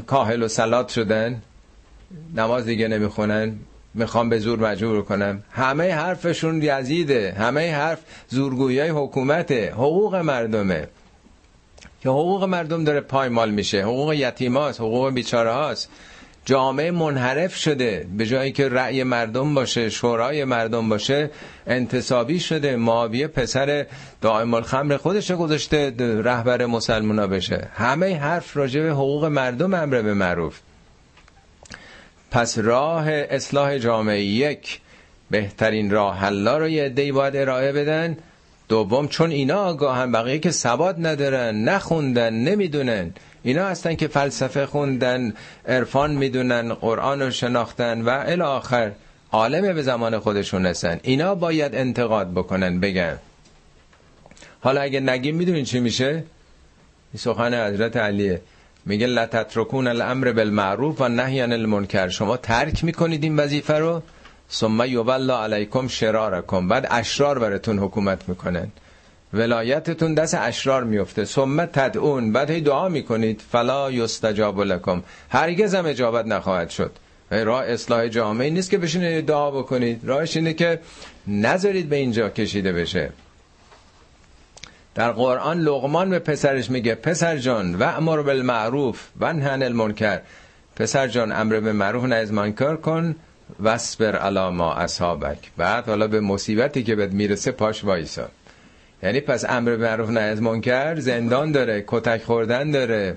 کاهل 0.07 0.43
و 0.43 0.49
سلات 0.49 0.89
شدن 0.89 1.43
نماز 2.37 2.65
دیگه 2.65 2.89
نمی‌خونن 2.89 3.55
می‌خوام 3.95 4.29
به 4.29 4.39
زور 4.39 4.59
مجبور 4.59 5.03
کنم. 5.03 5.43
همه 5.51 5.95
حرفشون 5.95 6.63
یزیده 6.63 7.33
همه 7.39 7.75
حرف 7.75 7.99
زورگویی 8.29 8.79
های 8.79 8.89
حکومته 8.89 9.71
حقوق 9.71 10.15
مردمه. 10.15 10.89
که 12.03 12.09
حقوق 12.09 12.45
مردم 12.45 12.85
داره 12.85 13.01
پایمال 13.01 13.51
میشه 13.51 13.83
حقوق 13.83 14.13
یتیماست 14.13 14.81
حقوق 14.81 15.11
بیچاره 15.11 15.53
هاست 15.53 15.91
جامعه 16.47 16.91
منحرف 16.91 17.57
شده 17.57 18.07
به 18.17 18.27
جایی 18.27 18.53
که 18.53 18.69
رأی 18.69 19.03
مردم 19.03 19.55
باشه 19.55 19.91
شورای 19.91 20.45
مردم 20.45 20.89
باشه 20.89 21.31
انتصابی 21.67 22.41
شده 22.41 22.77
معاویه 22.77 23.27
پسر 23.27 23.87
دائم 24.21 24.55
الخمر 24.55 24.97
خودش 24.97 25.33
گذاشته 25.33 25.95
رهبر 26.25 26.67
مسلمونا 26.67 27.27
بشه. 27.27 27.69
همه 27.75 28.19
حرف 28.19 28.57
راجع 28.57 28.83
به 28.83 28.91
حقوق 28.91 29.25
مردم 29.25 29.75
امر 29.75 30.03
به 30.03 30.15
معروف. 30.15 30.59
پس 32.31 32.59
راه 32.59 33.05
اصلاح 33.09 33.79
جامعه 33.79 34.21
یک 34.21 34.81
بهترین 35.31 35.91
راه 35.91 36.19
حلا 36.19 36.59
رو 36.59 36.69
یه 36.69 36.85
عده‌ای 36.85 37.13
باید 37.13 37.37
ارائه 37.37 37.73
بدن. 37.73 38.17
دوم 38.69 39.09
چون 39.09 39.31
اینا 39.31 39.57
آگاهن 39.57 40.13
بقیه 40.13 40.39
که 40.39 40.51
سواد 40.51 41.07
ندارن 41.07 41.65
نخوندن 41.65 42.35
نمی‌دونن. 42.35 43.15
اینا 43.47 43.67
هستن 43.67 43.95
که 43.95 44.09
فلسفه 44.09 44.67
خوندن 44.67 45.35
عرفان 45.69 46.11
می‌دونن 46.15 46.75
قرآن 46.75 47.23
رو 47.23 47.31
شناختن 47.31 48.03
و 48.03 48.09
الی 48.27 48.43
آخر 48.43 48.93
عالم 49.33 49.75
به 49.75 49.83
زمان 49.83 50.19
خودشون 50.19 50.67
هستن 50.67 51.01
اینا 51.03 51.35
باید 51.35 51.75
انتقاد 51.75 52.33
بکنن 52.33 52.81
بگن. 52.81 53.19
حالا 54.61 54.81
اگه 54.81 55.01
نگیم 55.01 55.37
می‌دونین 55.37 55.65
چی 55.65 55.81
میشه؟ 55.81 56.09
این 56.09 57.19
سخن 57.19 57.67
حضرت 57.67 57.97
علیه. 57.97 58.41
میگه 58.87 59.07
لتترکون 59.07 59.87
الامر 59.87 60.33
بالمعروف 60.33 61.01
و 61.01 61.09
نهی 61.09 61.41
عن 61.41 61.53
المنکر. 61.53 62.09
شما 62.09 62.37
ترک 62.37 62.85
می‌کنید 62.85 63.23
این 63.23 63.37
وظیفه 63.37 63.79
رو؟ 63.79 64.03
ثم 64.51 64.85
یولا 64.85 65.43
علیکم 65.45 65.89
شرارکم. 65.89 66.69
بعد 66.69 66.87
اشرار 66.91 67.39
براتون 67.39 67.79
حکومت 67.79 68.29
می‌کنن. 68.29 68.69
ولایتتون 69.33 70.15
دست 70.15 70.35
اشرار 70.35 70.85
میفته 70.85 71.25
ثم 71.25 71.65
تدعون. 71.65 72.33
بعد 72.33 72.51
هی 72.51 72.61
دعا 72.61 72.89
می‌کنید. 72.89 73.43
فلا 73.53 73.91
یستجاب 73.91 74.61
لکم. 74.61 75.03
هرگز 75.29 75.75
هم 75.75 75.87
اجابت 75.87 76.27
نخواهد 76.27 76.71
شد. 76.71 76.93
راه 77.31 77.65
اصلاح 77.65 78.09
جامعه 78.09 78.51
نیست 78.51 78.71
که 78.71 78.79
بشینید 78.79 79.27
دعا 79.27 79.51
بکنید. 79.51 80.01
راهش 80.05 80.37
اینه 80.37 80.53
که 80.53 80.81
نذارید 81.27 81.89
به 81.89 81.97
اینجا 81.97 82.29
کشیده 82.29 82.73
بشه. 82.73 83.11
در 84.95 85.13
قرآن 85.13 85.61
لغمان 85.61 86.11
به 86.11 86.19
پسرش 86.19 86.71
میگه 86.71 86.95
پسر 86.95 87.39
جان 87.39 87.75
و 87.75 87.83
امر 87.83 88.23
بالمعروف 88.23 89.09
و 89.21 89.33
نهن 89.33 89.63
المنکر. 89.63 90.21
پسر 90.77 91.09
جان 91.09 91.33
امر 91.33 91.61
به 91.61 91.73
معروف 91.73 92.05
نه 92.05 92.15
از 92.15 92.33
منکر 92.33 92.77
کن 92.77 93.17
وصبر 93.63 94.17
علی 94.17 94.49
ما 94.51 94.75
اصحابک 94.75 95.39
بعد 95.57 95.87
حالا 95.87 96.07
به 96.07 96.21
مصیبتی 96.21 96.83
که 96.83 96.95
بهت 96.95 97.13
می‌رسه 97.13 97.51
پاش 97.51 97.85
وایسا. 97.85 98.29
یعنی 99.03 99.21
پس 99.21 99.45
امر 99.49 99.77
معروف 99.77 100.11
نهی 100.11 100.25
از 100.25 100.43
منکر 100.43 101.01
زندان 101.01 101.53
داره 101.53 101.85
کتک 101.87 102.23
خوردن 102.23 102.71
داره 102.71 103.17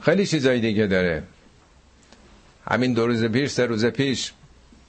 خیلی 0.00 0.26
چیزایی 0.26 0.60
دیگه 0.60 0.86
داره. 0.86 1.22
همین 2.70 2.92
دو 2.92 3.06
روز 3.06 3.24
پیش 3.24 3.50
سه 3.50 3.66
روز 3.66 3.84
پیش 3.86 4.32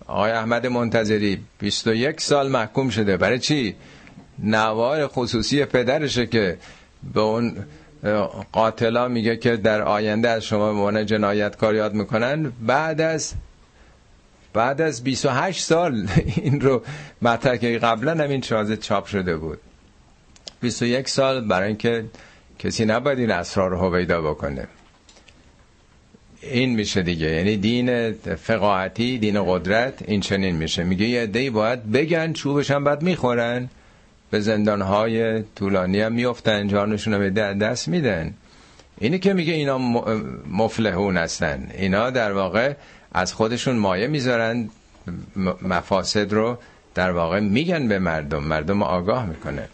آقای 0.07 0.31
احمد 0.31 0.67
منتظری 0.67 1.39
21 1.59 2.21
سال 2.21 2.49
محکوم 2.51 2.89
شده. 2.89 3.17
برای 3.17 3.39
چی؟ 3.39 3.75
نوار 4.39 5.07
خصوصی 5.07 5.65
پدرشه 5.65 6.25
که 6.25 6.57
به 7.13 7.21
اون 7.21 7.55
قاتلا 8.51 9.07
میگه 9.07 9.37
که 9.37 9.57
در 9.57 9.81
آینده 9.81 10.29
از 10.29 10.43
شما 10.43 10.59
به 10.73 10.79
عنوان 10.79 11.05
جنایتکار 11.05 11.75
یاد 11.75 11.93
می‌کنن. 11.93 12.51
بعد 12.61 13.01
از 13.01 13.33
بعد 14.55 14.81
از 14.81 15.03
28 15.03 15.63
سال 15.63 16.07
این 16.35 16.61
رو 16.61 16.83
مطرح 17.21 17.57
که 17.57 17.77
قبلا 17.77 18.23
همین 18.23 18.41
تازه 18.41 18.77
چاپ 18.77 19.05
شده 19.05 19.37
بود. 19.37 19.59
21 20.61 21.09
سال 21.09 21.47
برای 21.47 21.67
اینکه 21.67 22.05
کسی 22.59 22.85
نباید 22.85 23.19
این 23.19 23.31
اسرار 23.31 23.69
رو 23.69 23.77
هویدا 23.77 24.21
بکنه. 24.21 24.67
این 26.41 26.75
میشه 26.75 27.01
دیگه. 27.01 27.27
یعنی 27.27 27.57
دین 27.57 28.11
فقاعتی 28.35 29.17
دین 29.17 29.43
قدرت 29.45 29.93
این 30.07 30.21
چنین 30.21 30.55
میشه. 30.55 30.83
میگه 30.83 31.05
یه 31.05 31.21
عده‌ای 31.21 31.49
باید 31.49 31.91
بگن 31.91 32.33
چوبش 32.33 32.71
هم 32.71 32.83
بعد 32.83 33.01
می‌خورن. 33.01 33.69
به 34.31 34.39
زندانهای 34.39 35.43
طولانی 35.43 36.01
هم 36.01 36.13
میفتن 36.13 36.67
جانشون 36.67 37.13
رو 37.13 37.19
به 37.19 37.29
دست 37.29 37.87
میدن. 37.87 38.33
اینی 38.97 39.19
که 39.19 39.33
میگه 39.33 39.53
اینا 39.53 39.77
مفلحون 40.51 41.17
هستن. 41.17 41.67
اینا 41.77 42.09
در 42.09 42.33
واقع 42.33 42.73
از 43.15 43.33
خودشون 43.33 43.75
مایه 43.75 44.07
می‌ذارن 44.07 44.69
مفاسد 45.61 46.33
رو 46.33 46.57
در 46.95 47.11
واقع 47.11 47.39
میگن 47.39 47.87
به 47.87 47.99
مردم 47.99 48.43
مردم 48.43 48.83
آگاه 48.83 49.25
می‌کنه. 49.25 49.69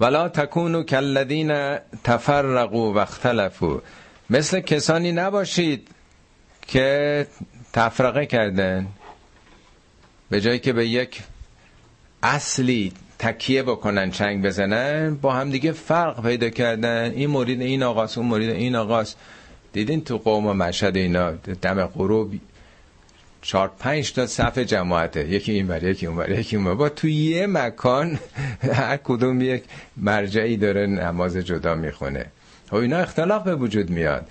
ولا 0.00 0.28
تکونو 0.28 0.82
کلذین 0.82 1.78
تفرقوا 2.04 2.92
و 2.92 2.98
اختلفوا 2.98 3.82
مثل 4.30 4.60
کسانی 4.60 5.12
نباشید 5.12 5.88
که 6.66 7.26
تفرقه 7.72 8.26
کردن 8.26 8.86
به 10.30 10.40
جایی 10.40 10.58
که 10.58 10.72
به 10.72 10.86
یک 10.86 11.22
اصلی 12.22 12.92
تکیه 13.18 13.62
بکنن 13.62 14.10
چنگ 14.10 14.46
بزنن 14.46 15.14
با 15.14 15.32
هم 15.32 15.50
دیگه 15.50 15.72
فرق 15.72 16.22
پیدا 16.22 16.50
کردن. 16.50 17.10
این 17.10 17.30
مورید 17.30 17.60
این 17.60 17.82
آقاست 17.82 18.18
اون 18.18 18.26
مورید 18.26 18.50
این 18.50 18.76
آقاست. 18.76 19.18
دیدین 19.72 20.04
تو 20.04 20.18
قوم 20.18 20.46
و 20.46 20.52
مشهد 20.52 20.96
اینا 20.96 21.30
دم 21.62 21.86
غروب 21.86 22.32
چهار 23.42 23.70
پنج 23.78 24.12
تا 24.12 24.26
صف 24.26 24.58
جماعته. 24.58 25.28
یکی 25.28 25.52
این 25.52 25.66
بر 25.66 25.82
یکی 25.84 26.06
اون 26.06 26.16
بر 26.16 26.30
یکی 26.30 26.56
اون 26.56 26.74
با 26.74 26.88
تو 26.88 27.08
یه 27.08 27.46
مکان 27.46 28.18
هر 28.72 28.96
کدوم 28.96 29.40
یک 29.40 29.64
مرجعی 29.96 30.56
داره 30.56 30.86
نماز 30.86 31.36
جدا 31.36 31.74
می‌خونه. 31.74 32.26
و 32.72 32.76
اینا 32.76 32.98
اختلاف 32.98 33.42
به 33.42 33.54
وجود 33.54 33.90
میاد. 33.90 34.26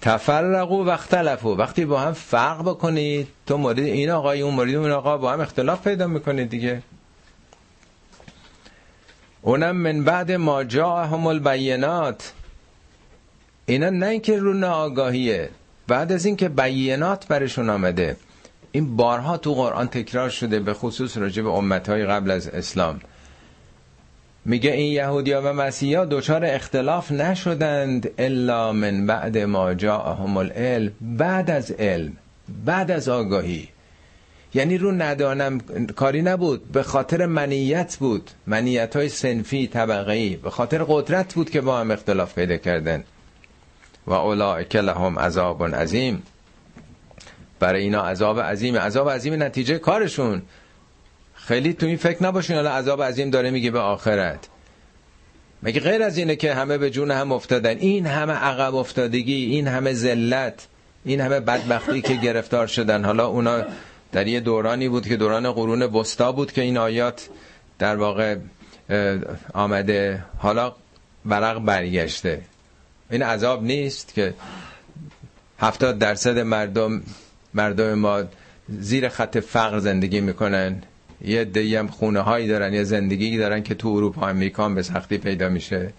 تفرقو 0.00 0.84
و 0.84 0.88
اختلفو 0.88 1.48
وقتی 1.48 1.84
با 1.84 2.00
هم 2.00 2.12
فرق 2.12 2.60
بکنید 2.60 3.28
تو 3.46 3.56
مورد 3.56 3.78
این 3.78 4.10
آقای 4.10 4.40
اون 4.40 4.54
مورد 4.54 4.74
اون 4.74 4.90
آقا 4.90 5.18
با 5.18 5.32
هم 5.32 5.40
اختلاف 5.40 5.84
پیدا 5.88 6.06
می‌کنید 6.06 6.50
دیگه. 6.50 6.82
اونم 9.42 9.76
من 9.76 10.04
بعد 10.04 10.32
ما 10.32 10.60
هم 10.60 11.26
البینات. 11.26 12.32
اینا 13.66 13.90
نه 13.90 14.06
اینکه 14.06 14.38
رو 14.38 14.54
ناآگاهیه 14.54 15.48
بعد 15.88 16.12
از 16.12 16.26
اینکه 16.26 16.48
بینات 16.48 17.28
برشون 17.28 17.70
آمده. 17.70 18.16
این 18.72 18.96
بارها 18.96 19.36
تو 19.36 19.54
قرآن 19.54 19.86
تکرار 19.86 20.30
شده 20.30 20.60
به 20.60 20.74
خصوص 20.74 21.16
راجع 21.16 21.42
به 21.42 21.48
امتهای 21.48 22.06
قبل 22.06 22.30
از 22.30 22.48
اسلام. 22.48 23.00
میگه 24.44 24.72
این 24.72 24.92
یهودیا 24.92 25.42
و 25.44 25.52
مسیحا 25.52 26.04
دچار 26.04 26.44
اختلاف 26.44 27.12
نشدند 27.12 28.10
الا 28.18 28.72
من 28.72 29.06
بعد 29.06 29.38
ما 29.38 29.74
جاءهم 29.74 30.36
العلم 30.36 30.92
بعد 31.00 31.50
از 31.50 31.70
علم 31.70 32.12
بعد 32.64 32.90
از 32.90 33.08
آگاهی. 33.08 33.68
یعنی 34.54 34.78
رو 34.78 34.92
ندانم 34.92 35.60
کاری 35.96 36.22
نبود 36.22 36.72
به 36.72 36.82
خاطر 36.82 37.26
منیت 37.26 37.96
بود. 37.96 38.30
منیت 38.46 38.96
های 38.96 39.08
سنفی 39.08 39.66
طبقه 39.66 40.36
به 40.36 40.50
خاطر 40.50 40.84
قدرت 40.88 41.34
بود 41.34 41.50
که 41.50 41.60
با 41.60 41.80
هم 41.80 41.90
اختلاف 41.90 42.34
پیدا 42.34 42.56
کردن. 42.56 43.04
و 44.06 44.12
اولئک 44.12 44.76
لهم 44.76 45.18
عذاب 45.18 45.74
عظیم. 45.74 46.22
برای 47.60 47.82
اینا 47.82 48.02
عذاب 48.02 48.40
عظیم. 48.40 48.76
عذاب 48.76 49.10
عظیم 49.10 49.42
نتیجه 49.42 49.78
کارشون. 49.78 50.42
خیلی 51.34 51.72
تو 51.72 51.86
این 51.86 51.96
فکر 51.96 52.24
نباشین 52.24 52.56
حالا 52.56 52.70
عذاب 52.70 53.02
عظیم 53.02 53.30
داره 53.30 53.50
میگه 53.50 53.70
به 53.70 53.78
آخرت. 53.78 54.48
مگه 55.62 55.80
غیر 55.80 56.02
از 56.02 56.18
اینه 56.18 56.36
که 56.36 56.54
همه 56.54 56.78
به 56.78 56.90
جون 56.90 57.10
هم 57.10 57.32
افتادن؟ 57.32 57.76
این 57.78 58.06
همه 58.06 58.32
عقب 58.32 58.74
افتادگی 58.74 59.44
این 59.44 59.68
همه 59.68 59.92
ذلت 59.92 60.66
این 61.04 61.20
همه 61.20 61.40
بدبختی 61.40 62.02
که 62.02 62.14
گرفتار 62.14 62.66
شدن. 62.66 63.04
حالا 63.04 63.26
اونا 63.26 63.62
در 64.12 64.26
یه 64.26 64.40
دورانی 64.40 64.88
بود 64.88 65.08
که 65.08 65.16
دوران 65.16 65.52
قرون 65.52 65.82
وسطا 65.82 66.32
بود 66.32 66.52
که 66.52 66.62
این 66.62 66.78
آیات 66.78 67.28
در 67.78 67.96
واقع 67.96 68.36
آمده. 69.54 70.24
حالا 70.38 70.74
برق 71.24 71.58
برگشته. 71.58 72.42
این 73.10 73.22
عذاب 73.22 73.62
نیست 73.62 74.14
که 74.14 74.34
هفتاد 75.58 75.98
درصد 75.98 76.38
مردم 76.38 77.02
مردم 77.54 77.94
ما 77.94 78.22
زیر 78.68 79.08
خط 79.08 79.38
فقر 79.38 79.78
زندگی 79.78 80.20
می‌کنن. 80.20 80.82
یه 81.20 81.44
دی 81.44 81.76
هم 81.76 81.86
خونه 81.86 82.20
هایی 82.20 82.48
دارن 82.48 82.74
یه 82.74 82.84
زندگی 82.84 83.38
دارن 83.38 83.62
که 83.62 83.74
تو 83.74 83.88
اروپا 83.88 84.28
امریکا 84.28 84.68
به 84.68 84.82
سختی 84.82 85.18
پیدا 85.18 85.48
میشه. 85.48 85.92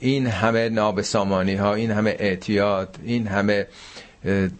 این 0.00 0.26
همه 0.26 0.68
نابسامانی 0.68 1.54
ها 1.54 1.74
این 1.74 1.90
همه 1.90 2.16
اعتیاد 2.18 2.96
این 3.04 3.26
همه 3.26 3.66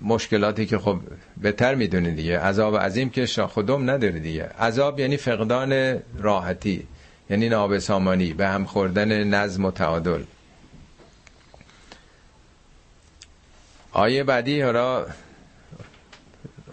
مشکلاتی 0.03 0.67
که 0.67 0.79
خب 0.79 0.99
بهتر 1.43 1.75
می‌دونی 1.75 2.15
دیگه. 2.15 2.39
عذاب 2.39 2.77
عظیم 2.79 3.11
که 3.11 3.27
خودم 3.27 3.91
نداره 3.91 4.19
دیگه. 4.19 4.45
عذاب 4.45 5.01
یعنی 5.01 5.17
فقدان 5.17 5.99
راحتی 6.19 6.87
یعنی 7.31 7.49
نابسامانی 7.49 8.33
به 8.33 8.47
هم 8.47 8.65
خوردن 8.65 9.25
نظم 9.25 9.65
و 9.65 9.71
تعادل. 9.71 10.23
آیه 13.97 14.25
بعدی 14.25 14.63
را 14.63 15.07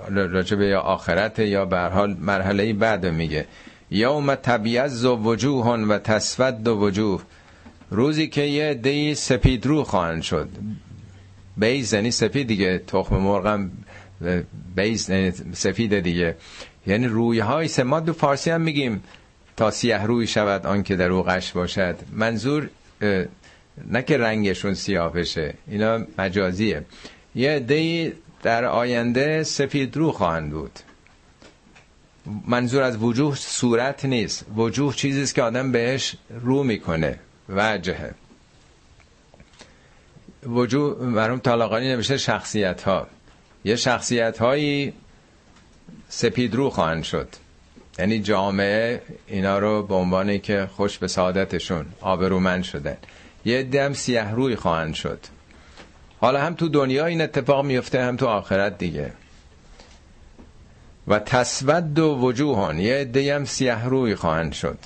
راجبه 0.09 0.65
یا 0.65 0.81
آخرت 0.81 1.39
یا 1.39 1.65
به 1.65 1.79
حال 1.79 2.17
مرحله 2.19 2.73
بعد 2.73 3.05
میگه. 3.05 3.45
یوم 3.91 4.35
تبیز 4.35 5.05
و 5.05 5.15
وجوه 5.15 5.65
و 5.65 5.97
تسود 5.97 6.67
و 6.67 6.79
وجوه. 6.79 7.21
روزی 7.89 8.27
که 8.27 8.41
یه 8.41 8.73
دی 8.73 9.15
سپید 9.15 9.65
رو 9.65 9.83
خواهند 9.83 10.21
شد. 10.21 10.49
بیز 11.57 11.93
یعنی 11.93 12.11
سفید 12.11 12.47
دیگه 12.47 12.81
تخم 12.87 13.15
مرغم 13.15 13.71
بیز 14.75 15.09
یعنی 15.09 15.31
سفید 15.53 15.99
دیگه. 15.99 16.35
یعنی 16.87 17.07
روی 17.07 17.39
های 17.39 17.69
ما 17.85 17.99
دو 17.99 18.13
فارسی 18.13 18.49
هم 18.49 18.61
میگیم. 18.61 19.03
تا 19.57 19.71
سیاه 19.71 20.05
روی 20.05 20.27
شود 20.27 20.65
آن 20.65 20.83
که 20.83 20.95
در 20.95 21.11
او 21.11 21.23
قش 21.23 21.51
باشد. 21.51 21.95
منظور 22.11 22.69
نه 23.91 24.01
که 24.01 24.17
رنگشون 24.17 24.73
سیاه 24.73 25.13
بشه. 25.13 25.53
اینا 25.67 25.99
مجازیه. 26.17 26.85
یه 27.35 27.59
دی 27.59 28.13
در 28.43 28.65
آینده 28.65 29.43
سفید 29.43 29.97
رو 29.97 30.11
خواهند 30.11 30.51
بود. 30.51 30.79
منظور 32.47 32.83
از 32.83 32.97
وجوه 32.97 33.35
صورت 33.35 34.05
نیست. 34.05 34.45
وجوه 34.55 34.95
چیزیست 34.95 35.35
که 35.35 35.41
آدم 35.41 35.71
بهش 35.71 36.15
رو 36.41 36.63
می‌کنه. 36.63 37.19
وجهه 37.49 38.13
وجود 40.45 41.03
مرحوم 41.03 41.39
طالقانی 41.39 41.87
نوشته 41.87 42.17
شخصیت 42.17 42.83
ها 42.83 43.07
یه 43.63 43.75
شخصیت 43.75 44.37
هایی 44.37 44.93
سپید 46.09 46.55
رو 46.55 46.69
خواهند 46.69 47.03
شد. 47.03 47.27
یعنی 47.99 48.19
جامعه 48.19 49.01
اینا 49.27 49.59
رو 49.59 49.83
به 49.83 49.95
عنوانی 49.95 50.39
که 50.39 50.69
خوش 50.75 50.97
به 50.97 51.07
سعادتشون 51.07 51.85
آبرومند 52.01 52.63
شدن. 52.63 52.97
یه 53.45 53.63
دم 53.63 53.93
سیه 53.93 54.31
روی 54.31 54.55
خواهند 54.55 54.93
شد. 54.93 55.19
حالا 56.23 56.41
هم 56.41 56.53
تو 56.53 56.69
دنیا 56.69 57.05
این 57.05 57.21
اتفاق 57.21 57.65
میفته 57.65 58.03
هم 58.03 58.17
تو 58.17 58.27
آخرت 58.27 58.77
دیگه. 58.77 59.11
و 61.07 61.19
تسود 61.19 61.99
و 61.99 62.19
وجوهان 62.19 62.79
یه 62.79 62.95
عده 62.95 63.35
هم 63.35 63.45
سیه 63.45 63.85
روی 63.85 64.15
خواهند 64.15 64.53
شد. 64.53 64.77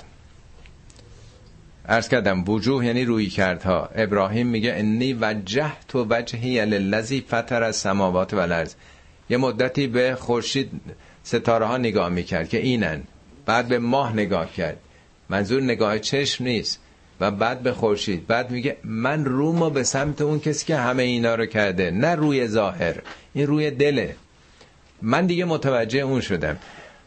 ارز 1.84 2.08
کردم 2.08 2.48
وجوه 2.48 2.86
یعنی 2.86 3.04
روی 3.04 3.26
کردها. 3.26 3.88
ابراهیم 3.94 4.46
میگه 4.46 4.72
انی 4.72 5.12
وجه 5.20 5.72
تو 5.88 6.06
وجهی 6.10 6.64
للذی 6.64 7.24
فطر 7.28 7.62
از 7.62 7.76
سماوات 7.76 8.34
و 8.34 8.38
الارض 8.38 8.74
یه 9.30 9.36
مدتی 9.36 9.86
به 9.86 10.14
خورشید 10.14 10.70
ستاره 11.22 11.66
ها 11.66 11.76
نگاه 11.76 12.08
می‌کرد 12.08 12.48
که 12.48 12.58
اینن. 12.58 13.02
بعد 13.46 13.68
به 13.68 13.78
ماه 13.78 14.12
نگاه 14.12 14.52
کرد. 14.52 14.76
منظور 15.28 15.62
نگاه 15.62 15.98
چشم 15.98 16.44
نیست. 16.44 16.80
و 17.20 17.30
بعد 17.30 17.60
به 17.62 17.72
خورشید. 17.72 18.26
بعد 18.26 18.50
میگه 18.50 18.76
من 18.84 19.24
رومو 19.24 19.70
به 19.70 19.82
سمت 19.82 20.20
اون 20.20 20.40
کسی 20.40 20.66
که 20.66 20.76
همه 20.76 21.02
اینا 21.02 21.34
رو 21.34 21.46
کرده 21.46 21.90
نه 21.90 22.14
روی 22.14 22.46
ظاهر. 22.46 22.94
این 23.34 23.46
روی 23.46 23.70
دله. 23.70 24.16
من 25.02 25.26
دیگه 25.26 25.44
متوجه 25.44 26.00
اون 26.00 26.20
شدم. 26.20 26.56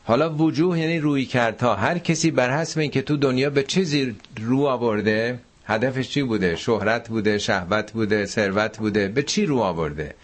حالا 0.03 0.33
وجوه 0.33 0.79
یعنی 0.79 0.99
روی 0.99 1.25
کردها 1.25 1.75
هر 1.75 1.97
کسی 1.97 2.31
بر 2.31 2.57
حسب 2.57 2.79
اینکه 2.79 3.01
تو 3.01 3.17
دنیا 3.17 3.49
به 3.49 3.63
چیزی 3.63 4.15
رو 4.41 4.65
آورده 4.65 5.39
هدفش 5.65 6.09
چی 6.09 6.21
بوده؟ 6.23 6.55
شهرت 6.55 7.09
بوده 7.09 7.37
شهوت 7.37 7.91
بوده 7.91 8.25
ثروت 8.25 8.77
بوده. 8.77 9.07
به 9.07 9.23
چی 9.23 9.45
رو 9.45 9.59
آورده؟ 9.59 10.15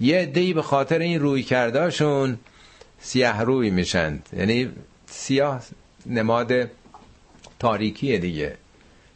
یه 0.00 0.18
عده‌ای 0.18 0.52
به 0.52 0.62
خاطر 0.62 0.98
این 0.98 1.20
روی 1.20 1.42
کرداشون 1.42 2.38
سیاه 3.00 3.42
روی 3.42 3.70
میشن. 3.70 4.18
یعنی 4.36 4.68
سیاه 5.06 5.62
نماد 6.06 6.52
تاریکی 7.58 8.18
دیگه. 8.18 8.56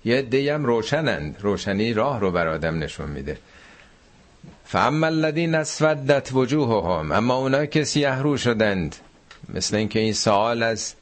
یه 0.04 0.54
هم 0.54 0.64
روشنند 0.64 1.36
روشنی 1.40 1.94
راه 1.94 2.20
رو 2.20 2.30
بر 2.30 2.48
آدم 2.48 2.78
نشون 2.78 3.10
میده. 3.10 3.38
فاما 4.64 5.06
الذین 5.06 5.54
اسودت 5.54 6.30
وجوههم 6.32 7.12
اما 7.12 7.34
اونا 7.34 7.66
که 7.66 7.84
سیاه 7.84 8.22
رو 8.22 8.36
شدند 8.36 8.96
مثل 9.54 9.76
اینکه 9.76 9.98
این 9.98 10.12
سوال 10.12 10.62
از 10.62 10.94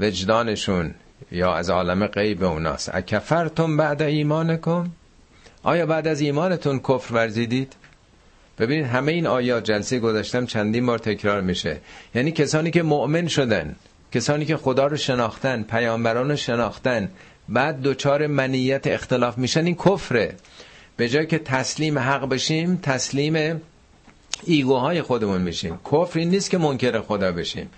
وجدانشون 0.00 0.94
یا 1.32 1.54
از 1.54 1.70
عالم 1.70 2.06
غیب 2.06 2.44
اوناست. 2.44 2.94
اکفرتم 2.94 3.76
بعد 3.76 4.02
ایمانکم؟ 4.02 4.90
آیا 5.62 5.86
بعد 5.86 6.06
از 6.06 6.20
ایمانتون 6.20 6.78
کفر 6.78 7.14
ورزیدید؟ 7.14 7.72
ببینید 8.58 8.86
همه 8.86 9.12
این 9.12 9.26
آیات 9.26 9.64
جلسه 9.64 9.98
گذاشتم 9.98 10.46
چندین 10.46 10.86
بار 10.86 10.98
تکرار 10.98 11.40
میشه. 11.40 11.76
یعنی 12.14 12.32
کسانی 12.32 12.70
که 12.70 12.82
مؤمن 12.82 13.28
شدن 13.28 13.76
کسانی 14.12 14.44
که 14.44 14.56
خدا 14.56 14.86
رو 14.86 14.96
شناختن 14.96 15.62
پیامبران 15.62 16.30
رو 16.30 16.36
شناختن 16.36 17.08
بعد 17.52 17.80
دوچار 17.82 18.26
منیت 18.26 18.86
اختلاف 18.86 19.38
میشن. 19.38 19.64
این 19.66 19.74
کفره. 19.74 20.34
به 20.96 21.08
جای 21.08 21.26
که 21.26 21.38
تسلیم 21.38 21.98
حق 21.98 22.28
بشیم 22.28 22.76
تسلیم 22.76 23.60
ایگوهای 24.44 25.02
خودمون 25.02 25.42
میشیم. 25.42 25.80
کفر 25.92 26.18
این 26.18 26.30
نیست 26.30 26.50
که 26.50 26.58
منکر 26.58 27.00
خدا 27.00 27.32
بشیم. 27.32 27.70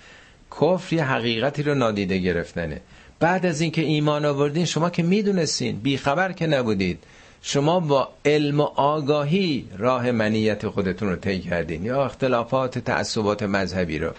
کفر 0.60 0.94
یه 0.94 1.04
حقیقتی 1.04 1.62
رو 1.62 1.74
نادیده 1.74 2.18
گرفتنه. 2.18 2.80
بعد 3.20 3.46
از 3.46 3.60
اینکه 3.60 3.82
ایمان 3.82 4.24
آوردین 4.24 4.64
شما 4.64 4.90
که 4.90 5.02
می‌دونستین 5.02 5.76
بیخبر 5.76 6.32
که 6.32 6.46
نبودید 6.46 6.98
شما 7.42 7.80
با 7.80 8.08
علم 8.24 8.60
و 8.60 8.62
آگاهی 8.76 9.64
راه 9.78 10.10
منیت 10.10 10.68
خودتون 10.68 11.08
رو 11.08 11.16
طی 11.16 11.40
کردین. 11.40 11.84
یا 11.84 12.04
اختلافات 12.04 12.78
تعصبات 12.78 13.42
مذهبی 13.42 13.98
رو. 13.98 14.10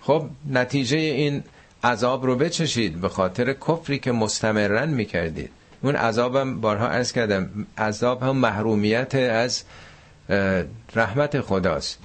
خب 0.00 0.26
نتیجه 0.50 0.98
این 0.98 1.42
عذاب 1.84 2.26
رو 2.26 2.36
بچشید 2.36 3.00
به 3.00 3.08
خاطر 3.08 3.52
کفری 3.52 3.98
که 3.98 4.12
مستمرن 4.12 4.88
می‌کردید. 4.88 5.50
اون 5.82 5.96
عذابم 5.96 6.60
بارها 6.60 6.88
ارز 6.88 7.12
کردم 7.12 7.66
عذاب 7.78 8.22
هم 8.22 8.36
محرومیت 8.36 9.14
از 9.14 9.64
رحمت 10.94 11.40
خداست. 11.40 11.98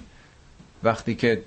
وقتی 0.84 1.16
که 1.16 1.42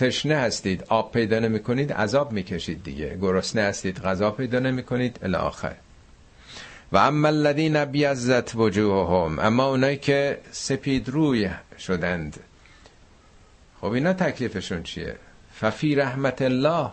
تشنه 0.00 0.36
هستید 0.36 0.84
آب 0.88 1.12
پیدا 1.12 1.38
نمی 1.38 1.60
کنید 1.60 1.92
عذاب 1.92 2.32
می‌کشید 2.32 2.84
دیگه. 2.84 3.18
گرسنه 3.20 3.62
هستید 3.62 4.00
غذا 4.00 4.30
پیدا 4.30 4.58
نمی 4.58 4.82
کنید 4.82 5.18
الی 5.22 5.34
آخر 5.34 5.74
و 6.92 6.96
اما 6.96 7.28
الذین 7.28 7.84
بیزت 7.84 8.54
وجوههم 8.54 9.38
اما 9.38 9.66
اونایی 9.70 9.96
که 9.96 10.38
سپید 10.50 11.08
روی 11.08 11.50
شدند. 11.78 12.40
خب 13.80 13.90
اینا 13.90 14.12
تکلیفشون 14.12 14.82
چیه؟ 14.82 15.16
ففی 15.60 15.94
رحمت 15.94 16.42
الله. 16.42 16.90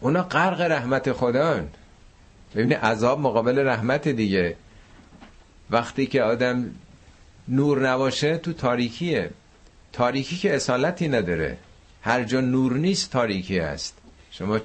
اونا 0.00 0.22
غرق 0.22 0.60
رحمت 0.60 1.12
خدا 1.12 1.64
ببینید 2.54 2.76
عذاب 2.76 3.20
مقابل 3.20 3.58
رحمت 3.58 4.08
دیگه. 4.08 4.56
وقتی 5.70 6.06
که 6.06 6.22
آدم 6.22 6.70
نور 7.48 7.88
نباشه 7.88 8.38
تو 8.38 8.52
تاریکیه. 8.52 9.30
تاریکی 9.92 10.36
که 10.36 10.54
اصالتی 10.54 11.08
نداره. 11.08 11.56
هر 12.02 12.24
جا 12.24 12.40
نور 12.40 12.72
نیست 12.72 13.10
تاریکی 13.10 13.60
است. 13.60 13.98
شما 14.30 14.60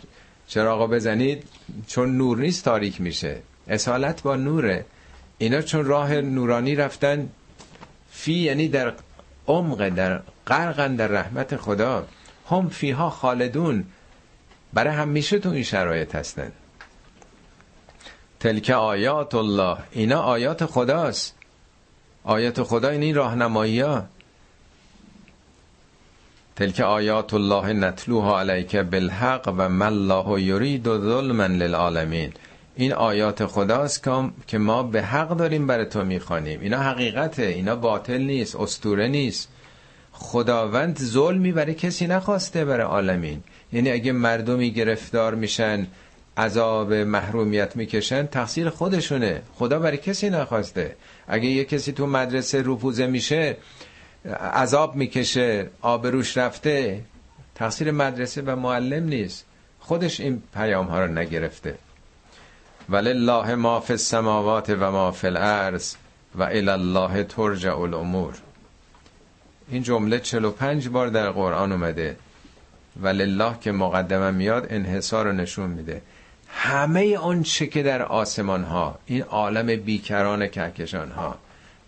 چراغا 0.47 0.88
بزنید 0.88 1.43
چون 1.88 2.17
نور 2.17 2.38
نیست 2.38 2.65
تاریک 2.65 3.01
میشه. 3.01 3.38
اصالت 3.67 4.21
با 4.21 4.36
نوره. 4.36 4.86
اینا 5.38 5.61
چون 5.61 5.86
راه 5.86 6.13
نورانی 6.13 6.75
رفتن 6.75 7.29
فی 8.11 8.33
یعنی 8.33 8.67
در 8.67 8.93
عمق 9.47 9.89
در 9.89 10.21
غرقن 10.47 10.95
در 10.95 11.07
رحمت 11.07 11.55
خدا. 11.55 12.07
هم 12.49 12.69
فیها 12.69 13.09
خالدون. 13.09 13.86
برای 14.76 14.93
همیشه 14.93 15.39
تو 15.39 15.49
این 15.49 15.63
شرایط 15.63 16.15
هستن. 16.15 16.51
تلک 18.39 18.69
آیات 18.69 19.36
الله. 19.36 19.78
اینا 19.91 20.21
آیات 20.21 20.65
خداست. 20.65 21.36
آیات 22.23 22.63
خدا 22.63 22.89
این, 22.89 23.03
این 23.03 23.15
راهنمایی 23.15 23.80
ها 23.80 24.03
تلک 26.55 26.80
آیات 26.80 27.34
الله 27.34 27.73
نتلوها 27.73 28.39
علیک 28.39 28.76
بالحق 28.76 29.53
و 29.57 29.69
من 29.69 29.86
الله 29.86 30.41
یرید 30.41 30.84
ظلما 30.84 31.45
للعالمین. 31.45 32.34
این 32.76 32.93
آیات 32.93 33.45
خداست 33.45 34.09
که 34.47 34.57
ما 34.57 34.84
به 34.84 35.01
حق 35.01 35.30
داریم 35.30 35.67
برای 35.67 35.86
تو 35.86 36.03
می‌خوانیم. 36.03 36.61
اینا 36.61 36.78
حقیقته. 36.78 37.43
اینا 37.43 37.76
باطل 37.76 38.21
نیست. 38.21 38.55
استوره 38.55 39.07
نیست. 39.07 39.49
خداوند 40.11 40.99
ظلمی 40.99 41.51
برای 41.51 41.73
کسی 41.73 42.07
نخواسته 42.07 42.65
برای 42.65 42.86
عالمین. 42.86 43.43
یعنی 43.76 43.91
اگه 43.91 44.11
مردمی 44.11 44.71
گرفتار 44.71 45.36
میشن 45.36 45.88
عذاب 46.38 46.93
محرومیت 46.93 47.76
می‌کشن 47.76 48.26
تقصیر 48.26 48.69
خودشونه. 48.69 49.41
خدا 49.55 49.80
برای 49.80 49.97
کسی 49.97 50.30
نخواسته. 50.30 50.95
اگه 51.28 51.45
یه 51.45 51.65
کسی 51.65 51.91
تو 51.91 52.07
مدرسه 52.07 52.61
روپوزه 52.61 53.07
میشه 53.07 53.57
عذاب 54.53 54.95
می‌کشه 54.95 55.69
آبروش 55.82 56.38
رفته 56.38 57.01
تقصیر 57.55 57.91
مدرسه 57.91 58.41
و 58.41 58.55
معلم 58.55 59.03
نیست. 59.03 59.45
خودش 59.80 60.19
این 60.19 60.43
پیام 60.53 60.86
ها 60.86 61.05
رو 61.05 61.11
نگرفته. 61.11 61.76
ولله 62.89 63.55
ما 63.55 63.80
فی 63.80 63.93
السماوات 63.93 64.69
و 64.69 64.91
ما 64.91 65.11
فی 65.11 65.28
الارض 65.28 65.95
و 66.36 66.43
الی 66.43 66.69
الله 66.69 67.23
ترجع 67.23 67.78
الامور. 67.78 68.34
این 69.69 69.84
جمله 69.84 70.19
45 70.19 70.89
بار 70.89 71.07
در 71.07 71.30
قرآن 71.30 71.71
اومده. 71.71 72.15
ولله 73.02 73.60
که 73.62 73.72
مقدمه 73.72 74.32
میاد 74.32 74.68
انحصار 74.70 75.26
رو 75.26 75.32
نشون 75.32 75.70
میده. 75.70 76.02
همه 76.48 77.18
آن 77.18 77.43
چه 77.43 77.68
که 77.68 77.84
در 77.84 78.02
آسمان 78.02 78.64
ها 78.64 79.00
این 79.06 79.22
عالم 79.22 79.76
بیکران 79.76 80.48
کهکشان 80.48 81.12
ها 81.12 81.38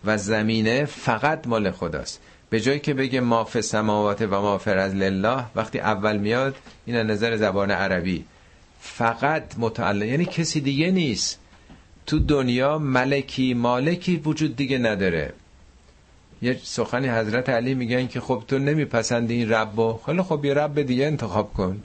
و 0.04 0.18
زمینه 0.18 0.84
فقط 0.84 1.46
مال 1.46 1.70
خداست. 1.70 2.20
به 2.50 2.60
جایی 2.60 2.80
که 2.80 2.94
بگه 2.94 3.20
ما 3.20 3.44
فی 3.44 3.62
سماوات 3.62 4.22
و 4.22 4.26
ما 4.26 4.60
از 4.66 4.94
لله 4.94 5.44
وقتی 5.54 5.80
اول 5.80 6.16
میاد 6.16 6.56
این 6.86 6.96
نظر 6.96 7.36
زبان 7.36 7.70
عربی 7.70 8.24
فقط 8.80 9.58
متعلق 9.58 10.06
یعنی 10.06 10.24
کسی 10.24 10.60
دیگه 10.60 10.90
نیست. 10.90 11.38
تو 12.06 12.18
دنیا 12.18 12.78
ملکی 12.78 13.54
مالکی 13.54 14.16
وجود 14.16 14.56
دیگه 14.56 14.78
نداره. 14.78 15.32
یه 16.42 16.60
سخنی 16.62 17.08
حضرت 17.08 17.48
علی 17.48 17.74
میگن 17.74 18.06
که 18.06 18.20
خب 18.20 18.44
تو 18.48 18.58
نمیپسندی 18.58 19.34
این 19.34 19.50
رب 19.50 20.00
خیلی 20.06 20.22
خب 20.22 20.44
یه 20.44 20.54
رب 20.54 20.82
دیگه 20.82 21.06
انتخاب 21.06 21.52
کن. 21.52 21.82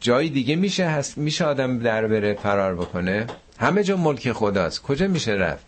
جای 0.00 0.28
دیگه 0.28 0.56
میشه 0.56 0.86
هست 0.86 1.18
میشه 1.18 1.44
آدم 1.44 1.78
در 1.78 2.06
بره 2.06 2.34
فرار 2.34 2.74
بکنه؟ 2.74 3.26
همه 3.58 3.84
جا 3.84 3.96
ملک 3.96 4.32
خداست. 4.32 4.82
کجا 4.82 5.06
میشه 5.08 5.32
رفت؟ 5.32 5.64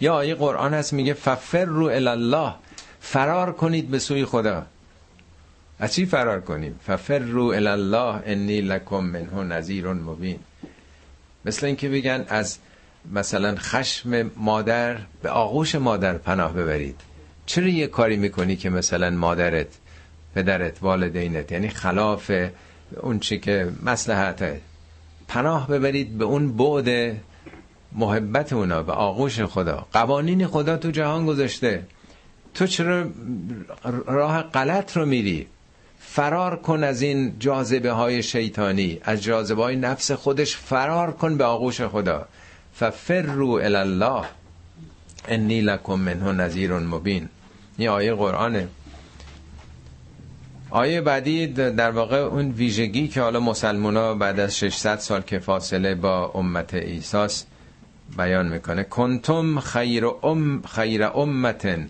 یا 0.00 0.14
آیه 0.14 0.34
قرآن 0.34 0.74
هست 0.74 0.92
میگه 0.92 1.12
ففر 1.12 1.64
رو 1.64 1.84
الله 1.84 2.54
فرار 3.00 3.52
کنید 3.52 3.90
به 3.90 3.98
سوی 3.98 4.24
خدا. 4.24 4.66
از 5.78 5.94
چی 5.94 6.06
فرار 6.06 6.40
کنیم؟ 6.40 6.80
ففر 6.86 7.18
رو 7.18 7.44
الله 7.44 8.22
انی 8.26 8.60
لکم 8.60 9.00
منه 9.00 9.42
نظیر 9.42 9.92
مبین. 9.92 10.38
مثل 11.44 11.66
اینکه 11.66 11.88
بگن 11.88 12.24
از 12.28 12.58
مثلا 13.12 13.54
خشم 13.58 14.30
مادر 14.36 14.96
به 15.22 15.30
آغوش 15.30 15.74
مادر 15.74 16.18
پناه 16.18 16.52
ببرید. 16.52 17.00
چرا 17.46 17.68
یه 17.68 17.86
کاری 17.86 18.16
می‌کنی 18.16 18.56
که 18.56 18.70
مثلا 18.70 19.10
مادرت 19.10 19.66
پدرت 20.34 20.82
والدینت 20.82 21.52
یعنی 21.52 21.68
خلاف 21.68 22.32
اون 23.00 23.18
چی 23.18 23.38
که 23.38 23.72
مسلحته 23.82 24.60
پناه 25.28 25.68
ببرید 25.68 26.18
به 26.18 26.24
اون 26.24 26.56
بعد 26.56 27.16
محبت 27.92 28.52
اونا 28.52 28.82
به 28.82 28.92
آغوش 28.92 29.40
خدا؟ 29.40 29.86
قوانین 29.92 30.46
خدا 30.46 30.76
تو 30.76 30.90
جهان 30.90 31.26
گذاشته. 31.26 31.82
تو 32.54 32.66
چرا 32.66 33.04
راه 34.06 34.42
غلط 34.42 34.96
رو 34.96 35.06
میری؟ 35.06 35.46
فرار 35.98 36.56
کن 36.56 36.84
از 36.84 37.02
این 37.02 37.38
جاذبه 37.38 37.92
های 37.92 38.22
شیطانی 38.22 39.00
از 39.04 39.22
جاذبه 39.22 39.62
های 39.62 39.76
نفس 39.76 40.10
خودش 40.10 40.56
فرار 40.56 41.12
کن 41.12 41.36
به 41.36 41.44
آغوش 41.44 41.80
خدا. 41.80 42.28
ففروا 42.78 43.60
الله. 43.60 44.24
انی 45.28 45.60
لکم 45.60 45.94
منه 45.94 46.32
نذیر 46.32 46.72
مبین. 46.72 47.28
این 47.78 47.88
آیه 47.88 48.14
قرآنه. 48.14 48.68
آیه 50.70 51.00
بعدی 51.00 51.46
در 51.46 51.90
واقع 51.90 52.16
اون 52.16 52.50
ویژگی 52.50 53.08
که 53.08 53.20
حالا 53.20 53.40
مسلمونا 53.40 54.14
بعد 54.14 54.40
از 54.40 54.58
600 54.58 54.98
سال 54.98 55.20
که 55.20 55.38
فاصله 55.38 55.94
با 55.94 56.30
امت 56.34 56.74
ایساس 56.74 57.44
بیان 58.18 58.48
می‌کنه. 58.48 58.82
کنتم 58.84 59.60
خیر 59.60 60.06
ام 60.06 60.62
خیر 60.62 61.02
امتن. 61.04 61.88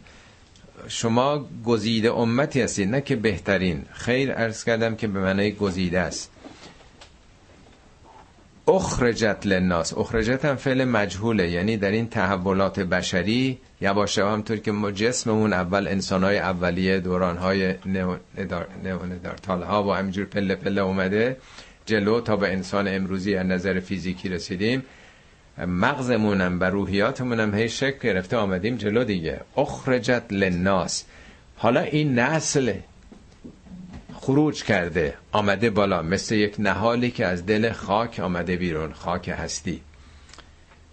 شما 0.89 1.47
گزیده 1.65 2.13
امتی 2.13 2.63
هستید 2.63 2.89
نه 2.89 3.01
که 3.01 3.17
بهترین. 3.17 3.85
خیر 3.93 4.33
ارز 4.33 4.65
کردم 4.65 4.97
که 4.97 5.07
به 5.07 5.21
معنای 5.21 5.53
گزیده 5.53 6.01
است. 6.01 6.31
اخرجت 8.69 9.39
للناس. 9.45 9.95
اخرجت 9.99 10.45
هم 10.45 10.57
فعل 10.57 10.85
مجهوله 10.85 11.51
یعنی 11.51 11.77
در 11.77 11.91
این 11.91 12.09
تحولات 12.09 12.81
بشری 12.81 13.59
یواش 13.81 14.19
همطور 14.19 14.57
که 14.57 14.73
جسممون 14.95 15.53
اول 15.53 15.89
انسانهای 15.89 16.39
اولیه 16.39 17.01
دورانهای 17.01 17.75
نئوندارتال 18.85 19.63
ها 19.63 19.85
و 19.85 19.93
همینجور 19.93 20.25
پله 20.25 20.55
پله 20.55 20.81
اومده 20.81 21.37
جلو 21.87 22.21
تا 22.21 22.37
به 22.37 22.53
انسان 22.53 22.89
امروزی 22.89 23.35
از 23.35 23.47
نظر 23.47 23.81
فیزیکی 23.81 24.29
رسیدیم. 24.29 24.83
مغزمونم 25.67 26.61
و 26.61 26.65
روحیاتمونم 26.65 27.55
هی 27.55 27.69
شکل 27.69 27.99
گرفته 28.03 28.37
آمدیم 28.37 28.77
جلو 28.77 29.05
دیگه. 29.05 29.41
اخرجت 29.57 30.23
للناس. 30.31 31.05
حالا 31.57 31.81
این 31.81 32.19
نسل 32.19 32.73
خروج 34.21 34.65
کرده 34.65 35.15
آمده 35.33 35.71
بالا 35.71 36.03
مثل 36.03 36.35
یک 36.35 36.55
نهالی 36.59 37.11
که 37.11 37.27
از 37.27 37.47
دل 37.47 37.73
خاک 37.73 38.21
آمده 38.21 38.57
بیرون 38.57 38.93
خاک 38.93 39.29
هستی. 39.29 39.81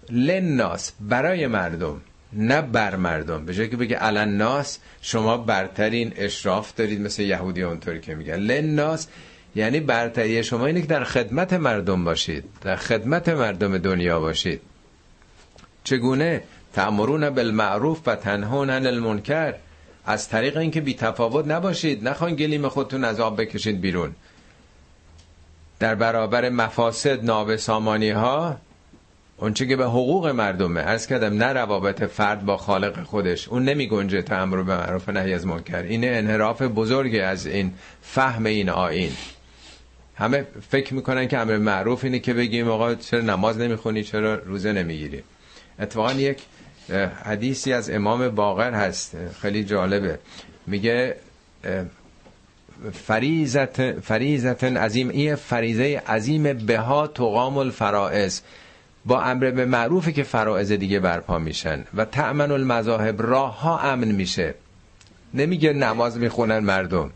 لناس 0.10 0.92
برای 1.00 1.48
مردم 1.48 2.02
نه 2.34 2.62
بر 2.62 2.96
مردم. 2.96 3.46
به 3.46 3.54
جای 3.54 3.70
که 3.70 3.78
بگه 3.78 3.98
الان 4.00 4.38
ناس 4.38 4.80
شما 5.02 5.38
برترین 5.38 6.14
اشراف 6.16 6.76
دارید 6.76 7.02
مثل 7.02 7.22
یهودی 7.22 7.62
اونطوری 7.62 8.02
که 8.02 8.16
میگن. 8.16 8.36
لناس 8.36 9.08
یعنی 9.56 9.80
برتری. 9.80 10.44
شما 10.44 10.66
اینه 10.66 10.82
که 10.82 10.88
در 10.88 11.04
خدمت 11.04 11.54
مردم 11.54 12.04
باشید 12.04 12.44
در 12.62 12.76
خدمت 12.76 13.30
مردم 13.30 13.78
دنیا 13.78 14.20
باشید. 14.20 14.62
چگونه؟ 15.84 16.44
تأمرون 16.74 17.30
بالمعروف 17.30 18.02
و 18.06 18.16
تنهون 18.16 18.70
عن 18.70 18.88
المنکر. 18.88 19.54
از 20.06 20.30
طریق 20.30 20.58
اینکه 20.58 20.82
بی 20.82 20.94
تفاوت 20.94 21.48
نباشید 21.48 22.08
نخواین 22.08 22.36
گلیم 22.36 22.68
خودتون 22.68 23.04
از 23.04 23.20
آب 23.20 23.42
بکشید 23.42 23.82
بیرون. 23.82 24.16
در 25.80 25.96
برابر 25.96 26.50
مفاسد 26.50 27.26
نابسامانی 27.26 28.10
ها 28.10 28.58
اونچه 29.38 29.68
که 29.68 29.76
به 29.76 29.86
حقوق 29.86 30.28
مردمه. 30.28 30.82
ارز 30.82 31.08
کردم 31.08 31.44
نه 31.44 31.54
روابط 31.54 32.04
فرد 32.04 32.46
با 32.46 32.58
خالق 32.58 33.04
خودش. 33.04 33.48
اون 33.48 33.64
نمی 33.64 33.88
گنجه 33.88 34.22
تأمر 34.22 34.62
به 34.62 34.78
معروف 34.78 35.10
نهی 35.10 35.34
از 35.34 35.46
منکر. 35.46 35.82
این 35.82 36.04
انحراف 36.04 36.62
بزرگی 36.62 37.20
از 37.20 37.48
این 37.48 37.74
فهم 38.02 38.46
این 38.46 38.70
آین 38.70 39.12
همه 40.16 40.46
فکر 40.70 40.94
می‌کنن 40.94 41.28
که 41.28 41.38
امر 41.38 41.58
معروف 41.58 42.04
اینه 42.04 42.20
که 42.20 42.34
بگیم 42.34 42.70
آقا 42.70 42.96
چرا 42.96 43.22
نماز 43.22 43.58
نمی‌خونی 43.58 44.04
چرا 44.04 44.36
روزه 44.36 44.74
نمی‌گیری. 44.74 45.24
اتفاقا 45.80 46.14
یک 46.14 46.42
حدیثی 47.24 47.74
از 47.74 47.90
امام 47.90 48.30
باقر 48.30 48.74
هست. 48.74 49.18
خیلی 49.42 49.64
جالبه. 49.64 50.20
میگه 50.68 51.16
فريضة 52.94 54.00
فريضة 54.00 54.18
عظيمة 54.18 54.37
این 54.37 54.45
فریضه 54.45 54.64
عظیم 54.64 56.54
بها 56.54 57.08
تقام 57.08 57.58
الفرائض. 57.58 58.40
با 59.06 59.22
امر 59.22 59.52
به 59.52 59.66
معروفی 59.66 60.14
که 60.14 60.24
فرائض 60.24 60.72
دیگه 60.72 61.00
برپا 61.00 61.40
میشن. 61.40 61.84
و 61.94 62.06
تأمن 62.06 62.52
المذاهب 62.52 63.22
راه 63.22 63.60
ها 63.60 63.80
امن 63.80 64.08
میشه. 64.08 64.54
نمیگه 65.34 65.74
نماز 65.74 66.18
می‌خونن 66.18 66.60
مردم. 66.60 67.12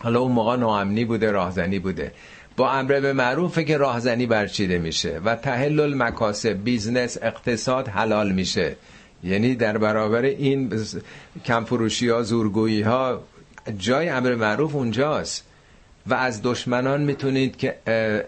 حالا 0.00 0.20
اون 0.20 0.32
موقع 0.32 0.56
ناامنی 0.56 1.04
بوده 1.04 1.30
راهزنی 1.30 1.78
بوده. 1.78 2.12
با 2.56 2.70
امر 2.70 3.00
به 3.00 3.12
معروفه 3.12 3.64
که 3.64 3.76
راهزنی 3.76 4.26
برچیده 4.26 4.78
میشه 4.78 5.20
و 5.24 5.36
تحل 5.36 5.80
المکاسب 5.80 6.64
business 6.64 7.18
اقتصاد 7.22 7.88
حلال 7.88 8.32
میشه. 8.32 8.76
یعنی 9.24 9.54
در 9.54 9.78
برابر 9.78 10.22
این 10.22 10.72
کمفروشی 11.44 12.08
ها 12.08 12.22
زورگویی 12.22 12.82
ها 12.82 13.22
جای 13.78 14.08
امر 14.08 14.34
معروف 14.34 14.74
اونجاست. 14.74 15.44
و 16.06 16.14
از 16.14 16.40
دشمنان 16.42 17.02
می‌تونید 17.02 17.56
که 17.56 17.76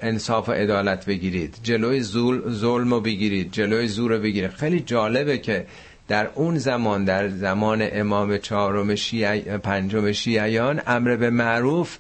انصاف 0.03 0.49
و 0.49 0.53
عدالت 0.53 1.07
بگیرید. 1.07 1.57
جلوی 1.63 2.03
ظلم 2.51 2.95
رو 2.95 3.01
بگیرید 3.01 3.53
جلوی 3.53 3.89
زور 3.89 4.13
رو 4.13 4.19
بگیرید. 4.19 4.51
خیلی 4.51 4.81
جالبه 4.81 5.39
که 5.39 5.67
در 6.09 6.29
اون 6.35 6.59
زمان 6.59 7.05
در 7.05 7.29
زمان 7.29 7.89
امام 7.93 8.39
چهارم 8.39 8.95
شیعی 8.95 9.41
پنجم 9.41 10.13
شیعیان 10.13 10.83
امر 10.87 11.17
به 11.17 11.31
معروف 11.31 11.99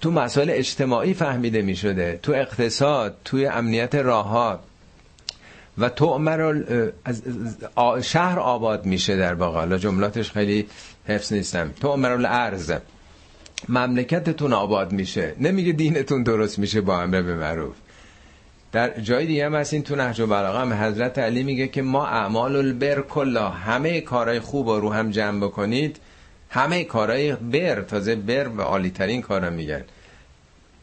تو 0.00 0.10
مسائل 0.10 0.50
اجتماعی 0.50 1.14
فهمیده 1.14 1.62
می 1.62 1.76
شده 1.76 2.18
تو 2.22 2.32
اقتصاد 2.32 3.16
توی 3.24 3.46
امنیت 3.46 3.94
راهها. 3.94 4.60
و 5.78 5.88
تو 5.88 6.18
از 7.06 7.22
شهر 8.02 8.38
آباد 8.38 8.86
میشه 8.86 9.16
در 9.16 9.34
واقع. 9.34 9.78
جملاتش 9.78 10.30
خیلی 10.30 10.66
حفظ 11.06 11.32
نیستم. 11.32 11.70
تو 11.80 11.88
الارض 11.88 12.72
مملکتتون 13.68 14.52
آباد 14.52 14.92
میشه. 14.92 15.34
نمیگه 15.40 15.72
دینتون 15.72 16.22
درست 16.22 16.58
میشه 16.58 16.80
با 16.80 17.00
امر 17.00 17.22
به 17.22 17.34
معروف. 17.34 17.74
در 18.72 19.00
جای 19.00 19.26
دیگه 19.26 19.46
هم 19.46 19.54
از 19.54 19.72
این 19.72 19.82
تو 19.82 19.96
نهج 19.96 20.20
و 20.20 20.34
هم 20.34 20.72
حضرت 20.72 21.18
علی 21.18 21.42
میگه 21.42 21.68
که 21.68 21.82
ما 21.82 22.06
اعمال 22.06 22.56
البر 22.56 23.00
کلا 23.00 23.48
همه 23.48 24.00
کارهای 24.00 24.40
خوب 24.40 24.68
رو 24.70 24.92
هم 24.92 25.10
جمع 25.10 25.40
بکنید. 25.40 25.96
همه 26.50 26.84
کارهای 26.84 27.32
بر 27.32 27.82
تازه 27.82 28.14
بر 28.14 28.48
و 28.48 28.60
عالی 28.60 28.90
ترین 28.90 29.22
کارا 29.22 29.50
میگن. 29.50 29.84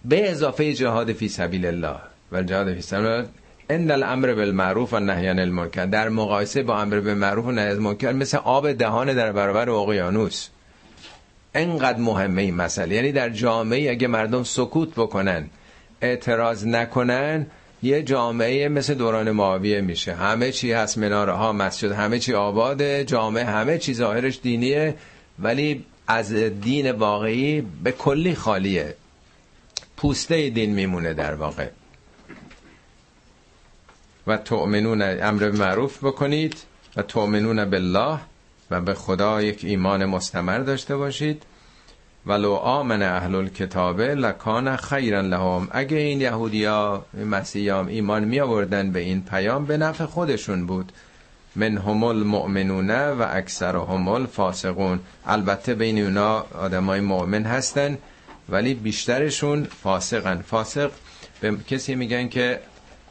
به 0.06 0.32
اضافه 0.32 0.74
جهاد 0.74 1.14
فی 1.14 1.30
سبیل 1.30 1.66
الله 1.66 1.98
و 2.32 2.44
جهاد 2.44 2.74
فی 2.74 2.82
سبیل 2.82 3.06
الله 3.06 3.28
ان 3.70 3.92
الامر 3.92 4.34
بالمعروف 4.34 4.94
و 4.94 5.00
نهی 5.00 5.28
عن 5.28 5.40
المنکر. 5.40 5.86
در 5.86 6.10
مقایسه 6.10 6.64
با 6.64 6.82
امر 6.82 7.00
بالمعروف 7.00 7.46
و 7.46 7.52
نهی 7.52 7.68
از 7.68 7.80
منکر 7.80 8.12
مثل 8.12 8.38
آب 8.38 8.72
دهان 8.72 9.14
در 9.14 9.32
برابر 9.32 9.70
اقیانوس. 9.70 10.48
انقدر 11.56 12.00
مهمه 12.00 12.42
این 12.42 12.56
مسئله. 12.56 12.96
یعنی 12.96 13.12
در 13.12 13.30
جامعه 13.30 13.92
اگه 13.92 14.08
مردم 14.08 14.44
سکوت 14.44 14.90
بکنن 14.96 15.50
اعتراض 16.02 16.68
نکنن 16.68 17.46
یه 17.84 18.04
جامعه 18.04 18.70
مثل 18.70 18.94
دوران 18.94 19.32
معاویه 19.32 19.82
میشه. 19.82 20.14
همه 20.14 20.52
چی 20.52 20.72
هست 20.72 20.98
مناره 20.98 21.34
ها 21.34 21.54
مسجد 21.54 21.92
همه 21.92 22.20
چی 22.20 22.34
آباده 22.34 23.04
جامعه 23.04 23.44
همه 23.44 23.78
چی 23.78 23.94
ظاهرش 23.94 24.40
دینیه. 24.44 24.96
ولی 25.40 25.86
از 26.08 26.34
دین 26.34 26.92
واقعی 26.92 27.62
به 27.62 27.92
کلی 27.92 28.36
خالیه. 28.36 28.96
پوسته 29.98 30.50
دین 30.50 30.74
میمونه 30.74 31.14
در 31.14 31.34
واقع. 31.34 31.70
و 34.28 34.38
تؤمنون 34.38 35.02
امر 35.02 35.52
معروف 35.52 36.04
بکنید 36.04 36.56
و 36.96 37.02
تؤمنون 37.02 37.66
بالله 37.66 38.20
و 38.72 38.82
به 38.82 38.94
خدا 38.94 39.42
یک 39.42 39.66
ایمان 39.66 40.06
مستمر 40.06 40.60
داشته 40.60 40.98
باشید. 40.98 41.44
ولو 42.26 42.54
آمن 42.54 43.02
اهل 43.02 43.36
الکتابه 43.36 44.16
لکان 44.16 44.76
خیرا 44.76 45.22
لهم. 45.22 45.68
اگه 45.72 45.98
این 45.98 46.22
یهودیا 46.22 47.06
مسیحیام 47.26 47.88
ایمان 47.88 48.24
می 48.24 48.40
آوردن 48.40 48.92
به 48.92 49.00
این 49.00 49.22
پیام 49.22 49.66
به 49.66 49.78
نفع 49.78 50.06
خودشون 50.06 50.66
بود. 50.66 50.92
من 51.58 51.78
هم 51.78 52.04
المؤمنون 52.04 52.92
و 52.92 53.26
اکثر 53.30 53.76
هم 53.76 54.08
الفاسقون. 54.08 55.00
البته 55.26 55.74
بین 55.76 56.00
اونا 56.04 56.40
آدمای 56.40 57.00
مؤمن 57.00 57.44
هستن 57.44 57.98
ولی 58.50 58.74
بیشترشون 58.74 59.64
فاسقن. 59.84 60.42
فاسق 60.42 60.92
به 61.42 61.58
کسی 61.68 61.96
میگن 61.96 62.28
که 62.28 62.60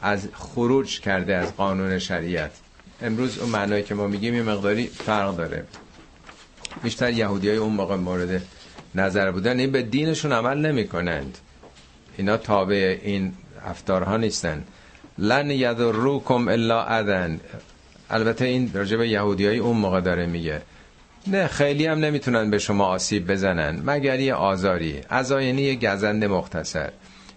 از 0.01 0.29
خروج 0.33 0.99
کرده 0.99 1.35
از 1.35 1.55
قانون 1.55 1.99
شریعت. 1.99 2.51
امروز 3.01 3.39
اون 3.39 3.49
معنایی 3.49 3.83
که 3.83 3.95
ما 3.95 4.07
میگیم 4.07 4.35
یه 4.35 4.43
مقداری 4.43 4.87
فرق 4.87 5.35
داره. 5.35 5.63
بیشتر 6.83 7.11
یهودی 7.11 7.49
های 7.49 7.57
اون 7.57 7.73
موقع 7.73 7.95
مورد 7.95 8.41
نظر 8.95 9.31
بودن. 9.31 9.59
این 9.59 9.71
به 9.71 9.81
دینشون 9.81 10.31
عمل 10.31 10.57
نمی 10.65 10.87
کنند 10.87 11.37
اینا 12.17 12.37
تابع 12.37 12.97
این 13.03 13.33
افتارها 13.65 14.17
نیستن. 14.17 14.63
لن 15.17 15.51
یذروکم 15.51 16.47
الا 16.47 16.83
ادن 16.83 17.39
البته 18.09 18.45
این 18.45 18.71
راجع 18.73 18.97
به 18.97 19.07
یهودی 19.07 19.47
های 19.47 19.57
اون 19.57 19.77
موقع 19.77 20.01
داره 20.01 20.25
میگه. 20.25 20.61
نه 21.27 21.47
خیلی 21.47 21.85
هم 21.85 21.99
نمی‌تونن 21.99 22.49
به 22.49 22.57
شما 22.59 22.85
آسیب 22.85 23.31
بزنن. 23.31 23.81
مگر 23.85 24.19
یه 24.19 24.33
آزاری. 24.33 25.01
ازاینی 25.09 25.61
یه 25.61 25.75
گزند 25.75 26.25
مختصر. 26.25 26.89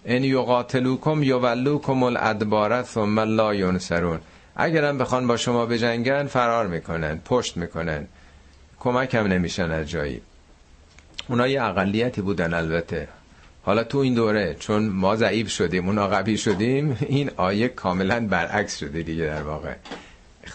ان 0.05 0.23
یقاتلوکم 0.23 1.23
یولوکم 1.23 2.03
الادبار 2.03 2.83
ثم 2.83 3.19
لا 3.19 3.53
ینصرون. 3.53 4.19
اگرم 4.55 4.97
بخوان 4.97 5.27
با 5.27 5.37
شما 5.37 5.65
بجنگن 5.65 6.27
فرار 6.27 6.67
می‌کنن 6.67 7.21
پشت 7.25 7.57
می‌کنن. 7.57 8.07
کمک 8.79 9.15
هم 9.15 9.27
نمیشن 9.27 9.71
از 9.71 9.89
جایی. 9.89 10.21
اونا 11.27 11.47
یه 11.47 11.63
اقلیتی 11.63 12.21
بودن 12.21 12.53
البته. 12.53 13.07
حالا 13.63 13.83
تو 13.83 13.97
این 13.97 14.13
دوره 14.13 14.55
چون 14.59 14.89
ما 14.89 15.15
ضعیف 15.15 15.49
شدیم 15.49 15.87
اونا 15.87 16.07
قوی 16.07 16.37
شدیم 16.37 16.97
این 17.01 17.31
آیه 17.37 17.67
کاملا 17.67 18.27
برعکس 18.27 18.77
شده 18.77 19.03
دیگه 19.03 19.25
در 19.25 19.41
واقع. 19.43 19.73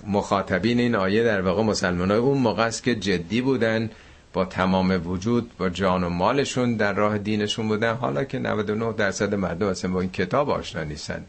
مخاطبین 0.06 0.80
این 0.80 0.94
آیه 0.94 1.24
در 1.24 1.40
واقع 1.40 1.62
مسلمان 1.62 2.10
های 2.10 2.20
اون 2.20 2.38
موقع 2.38 2.64
است 2.64 2.82
که 2.82 2.94
جدی 2.94 3.40
بودن 3.40 3.90
با 4.32 4.44
تمام 4.44 5.02
وجود 5.06 5.50
با 5.58 5.68
جان 5.68 6.04
و 6.04 6.08
مالشون 6.08 6.76
در 6.76 6.92
راه 6.92 7.18
دینشون 7.18 7.68
بودن. 7.68 7.94
حالا 7.94 8.24
که 8.24 8.38
99 8.38 8.92
درصد 8.92 9.34
مردم 9.34 9.66
اصلا 9.66 9.90
با 9.90 10.00
این 10.00 10.10
کتاب 10.10 10.50
آشنا 10.50 10.84
نیستن 10.84 11.24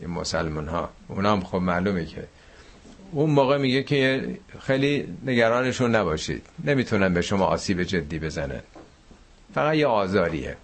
این 0.00 0.10
مسلمان 0.10 0.68
ها 0.68 0.90
اونا 1.08 1.32
هم 1.32 1.40
خب 1.40 1.56
معلومه 1.56 2.06
که 2.06 2.24
اون 3.12 3.30
موقع 3.30 3.58
میگه 3.58 3.82
که 3.82 4.28
خیلی 4.60 5.08
نگرانشون 5.24 5.94
نباشید. 5.94 6.42
نمی‌تونن 6.64 7.14
به 7.14 7.22
شما 7.22 7.44
آسیب 7.44 7.82
جدی 7.82 8.18
بزنن. 8.18 8.60
فقط 9.54 9.74
یه 9.74 9.86
آزاریه. 9.86 10.56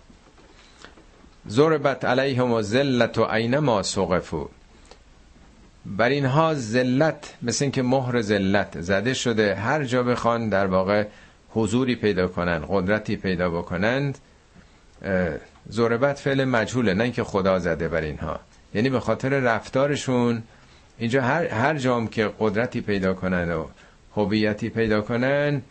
ضربت 1.49 2.05
علیهم 2.05 2.53
و 2.53 2.62
ذلت 2.62 3.18
و 3.18 3.24
عین 3.24 3.59
ما 3.59 3.82
سقفو 3.82 4.49
بر 5.87 6.09
اینها 6.09 6.55
ذلت 6.55 7.35
مثل 7.43 7.64
اینکه 7.64 7.83
مهر 7.83 8.20
ذلت 8.20 8.81
زده 8.81 9.14
شده 9.14 9.55
هر 9.55 9.85
جا 9.85 10.03
بخوان 10.03 10.49
در 10.49 10.66
واقع 10.66 11.05
حضوری 11.51 11.97
پیدا 11.97 12.29
کنن 12.29 12.64
قدرتی 12.68 13.16
پیدا 13.16 13.51
بکنند 13.51 14.18
ضربت 15.70 16.18
فعل 16.18 16.45
مجهوله 16.45 16.95
نه 16.95 17.05
اینکه 17.05 17.24
خدا 17.24 17.59
زده 17.59 17.89
بر 17.89 18.01
اینها. 18.01 18.41
یعنی 18.74 18.91
به 18.91 19.01
خاطر 19.01 19.29
رفتارشون 19.29 20.43
اینجا 20.99 21.22
هر, 21.22 21.47
هر 21.47 21.79
جام 21.79 22.09
که 22.09 22.31
قدرتی 22.41 22.81
پیدا 22.81 23.14
کنن 23.14 23.53
و 23.53 23.66
هویتی 24.16 24.68
پیدا 24.68 25.01
کنن 25.01 25.62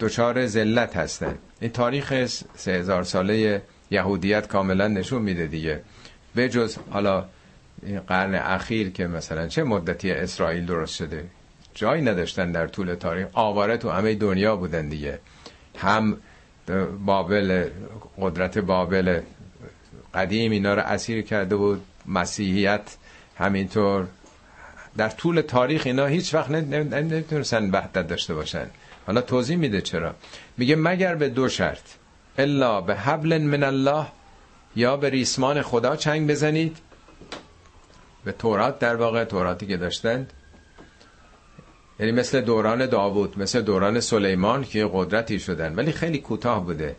دچار 0.00 0.46
ذلت 0.46 0.96
هستن 0.96 1.38
این 1.60 1.70
تاریخ 1.70 2.26
سه 2.56 2.72
هزار 2.72 3.02
ساله 3.02 3.62
یهودیت 3.90 4.48
کاملا 4.48 4.88
نشون 4.88 5.22
میده 5.22 5.46
دیگه. 5.46 5.80
به 6.34 6.48
جز 6.48 6.76
حالا 6.90 7.24
این 7.84 8.00
قرن 8.00 8.34
اخیر 8.34 8.90
که 8.90 9.06
مثلا 9.06 9.48
چه 9.48 9.64
مدتی 9.64 10.10
اسرائیل 10.10 10.66
درست 10.66 10.94
شده؟ 10.94 11.24
جایی 11.74 12.02
نداشتن 12.02 12.52
در 12.52 12.66
طول 12.66 12.94
تاریخ. 12.94 13.26
آواره 13.32 13.76
تو 13.76 13.90
همه 13.90 14.14
دنیا 14.14 14.56
بودن 14.56 14.88
دیگه. 14.88 15.18
هم 15.76 16.16
بابل 17.06 17.68
قدرت 18.20 18.58
بابل 18.58 19.20
قدیم 20.14 20.52
اینا 20.52 20.74
رو 20.74 20.82
اسیر 20.82 21.22
کرده 21.22 21.56
بود. 21.56 21.82
مسیحیت 22.06 22.96
همینطور. 23.38 24.06
در 24.96 25.08
طول 25.08 25.40
تاریخ 25.40 25.82
اینا 25.86 26.06
هیچ 26.06 26.34
وقت 26.34 26.50
نمی‌تونستن 26.50 27.70
وحدت 27.70 28.08
داشته 28.08 28.34
باشن. 28.34 28.66
حالا 29.06 29.20
توضیح 29.20 29.56
میده 29.56 29.80
چرا. 29.80 30.14
میگه 30.58 30.76
مگر 30.76 31.14
به 31.14 31.28
دو 31.28 31.48
شرط. 31.48 31.82
الا 32.38 32.80
به 32.80 32.94
حبل 32.94 33.38
من 33.38 33.62
الله 33.62 34.06
یا 34.76 34.96
به 34.96 35.10
ریسمان 35.10 35.62
خدا 35.62 35.96
چنگ 35.96 36.30
بزنید. 36.30 36.76
به 38.24 38.32
تورات 38.32 38.78
در 38.78 38.96
واقع 38.96 39.24
توراتی 39.24 39.66
که 39.66 39.76
داشتند. 39.76 40.32
یعنی 42.00 42.12
مثل 42.12 42.40
دوران 42.40 42.86
داوود 42.86 43.38
مثل 43.38 43.62
دوران 43.62 44.00
سلیمان 44.00 44.64
که 44.64 44.90
قدرتی 44.92 45.38
شدن 45.38 45.74
ولی 45.74 45.92
خیلی 45.92 46.18
کوتاه 46.18 46.64
بوده. 46.64 46.96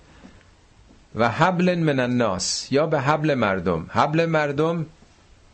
و 1.16 1.30
حبل 1.30 1.76
من 1.76 2.00
الناس 2.00 2.72
یا 2.72 2.86
به 2.86 3.00
حبل 3.02 3.34
مردم. 3.34 3.86
حبل 3.90 4.26
مردم 4.26 4.86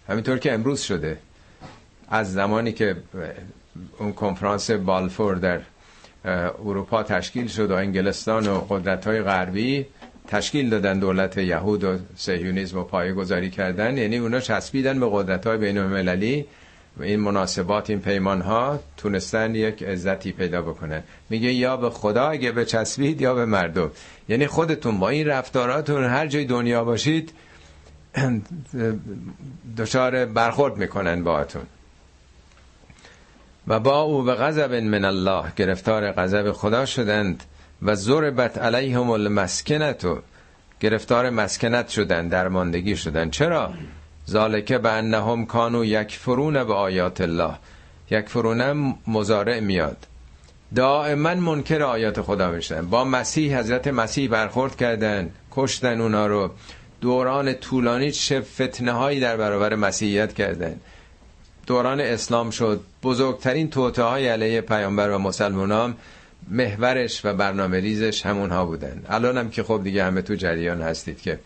همینطور 0.08 0.38
که 0.38 0.54
امروز 0.54 0.82
شده. 0.82 1.18
از 2.10 2.34
زمانی 2.34 2.72
که 2.72 2.96
اون 3.98 4.14
کنفرانس 4.14 4.72
بالفور 4.72 5.36
در 5.36 5.62
اروپا 6.66 7.04
تشکیل 7.04 7.48
شد 7.48 7.72
و 7.72 7.76
انگلستان 7.76 8.48
و 8.48 8.60
قدرت 8.70 9.08
های 9.08 9.22
غربی 9.22 9.86
تشکیل 10.28 10.70
دادن 10.70 11.00
دولت 11.00 11.38
یهود 11.38 11.84
و 11.84 11.98
سهیونیزم 12.16 12.78
و 12.78 12.84
پایه 12.84 13.14
گذاری 13.14 13.50
کردن. 13.50 13.98
یعنی 13.98 14.18
اونا 14.18 14.40
چسبیدن 14.40 15.00
به 15.00 15.10
قدرت 15.12 15.48
های 15.48 15.58
بین 15.58 15.78
المللی 15.78 16.46
و 16.98 17.04
این 17.04 17.20
مناسبات 17.20 17.90
این 17.90 18.00
پیمان 18.02 18.42
ها 18.42 18.80
تونستن 18.98 19.56
یک 19.56 19.84
عزتی 19.84 20.32
پیدا 20.32 20.62
بکنن. 20.62 21.04
میگه 21.30 21.54
یا 21.54 21.78
به 21.78 21.90
خدا 21.90 22.30
اگه 22.30 22.52
به 22.52 22.66
چسبید 22.66 23.22
یا 23.22 23.34
به 23.36 23.46
مردم. 23.46 23.92
یعنی 24.30 24.48
خودتون 24.48 25.00
با 25.00 25.10
این 25.10 25.28
رفتاراتون 25.28 26.04
هر 26.04 26.28
جای 26.28 26.46
دنیا 26.46 26.84
باشید 26.84 27.34
دچار 29.78 30.26
برخورد 30.26 30.78
می‌کنن 30.78 31.24
باهاتون. 31.24 31.62
و 33.68 33.80
با 33.80 34.02
او 34.02 34.24
به 34.24 34.34
غضب 34.34 34.74
من 34.74 35.06
الله 35.06 35.44
گرفتار 35.56 36.12
غضب 36.12 36.52
خدا 36.52 36.86
شدند. 36.86 37.44
و 37.82 37.96
ضربت 37.96 38.58
علیهم 38.58 39.10
المسکنت 39.10 40.06
گرفتار 40.80 41.30
مسکنت 41.30 41.90
شدن 41.90 42.28
درماندگی 42.28 42.98
شدن. 42.98 43.30
چرا؟ 43.30 43.74
ذالکه 44.30 44.78
به 44.78 44.92
انهم 44.92 45.46
کانو 45.46 45.86
یکفرون 45.86 46.64
به 46.64 46.74
آیات 46.74 47.22
الله. 47.22 47.54
یکفرون 48.12 48.94
مزارع 49.08 49.60
میاد. 49.60 49.98
دائما 50.76 51.36
منکر 51.36 51.84
آیات 51.84 52.22
خدا 52.22 52.52
میشن. 52.52 52.86
با 52.86 53.04
مسیح 53.04 53.60
حضرت 53.60 53.88
مسیح 53.88 54.30
برخورد 54.30 54.76
کردن 54.76 55.30
کشتن 55.52 56.02
اونا 56.02 56.28
رو. 56.28 56.52
دوران 57.02 57.54
طولانی 57.54 58.12
چه 58.12 58.42
فتنه 58.42 58.92
هایی 58.92 59.20
در 59.20 59.38
برابر 59.38 59.76
مسیحیت 59.76 60.34
کردن. 60.34 60.80
دوران 61.68 62.00
اسلام 62.00 62.50
شد. 62.50 62.82
بزرگترین 63.04 63.70
توته 63.70 64.04
های 64.04 64.28
علیه 64.28 64.62
پیامبر 64.62 65.10
و 65.10 65.18
مسلمان 65.18 65.96
محورش 66.52 67.26
و 67.26 67.34
برنامه 67.34 67.80
ریزش 67.80 68.26
همونها 68.26 68.66
بودن 68.66 69.04
الان 69.10 69.38
هم 69.38 69.50
که 69.50 69.64
خب 69.64 69.82
دیگه 69.84 70.04
همه 70.04 70.22
تو 70.22 70.36
جریان 70.36 70.82
هستید 70.82 71.22
که 71.22 71.40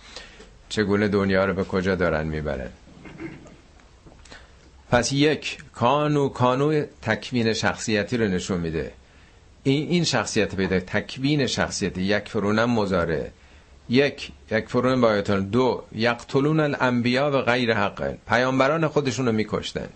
چگونه 0.69 1.07
دنیا 1.07 1.45
رو 1.45 1.53
به 1.53 1.63
کجا 1.63 1.95
دارن 1.95 2.27
می‌برن. 2.27 2.69
پس 4.91 5.13
یک 5.13 5.57
کانو 5.73 6.29
کانو 6.29 6.83
تکوین 7.01 7.53
شخصیتی 7.53 8.17
رو 8.17 8.27
نشون 8.27 8.59
میده. 8.59 8.91
این 9.63 9.89
این 9.89 10.03
شخصیت 10.03 10.55
پیدا 10.55 10.79
تکوین 10.79 11.47
شخصیتی 11.47 12.01
یک 12.01 12.29
فرونم 12.29 12.69
مزاره 12.69 13.31
یک 13.89 14.31
یک 14.51 14.65
فرون 14.67 15.01
بایتون 15.01 15.39
دو 15.39 15.83
یقتلون 15.95 16.59
الانبیا 16.59 17.31
و 17.31 17.41
غیر 17.41 17.73
حق. 17.73 18.15
پیامبران 18.27 18.87
خودشون 18.87 19.25
رو 19.25 19.31
میکشتن. 19.31 19.87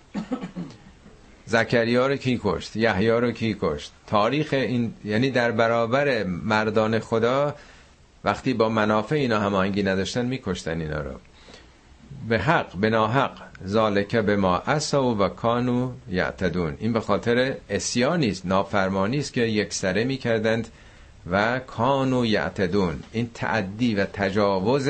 زکریا 1.50 2.08
رو 2.08 2.16
کی 2.16 2.40
کشت؟ 2.44 2.76
یحیی 2.76 3.10
رو 3.10 3.32
کی 3.32 3.58
کشت؟ 3.62 3.92
تاریخ 4.08 4.54
این 4.54 4.94
یعنی 5.06 5.32
در 5.32 5.52
برابر 5.52 6.24
مردان 6.24 7.00
خدا 7.00 7.56
وقتی 8.24 8.54
با 8.54 8.70
منافع 8.70 9.16
اینا 9.16 9.40
هماهنگی 9.40 9.84
نداشتن 9.84 10.26
میکشتن 10.26 10.82
اینا 10.82 11.02
رو. 11.02 11.12
به 12.30 12.40
حق 12.40 12.76
به 12.76 12.90
ناحق. 12.90 13.32
ذالکه 13.68 14.22
به 14.22 14.36
ما 14.36 14.58
اسا 14.58 15.16
و 15.16 15.28
کانو 15.28 15.92
یعتدون. 16.10 16.78
این 16.80 16.94
به 16.94 17.00
خاطر 17.00 17.56
اسیانی 17.70 18.30
است 18.30 18.46
نافرمانی 18.46 19.18
است 19.18 19.34
که 19.34 19.42
یک 19.42 19.74
سره 19.74 20.04
می‌کردند 20.04 20.68
و 21.32 21.60
کانو 21.60 22.26
یعتدون. 22.26 23.04
این 23.12 23.30
تعدی 23.34 23.96
و 23.96 24.06
تجاوز 24.06 24.90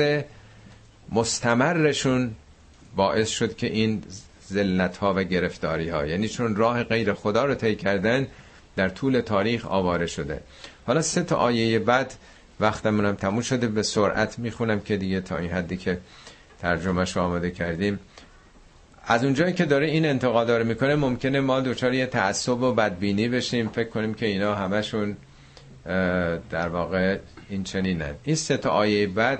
مستمرشون 1.12 2.34
باعث 2.96 3.28
شد 3.28 3.56
که 3.56 3.66
این 3.66 4.02
ذلت 4.52 4.96
ها 4.96 5.14
و 5.16 5.22
گرفتاری 5.22 5.88
ها 5.88 6.06
یعنی 6.06 6.28
چون 6.28 6.56
راه 6.56 6.84
غیر 6.84 7.12
خدا 7.12 7.44
رو 7.44 7.54
طی 7.54 7.74
کردن 7.74 8.26
در 8.76 8.88
طول 8.88 9.20
تاریخ 9.20 9.66
آواره 9.66 10.06
شده. 10.06 10.40
حالا 10.86 11.02
سه 11.02 11.22
تا 11.22 11.36
آیه 11.36 11.78
بعد 11.78 12.14
وقتمونم 12.60 13.14
تموم 13.14 13.40
شده. 13.40 13.66
به 13.66 13.82
سرعت 13.82 14.38
می‌خونم 14.38 14.80
که 14.80 14.96
دیگه 14.96 15.20
تا 15.20 15.36
این 15.36 15.50
حدی 15.50 15.76
که 15.76 15.98
ترجمهش 16.62 17.16
آماده 17.16 17.50
کردیم. 17.50 17.98
از 19.06 19.24
اونجایی 19.24 19.52
که 19.52 19.64
داره 19.64 19.86
این 19.86 20.06
انتقادا 20.06 20.58
رو 20.58 20.64
می‌کنه 20.64 20.94
ممکنه 20.96 21.40
ما 21.40 21.60
دوچار 21.60 21.94
یه 21.94 22.06
تعصب 22.06 22.62
و 22.62 22.74
بدبینی 22.74 23.28
بشیم. 23.28 23.68
فکر 23.68 23.88
کنیم 23.88 24.14
که 24.14 24.26
اینا 24.26 24.54
همشون 24.54 25.16
در 26.50 26.68
واقع 26.68 27.18
این 27.48 27.64
چنینن. 27.64 28.14
این 28.24 28.36
سه 28.36 28.56
تا 28.56 28.70
آیه 28.70 29.06
بعد 29.06 29.38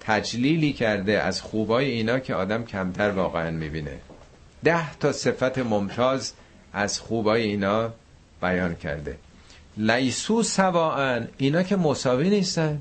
تجلیلی 0.00 0.72
کرده 0.72 1.22
از 1.22 1.42
خوبای 1.42 1.90
اینا 1.90 2.18
که 2.18 2.34
آدم 2.34 2.64
کمتر 2.64 3.10
واقعا 3.10 3.50
می‌بینه. 3.50 3.98
ده 4.64 4.94
تا 4.94 5.12
صفت 5.12 5.58
ممتاز 5.58 6.32
از 6.72 7.00
خوبای 7.00 7.42
اینا 7.42 7.90
بیان 8.42 8.74
کرده. 8.74 9.16
لیسو 9.76 10.42
سواعن 10.42 11.28
اینا 11.38 11.62
که 11.62 11.76
مساوی 11.76 12.30
نیستن. 12.30 12.80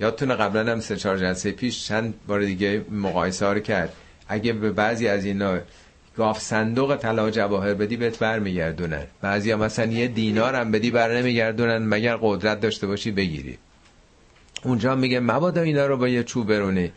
یادتونه 0.00 0.34
قبلا 0.34 0.72
هم 0.72 0.80
سه 0.80 0.96
چهار 0.96 1.18
جلسه 1.18 1.52
پیش 1.52 1.86
چند 1.86 2.14
بار 2.26 2.42
دیگه 2.42 2.84
مقایسه 2.90 3.46
رو 3.46 3.60
کرد. 3.60 3.92
اگه 4.28 4.52
به 4.52 4.72
بعضی 4.72 5.08
از 5.08 5.24
اینا 5.24 5.58
گاف 6.16 6.40
صندوق 6.40 6.96
طلا 6.96 7.30
جواهر 7.30 7.74
بدی 7.74 7.96
بهت 7.96 8.18
برمیگردونن. 8.18 9.06
بعضی 9.20 9.54
مثلا 9.54 9.92
یه 9.92 10.08
دینار 10.08 10.54
هم 10.54 10.70
بدی 10.70 10.90
بر 10.90 11.16
نمیگردونن. 11.16 11.78
مگر 11.78 12.16
قدرت 12.16 12.60
داشته 12.60 12.86
باشی 12.86 13.10
بگیری. 13.10 13.58
اونجا 14.64 14.94
میگه 14.94 15.20
مبادا 15.20 15.60
اینا 15.60 15.86
رو 15.86 15.96
با 15.96 16.08
یه 16.08 16.22
چوب 16.22 16.46
برونی. 16.46 16.92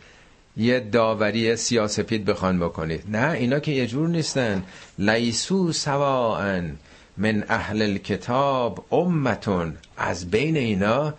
یه 0.56 0.80
داوری 0.80 1.56
سیاسفید 1.56 2.24
بخوان 2.24 2.58
بکنید. 2.58 3.04
نه 3.08 3.30
اینا 3.30 3.58
که 3.58 3.72
یه 3.72 3.86
جور 3.86 4.08
نیستن. 4.08 4.62
لیسو 4.98 5.72
سواعن 5.72 6.76
من 7.16 7.44
اهل 7.48 7.82
الکتاب 7.82 8.94
امتون. 8.94 9.76
از 9.96 10.30
بین 10.30 10.56
اینا 10.56 11.14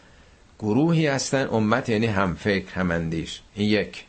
گروهی 0.60 1.08
هستن 1.08 1.48
امت 1.52 1.90
یعنی 1.90 2.06
هم 2.06 2.36
فکر 2.36 2.74
هم 2.74 2.92
اندیش. 2.92 3.42
این 3.56 3.70
یک. 3.70 4.06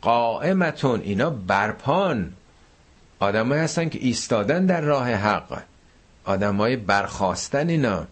قائمتون 0.00 1.00
اینا 1.00 1.30
برپان. 1.30 2.32
آدمایی 3.18 3.62
هستن 3.62 3.88
که 3.88 3.98
ایستادن 4.02 4.66
در 4.66 4.80
راه 4.80 5.10
حق. 5.10 5.62
آدمای 6.24 6.76
برخواستن 6.76 7.68
اینا. 7.68 8.06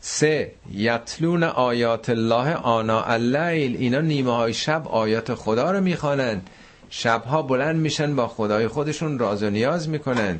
سه 0.00 0.52
یتلون 0.72 1.42
آیات 1.42 2.10
الله 2.10 2.54
آنا 2.54 3.02
اللیل. 3.02 3.76
اینا 3.76 4.00
نیمه 4.00 4.36
های 4.36 4.54
شب 4.54 4.88
آیات 4.88 5.34
خدا 5.34 5.70
رو 5.70 5.80
می‌خوانند. 5.80 6.50
شبها 6.90 7.42
بلند 7.42 7.76
میشن 7.76 8.16
با 8.16 8.28
خدای 8.28 8.68
خودشون 8.68 9.18
راز 9.18 9.42
و 9.42 9.50
نیاز 9.50 9.88
می‌کنن. 9.88 10.38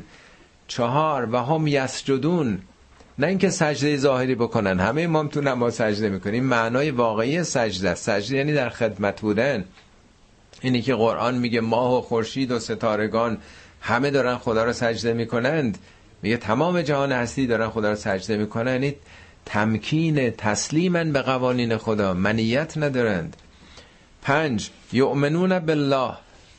چهار 0.67 1.29
و 1.31 1.37
هم 1.37 1.67
یسجدون. 1.67 2.59
نه 3.19 3.27
اینکه 3.27 3.49
سجده 3.49 3.97
ظاهری 3.97 4.35
بکنن. 4.35 4.79
همه 4.79 5.07
ما 5.07 5.23
تو 5.23 5.41
نماز 5.41 5.73
سجده 5.73 6.09
می‌کنیم. 6.09 6.43
معنای 6.43 6.91
واقعی 6.91 7.43
سجده 7.43 7.95
سجده 7.95 8.35
یعنی 8.35 8.53
در 8.53 8.69
خدمت 8.69 9.21
بودن. 9.21 9.65
اینی 10.61 10.81
که 10.81 10.95
قرآن 10.95 11.37
میگه 11.37 11.61
ماه 11.61 11.97
و 11.97 12.01
خورشید 12.01 12.51
و 12.51 12.59
ستارگان 12.59 13.37
همه 13.81 14.09
دارن 14.09 14.37
خدا 14.37 14.63
رو 14.63 14.73
سجده 14.73 15.13
می‌کنند. 15.13 15.77
میگه 16.21 16.37
تمام 16.37 16.81
جهان 16.81 17.11
هستی 17.11 17.47
دارن 17.47 17.69
خدا 17.69 17.89
رو 17.89 17.95
سجده 17.95 18.37
می‌کنن. 18.37 18.71
یعنی 18.71 18.95
تمکین 19.47 20.29
تسلیمن 20.29 21.11
به 21.11 21.21
قوانین 21.21 21.77
خدا 21.77 22.13
منیت 22.13 22.77
ندارند. 22.77 23.37
پنج 24.21 24.69
یؤمنون 24.93 25.59
بالله 25.59 26.13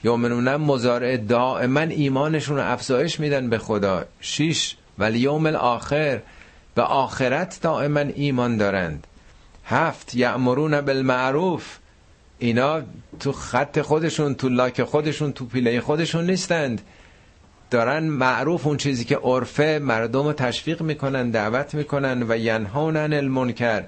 یؤمنون 0.04 0.56
مزارع 0.56 1.16
دائما 1.16 1.80
ایمانشون 1.80 2.56
رو 2.56 2.72
افزایش 2.72 3.20
میدن 3.20 3.50
به 3.50 3.58
خدا. 3.58 4.04
شیش 4.20 4.76
ولی 4.98 5.18
یوم 5.18 5.46
الاخر 5.46 6.20
به 6.74 6.82
آخرت 6.82 7.58
دائما 7.62 8.00
ایمان 8.00 8.56
دارند. 8.56 9.06
هفت 9.64 10.14
یعمرون 10.14 10.80
بالمعروف. 10.80 11.78
اینا 12.38 12.82
تو 13.20 13.32
خط 13.32 13.80
خودشون 13.80 14.34
تو 14.34 14.48
لاک 14.48 14.84
خودشون 14.84 15.32
تو 15.32 15.44
پیله 15.44 15.80
خودشون 15.80 16.26
نیستند. 16.26 16.80
دارن 17.70 18.04
معروف 18.04 18.66
اون 18.66 18.76
چیزی 18.76 19.04
که 19.04 19.16
عرفه 19.16 19.80
مردم 19.82 20.24
رو 20.24 20.32
تشویق 20.32 20.82
می‌کنن 20.82 21.30
دعوت 21.30 21.74
می‌کنن 21.74 22.26
و 22.28 22.36
ینهونن 22.36 23.12
المنکر. 23.12 23.84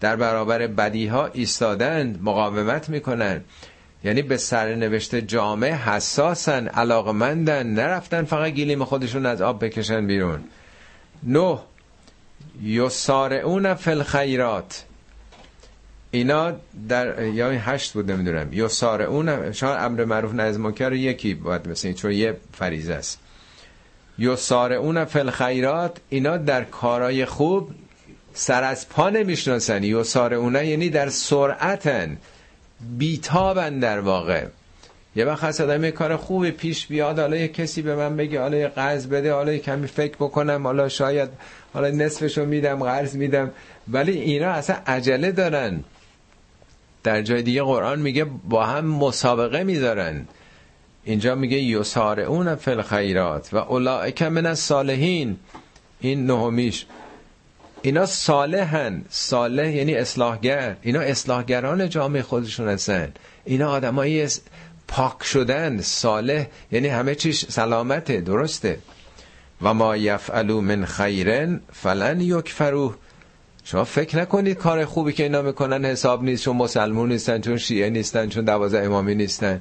در 0.00 0.16
برابر 0.16 0.66
بدی 0.66 1.06
ها 1.06 1.26
ایستادند 1.26 2.18
مقاومت 2.22 2.88
می‌کنن. 2.88 3.40
یعنی 4.04 4.22
به 4.22 4.36
سرنوشت 4.36 5.14
جامعه 5.14 5.74
حساسن 5.74 6.68
علاقمندن. 6.68 7.66
نرفتن 7.66 8.24
فقط 8.24 8.52
گیلیم 8.52 8.84
خودشون 8.84 9.26
از 9.26 9.42
آب 9.42 9.64
بکشن 9.64 10.06
بیرون. 10.06 10.40
نه. 11.22 11.58
یسارعون 12.62 13.74
فی 13.74 13.90
الخیرات. 13.90 14.84
اینا 16.10 16.52
در 16.88 17.22
یا 17.22 17.50
هشت 17.50 17.92
بود 17.92 18.10
نمی‌دونم. 18.10 18.52
یسارعون 18.52 19.52
شاید 19.52 19.78
امر 19.80 20.04
معروف 20.04 20.34
نهی 20.34 20.56
منکر 20.56 20.92
یکی 20.92 21.34
باید 21.34 21.68
مثل 21.68 21.92
چون 21.92 22.12
یه 22.12 22.36
فریضه 22.52 22.94
است. 22.94 23.20
یسارعون 24.18 25.04
فی 25.04 25.18
الخیرات 25.18 25.96
اینا 26.08 26.36
در 26.36 26.64
کارای 26.64 27.24
خوب 27.24 27.70
سر 28.34 28.64
از 28.64 28.88
پا 28.88 29.10
نمی‌شناسن. 29.10 29.84
یسارعون 29.84 30.54
یعنی 30.54 30.90
در 30.90 31.08
سرعتن 31.08 32.16
بیتابن 32.98 33.78
در 33.78 34.00
واقع. 34.00 34.46
یه 35.16 35.24
وقت 35.24 35.44
هست 35.44 35.60
آدم 35.60 35.90
کار 35.90 36.16
خوبی 36.16 36.50
پیش 36.50 36.86
بیاد 36.86 37.18
حالا 37.18 37.36
یه 37.36 37.48
کسی 37.48 37.82
به 37.82 37.96
من 37.96 38.16
بگه 38.16 38.40
حالا 38.40 38.56
یه 38.56 38.68
قرض 38.68 39.06
بده 39.06 39.32
حالا 39.32 39.52
یه 39.52 39.58
کمی 39.58 39.86
فکر 39.86 40.14
بکنم 40.14 40.66
حالا 40.66 40.88
شاید 40.88 41.28
حالا 41.72 41.90
نصفشو 41.90 42.46
میدم 42.46 42.82
قرض 42.82 43.16
میدم. 43.16 43.50
ولی 43.88 44.12
اینا 44.12 44.50
اصلا 44.50 44.76
عجله 44.86 45.32
دارن. 45.32 45.84
در 47.02 47.22
جای 47.22 47.42
دیگه 47.42 47.62
قرآن 47.62 48.00
میگه 48.00 48.24
با 48.24 48.66
هم 48.66 48.84
مسابقه 48.84 49.64
می‌ذارن. 49.64 50.26
اینجا 51.04 51.34
میگه 51.34 51.58
یسارعون 51.58 52.54
فی 52.54 52.70
الخیرات 52.70 53.48
و 53.54 53.56
اولئک 53.56 54.22
من 54.22 54.46
الصالحین. 54.46 55.36
این 56.00 56.26
نهمیش. 56.26 56.86
اینا 57.82 58.06
صالحن. 58.06 59.04
صالح 59.10 59.76
یعنی 59.76 59.94
اصلاحگر. 59.94 60.76
اینا 60.82 61.00
اصلاحگران 61.00 61.88
جامعه 61.88 62.22
خودشون 62.22 62.68
هستن. 62.68 63.12
اینا 63.44 63.70
آدمایی 63.70 64.26
پاک 64.88 65.22
شدن. 65.24 65.80
صالح 65.80 66.46
یعنی 66.72 66.88
همه 66.88 67.14
چیش 67.14 67.44
سلامته 67.44 68.20
درسته. 68.20 68.78
و 69.62 69.74
ما 69.74 69.96
یفعلو 69.96 70.60
من 70.60 70.84
خیرن 70.84 71.60
فلن 71.72 72.20
یکفروه. 72.20 72.94
شما 73.64 73.84
فکر 73.84 74.18
نکنید 74.18 74.56
کار 74.56 74.84
خوبی 74.84 75.12
که 75.12 75.22
اینا 75.22 75.42
می‌کنن 75.42 75.84
حساب 75.84 76.24
نیست 76.24 76.44
چون 76.44 76.56
مسلمون 76.56 77.08
نیستن 77.08 77.40
چون 77.40 77.56
شیعه 77.56 77.90
نیستن 77.90 78.28
چون 78.28 78.44
دوازه 78.44 78.78
امامی 78.78 79.14
نیستن. 79.14 79.60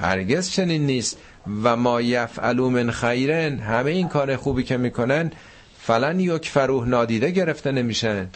هرگز 0.00 0.50
چنین 0.50 0.86
نیست. 0.86 1.18
و 1.62 1.76
ما 1.76 2.00
یفعلو 2.00 2.70
من 2.70 2.90
خیرن 2.90 3.58
همه 3.58 3.90
این 3.90 4.08
کار 4.08 4.36
خوبی 4.36 4.62
که 4.64 4.76
می‌کنن 4.76 5.32
فلن 5.78 6.20
یکفروه 6.20 6.88
نادیده 6.88 7.30
گرفته 7.30 7.72
نمیشن. 7.72 8.28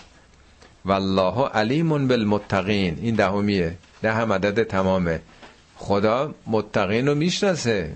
والله 0.85 1.49
علیم 1.49 2.09
بالمتقین. 2.09 2.99
این 3.03 3.15
دهمیه. 3.15 3.75
ده 4.03 4.13
هم 4.13 4.33
عدد 4.33 4.63
تمامه. 4.63 5.21
خدا 5.77 6.35
متقین 6.47 7.09
رو 7.09 7.15
می‌شناسه. 7.15 7.93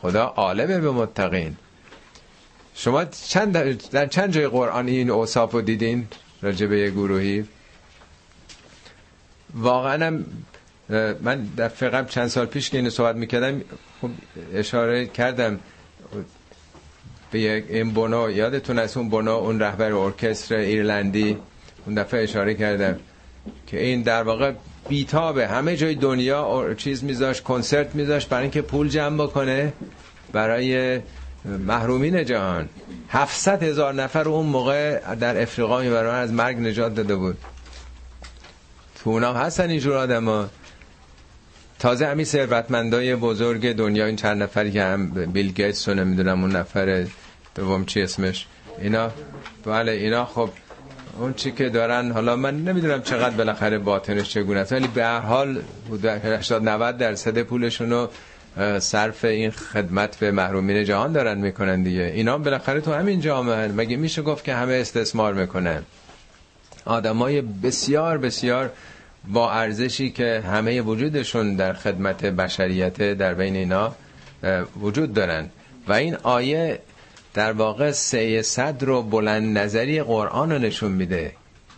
خدا 0.00 0.24
عالمه 0.24 0.78
به 0.78 0.90
متقین. 0.90 1.56
شما 2.74 3.04
چند 3.04 3.52
در 3.90 4.06
چند 4.06 4.32
جای 4.32 4.48
قرآن 4.48 4.88
این 4.88 5.10
اوصاف 5.10 5.52
رو 5.52 5.60
دیدین؟ 5.60 6.06
راجع 6.42 6.66
یه 6.66 6.90
گروهی؟ 6.90 7.44
واقعا 9.54 10.18
من 11.22 11.48
در 11.56 11.68
فقط 11.68 12.08
چند 12.08 12.28
سال 12.28 12.46
پیش 12.46 12.70
که 12.70 12.76
اینو 12.76 12.90
صحبت 12.90 13.16
می‌کردم 13.16 13.60
خب 14.02 14.10
اشاره 14.54 15.06
کردم 15.06 15.60
به 17.30 17.64
این 17.68 17.90
بونا 17.90 18.30
یادتون 18.30 18.78
از 18.78 18.96
اون 18.96 19.28
اون 19.28 19.60
رهبر 19.60 19.92
ارکستر 19.92 20.54
ایرلندی؟ 20.54 21.38
اون 21.86 21.94
دفعه 21.94 22.22
اشاره 22.22 22.54
کردم 22.54 22.96
که 23.66 23.82
این 23.82 24.02
در 24.02 24.22
واقع 24.22 24.52
بیتابه. 24.88 25.48
همه 25.48 25.76
جای 25.76 25.94
دنیا 25.94 26.74
چیز 26.76 27.04
میذاش 27.04 27.42
کنسرت 27.42 27.94
میذاش 27.94 28.26
برای 28.26 28.42
اینکه 28.42 28.62
پول 28.62 28.88
جمع 28.88 29.24
بکنه 29.24 29.72
برای 30.32 31.00
محرومین 31.44 32.24
جهان. 32.24 32.68
700 33.08 33.62
هزار 33.62 33.94
نفر 33.94 34.28
اون 34.28 34.46
موقع 34.46 35.14
در 35.14 35.42
افریقا 35.42 35.80
می‌برن 35.80 36.14
از 36.14 36.32
مرگ 36.32 36.58
نجات 36.58 36.94
داده 36.94 37.16
بود. 37.16 37.38
تو 39.02 39.10
اونام 39.10 39.36
هستن 39.36 39.70
اینجور 39.70 39.96
آدم 39.96 40.24
ها 40.24 40.48
تازه 41.82 42.06
همین 42.06 42.24
ثروتمندای 42.24 43.16
بزرگ 43.16 43.72
دنیا 43.72 44.06
این 44.06 44.16
چند 44.16 44.42
نفری 44.42 44.72
که 44.72 44.82
هم 44.82 45.10
بیل 45.10 45.52
گیتس 45.52 45.88
رو 45.88 45.94
نمی‌دونم 45.94 46.42
اون 46.42 46.56
نفر 46.56 47.06
دوم 47.54 47.84
چی 47.84 48.02
اسمش 48.02 48.46
اینا 48.78 49.10
بله 49.64 49.92
اینا 49.92 50.24
خب 50.24 50.50
اون 51.18 51.34
چی 51.34 51.52
که 51.52 51.68
دارن 51.68 52.12
حالا 52.12 52.36
من 52.36 52.64
نمی‌دونم 52.64 53.02
چقدر 53.02 53.36
بالاخره 53.36 53.78
باطنش 53.78 54.30
چگونه 54.30 54.62
ولی 54.70 54.88
به 54.88 55.04
هر 55.04 55.20
حال 55.20 55.62
80 56.04 56.68
90 56.68 56.98
درصد 56.98 57.42
پولشون 57.42 57.90
رو 57.90 58.08
صرف 58.78 59.24
این 59.24 59.50
خدمت 59.50 60.16
به 60.16 60.30
محرومین 60.30 60.84
جهان 60.84 61.12
دارن 61.12 61.38
می‌کنن 61.38 61.82
دیگه. 61.82 62.12
اینا 62.14 62.38
بالاخره 62.38 62.80
تو 62.80 62.92
همین 62.92 63.20
جامعه 63.20 63.68
مگه 63.68 63.96
میشه 63.96 64.22
گفت 64.22 64.44
که 64.44 64.54
همه 64.54 64.74
استثمار 64.74 65.34
می‌کنن؟ 65.34 65.82
آدمای 66.84 67.40
بسیار 67.40 68.18
بسیار 68.18 68.70
با 69.28 69.52
ارزشی 69.52 70.10
که 70.10 70.42
همه 70.46 70.80
وجودشون 70.80 71.56
در 71.56 71.72
خدمت 71.72 72.24
بشریت 72.24 73.12
در 73.12 73.34
بین 73.34 73.56
اینا 73.56 73.94
وجود 74.80 75.14
دارن. 75.14 75.50
و 75.88 75.92
این 75.92 76.16
آیه 76.22 76.78
در 77.34 77.52
واقع 77.52 77.90
سه 77.90 78.42
صد 78.42 78.82
رو 78.82 79.02
بلند 79.02 79.58
نظری 79.58 80.02
قرآن 80.02 80.52
رو 80.52 80.58
نشون 80.58 80.92
میده 80.92 81.32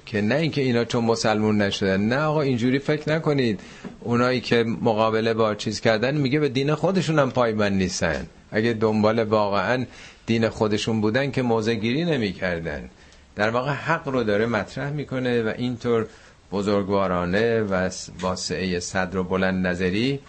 که 0.07 0.21
نه 0.21 0.35
اینکه 0.35 0.61
اینا 0.61 0.85
چون 0.85 1.05
مسلمون 1.05 1.63
نشدن. 1.63 2.01
نه 2.01 2.17
آقا 2.17 2.41
اینجوری 2.41 2.79
فکر 2.79 3.13
نکنید. 3.13 3.61
اونایی 4.01 4.41
که 4.41 4.65
مقابله 4.65 5.35
با 5.35 5.55
چیز 5.55 5.81
کردن 5.81 6.15
میگه 6.15 6.41
به 6.41 6.49
دین 6.49 6.75
خودشون 6.75 7.19
هم 7.19 7.31
پایبند 7.31 7.73
نیستن. 7.73 8.27
اگه 8.51 8.73
دنبال 8.73 9.23
واقعا 9.23 9.85
دین 10.27 10.49
خودشون 10.49 11.01
بودن 11.01 11.31
که 11.31 11.43
موضع 11.43 11.75
گیری 11.75 12.05
نمی‌کردن. 12.05 12.91
در 13.37 13.51
واقع 13.51 13.73
حق 13.73 14.09
رو 14.09 14.25
داره 14.25 14.47
مطرح 14.47 14.91
می‌کنه 14.91 15.43
و 15.43 15.53
اینطور 15.59 16.07
بزرگوارانه 16.55 17.61
و 17.61 17.91
واسعه 18.21 18.81
صدر 18.81 19.19
و 19.19 19.25
بلند 19.25 19.67
نظری 19.67 20.21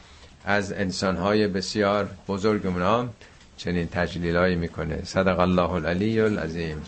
از 0.46 0.74
انسانهای 0.74 1.48
بسیار 1.48 2.10
بزرگ 2.28 2.66
چنین 3.58 3.88
تجلیلایی 3.88 4.56
می‌کنه. 4.56 5.02
صدق 5.04 5.40
الله 5.40 5.72
العلی 5.72 6.20
العظیم. 6.20 6.82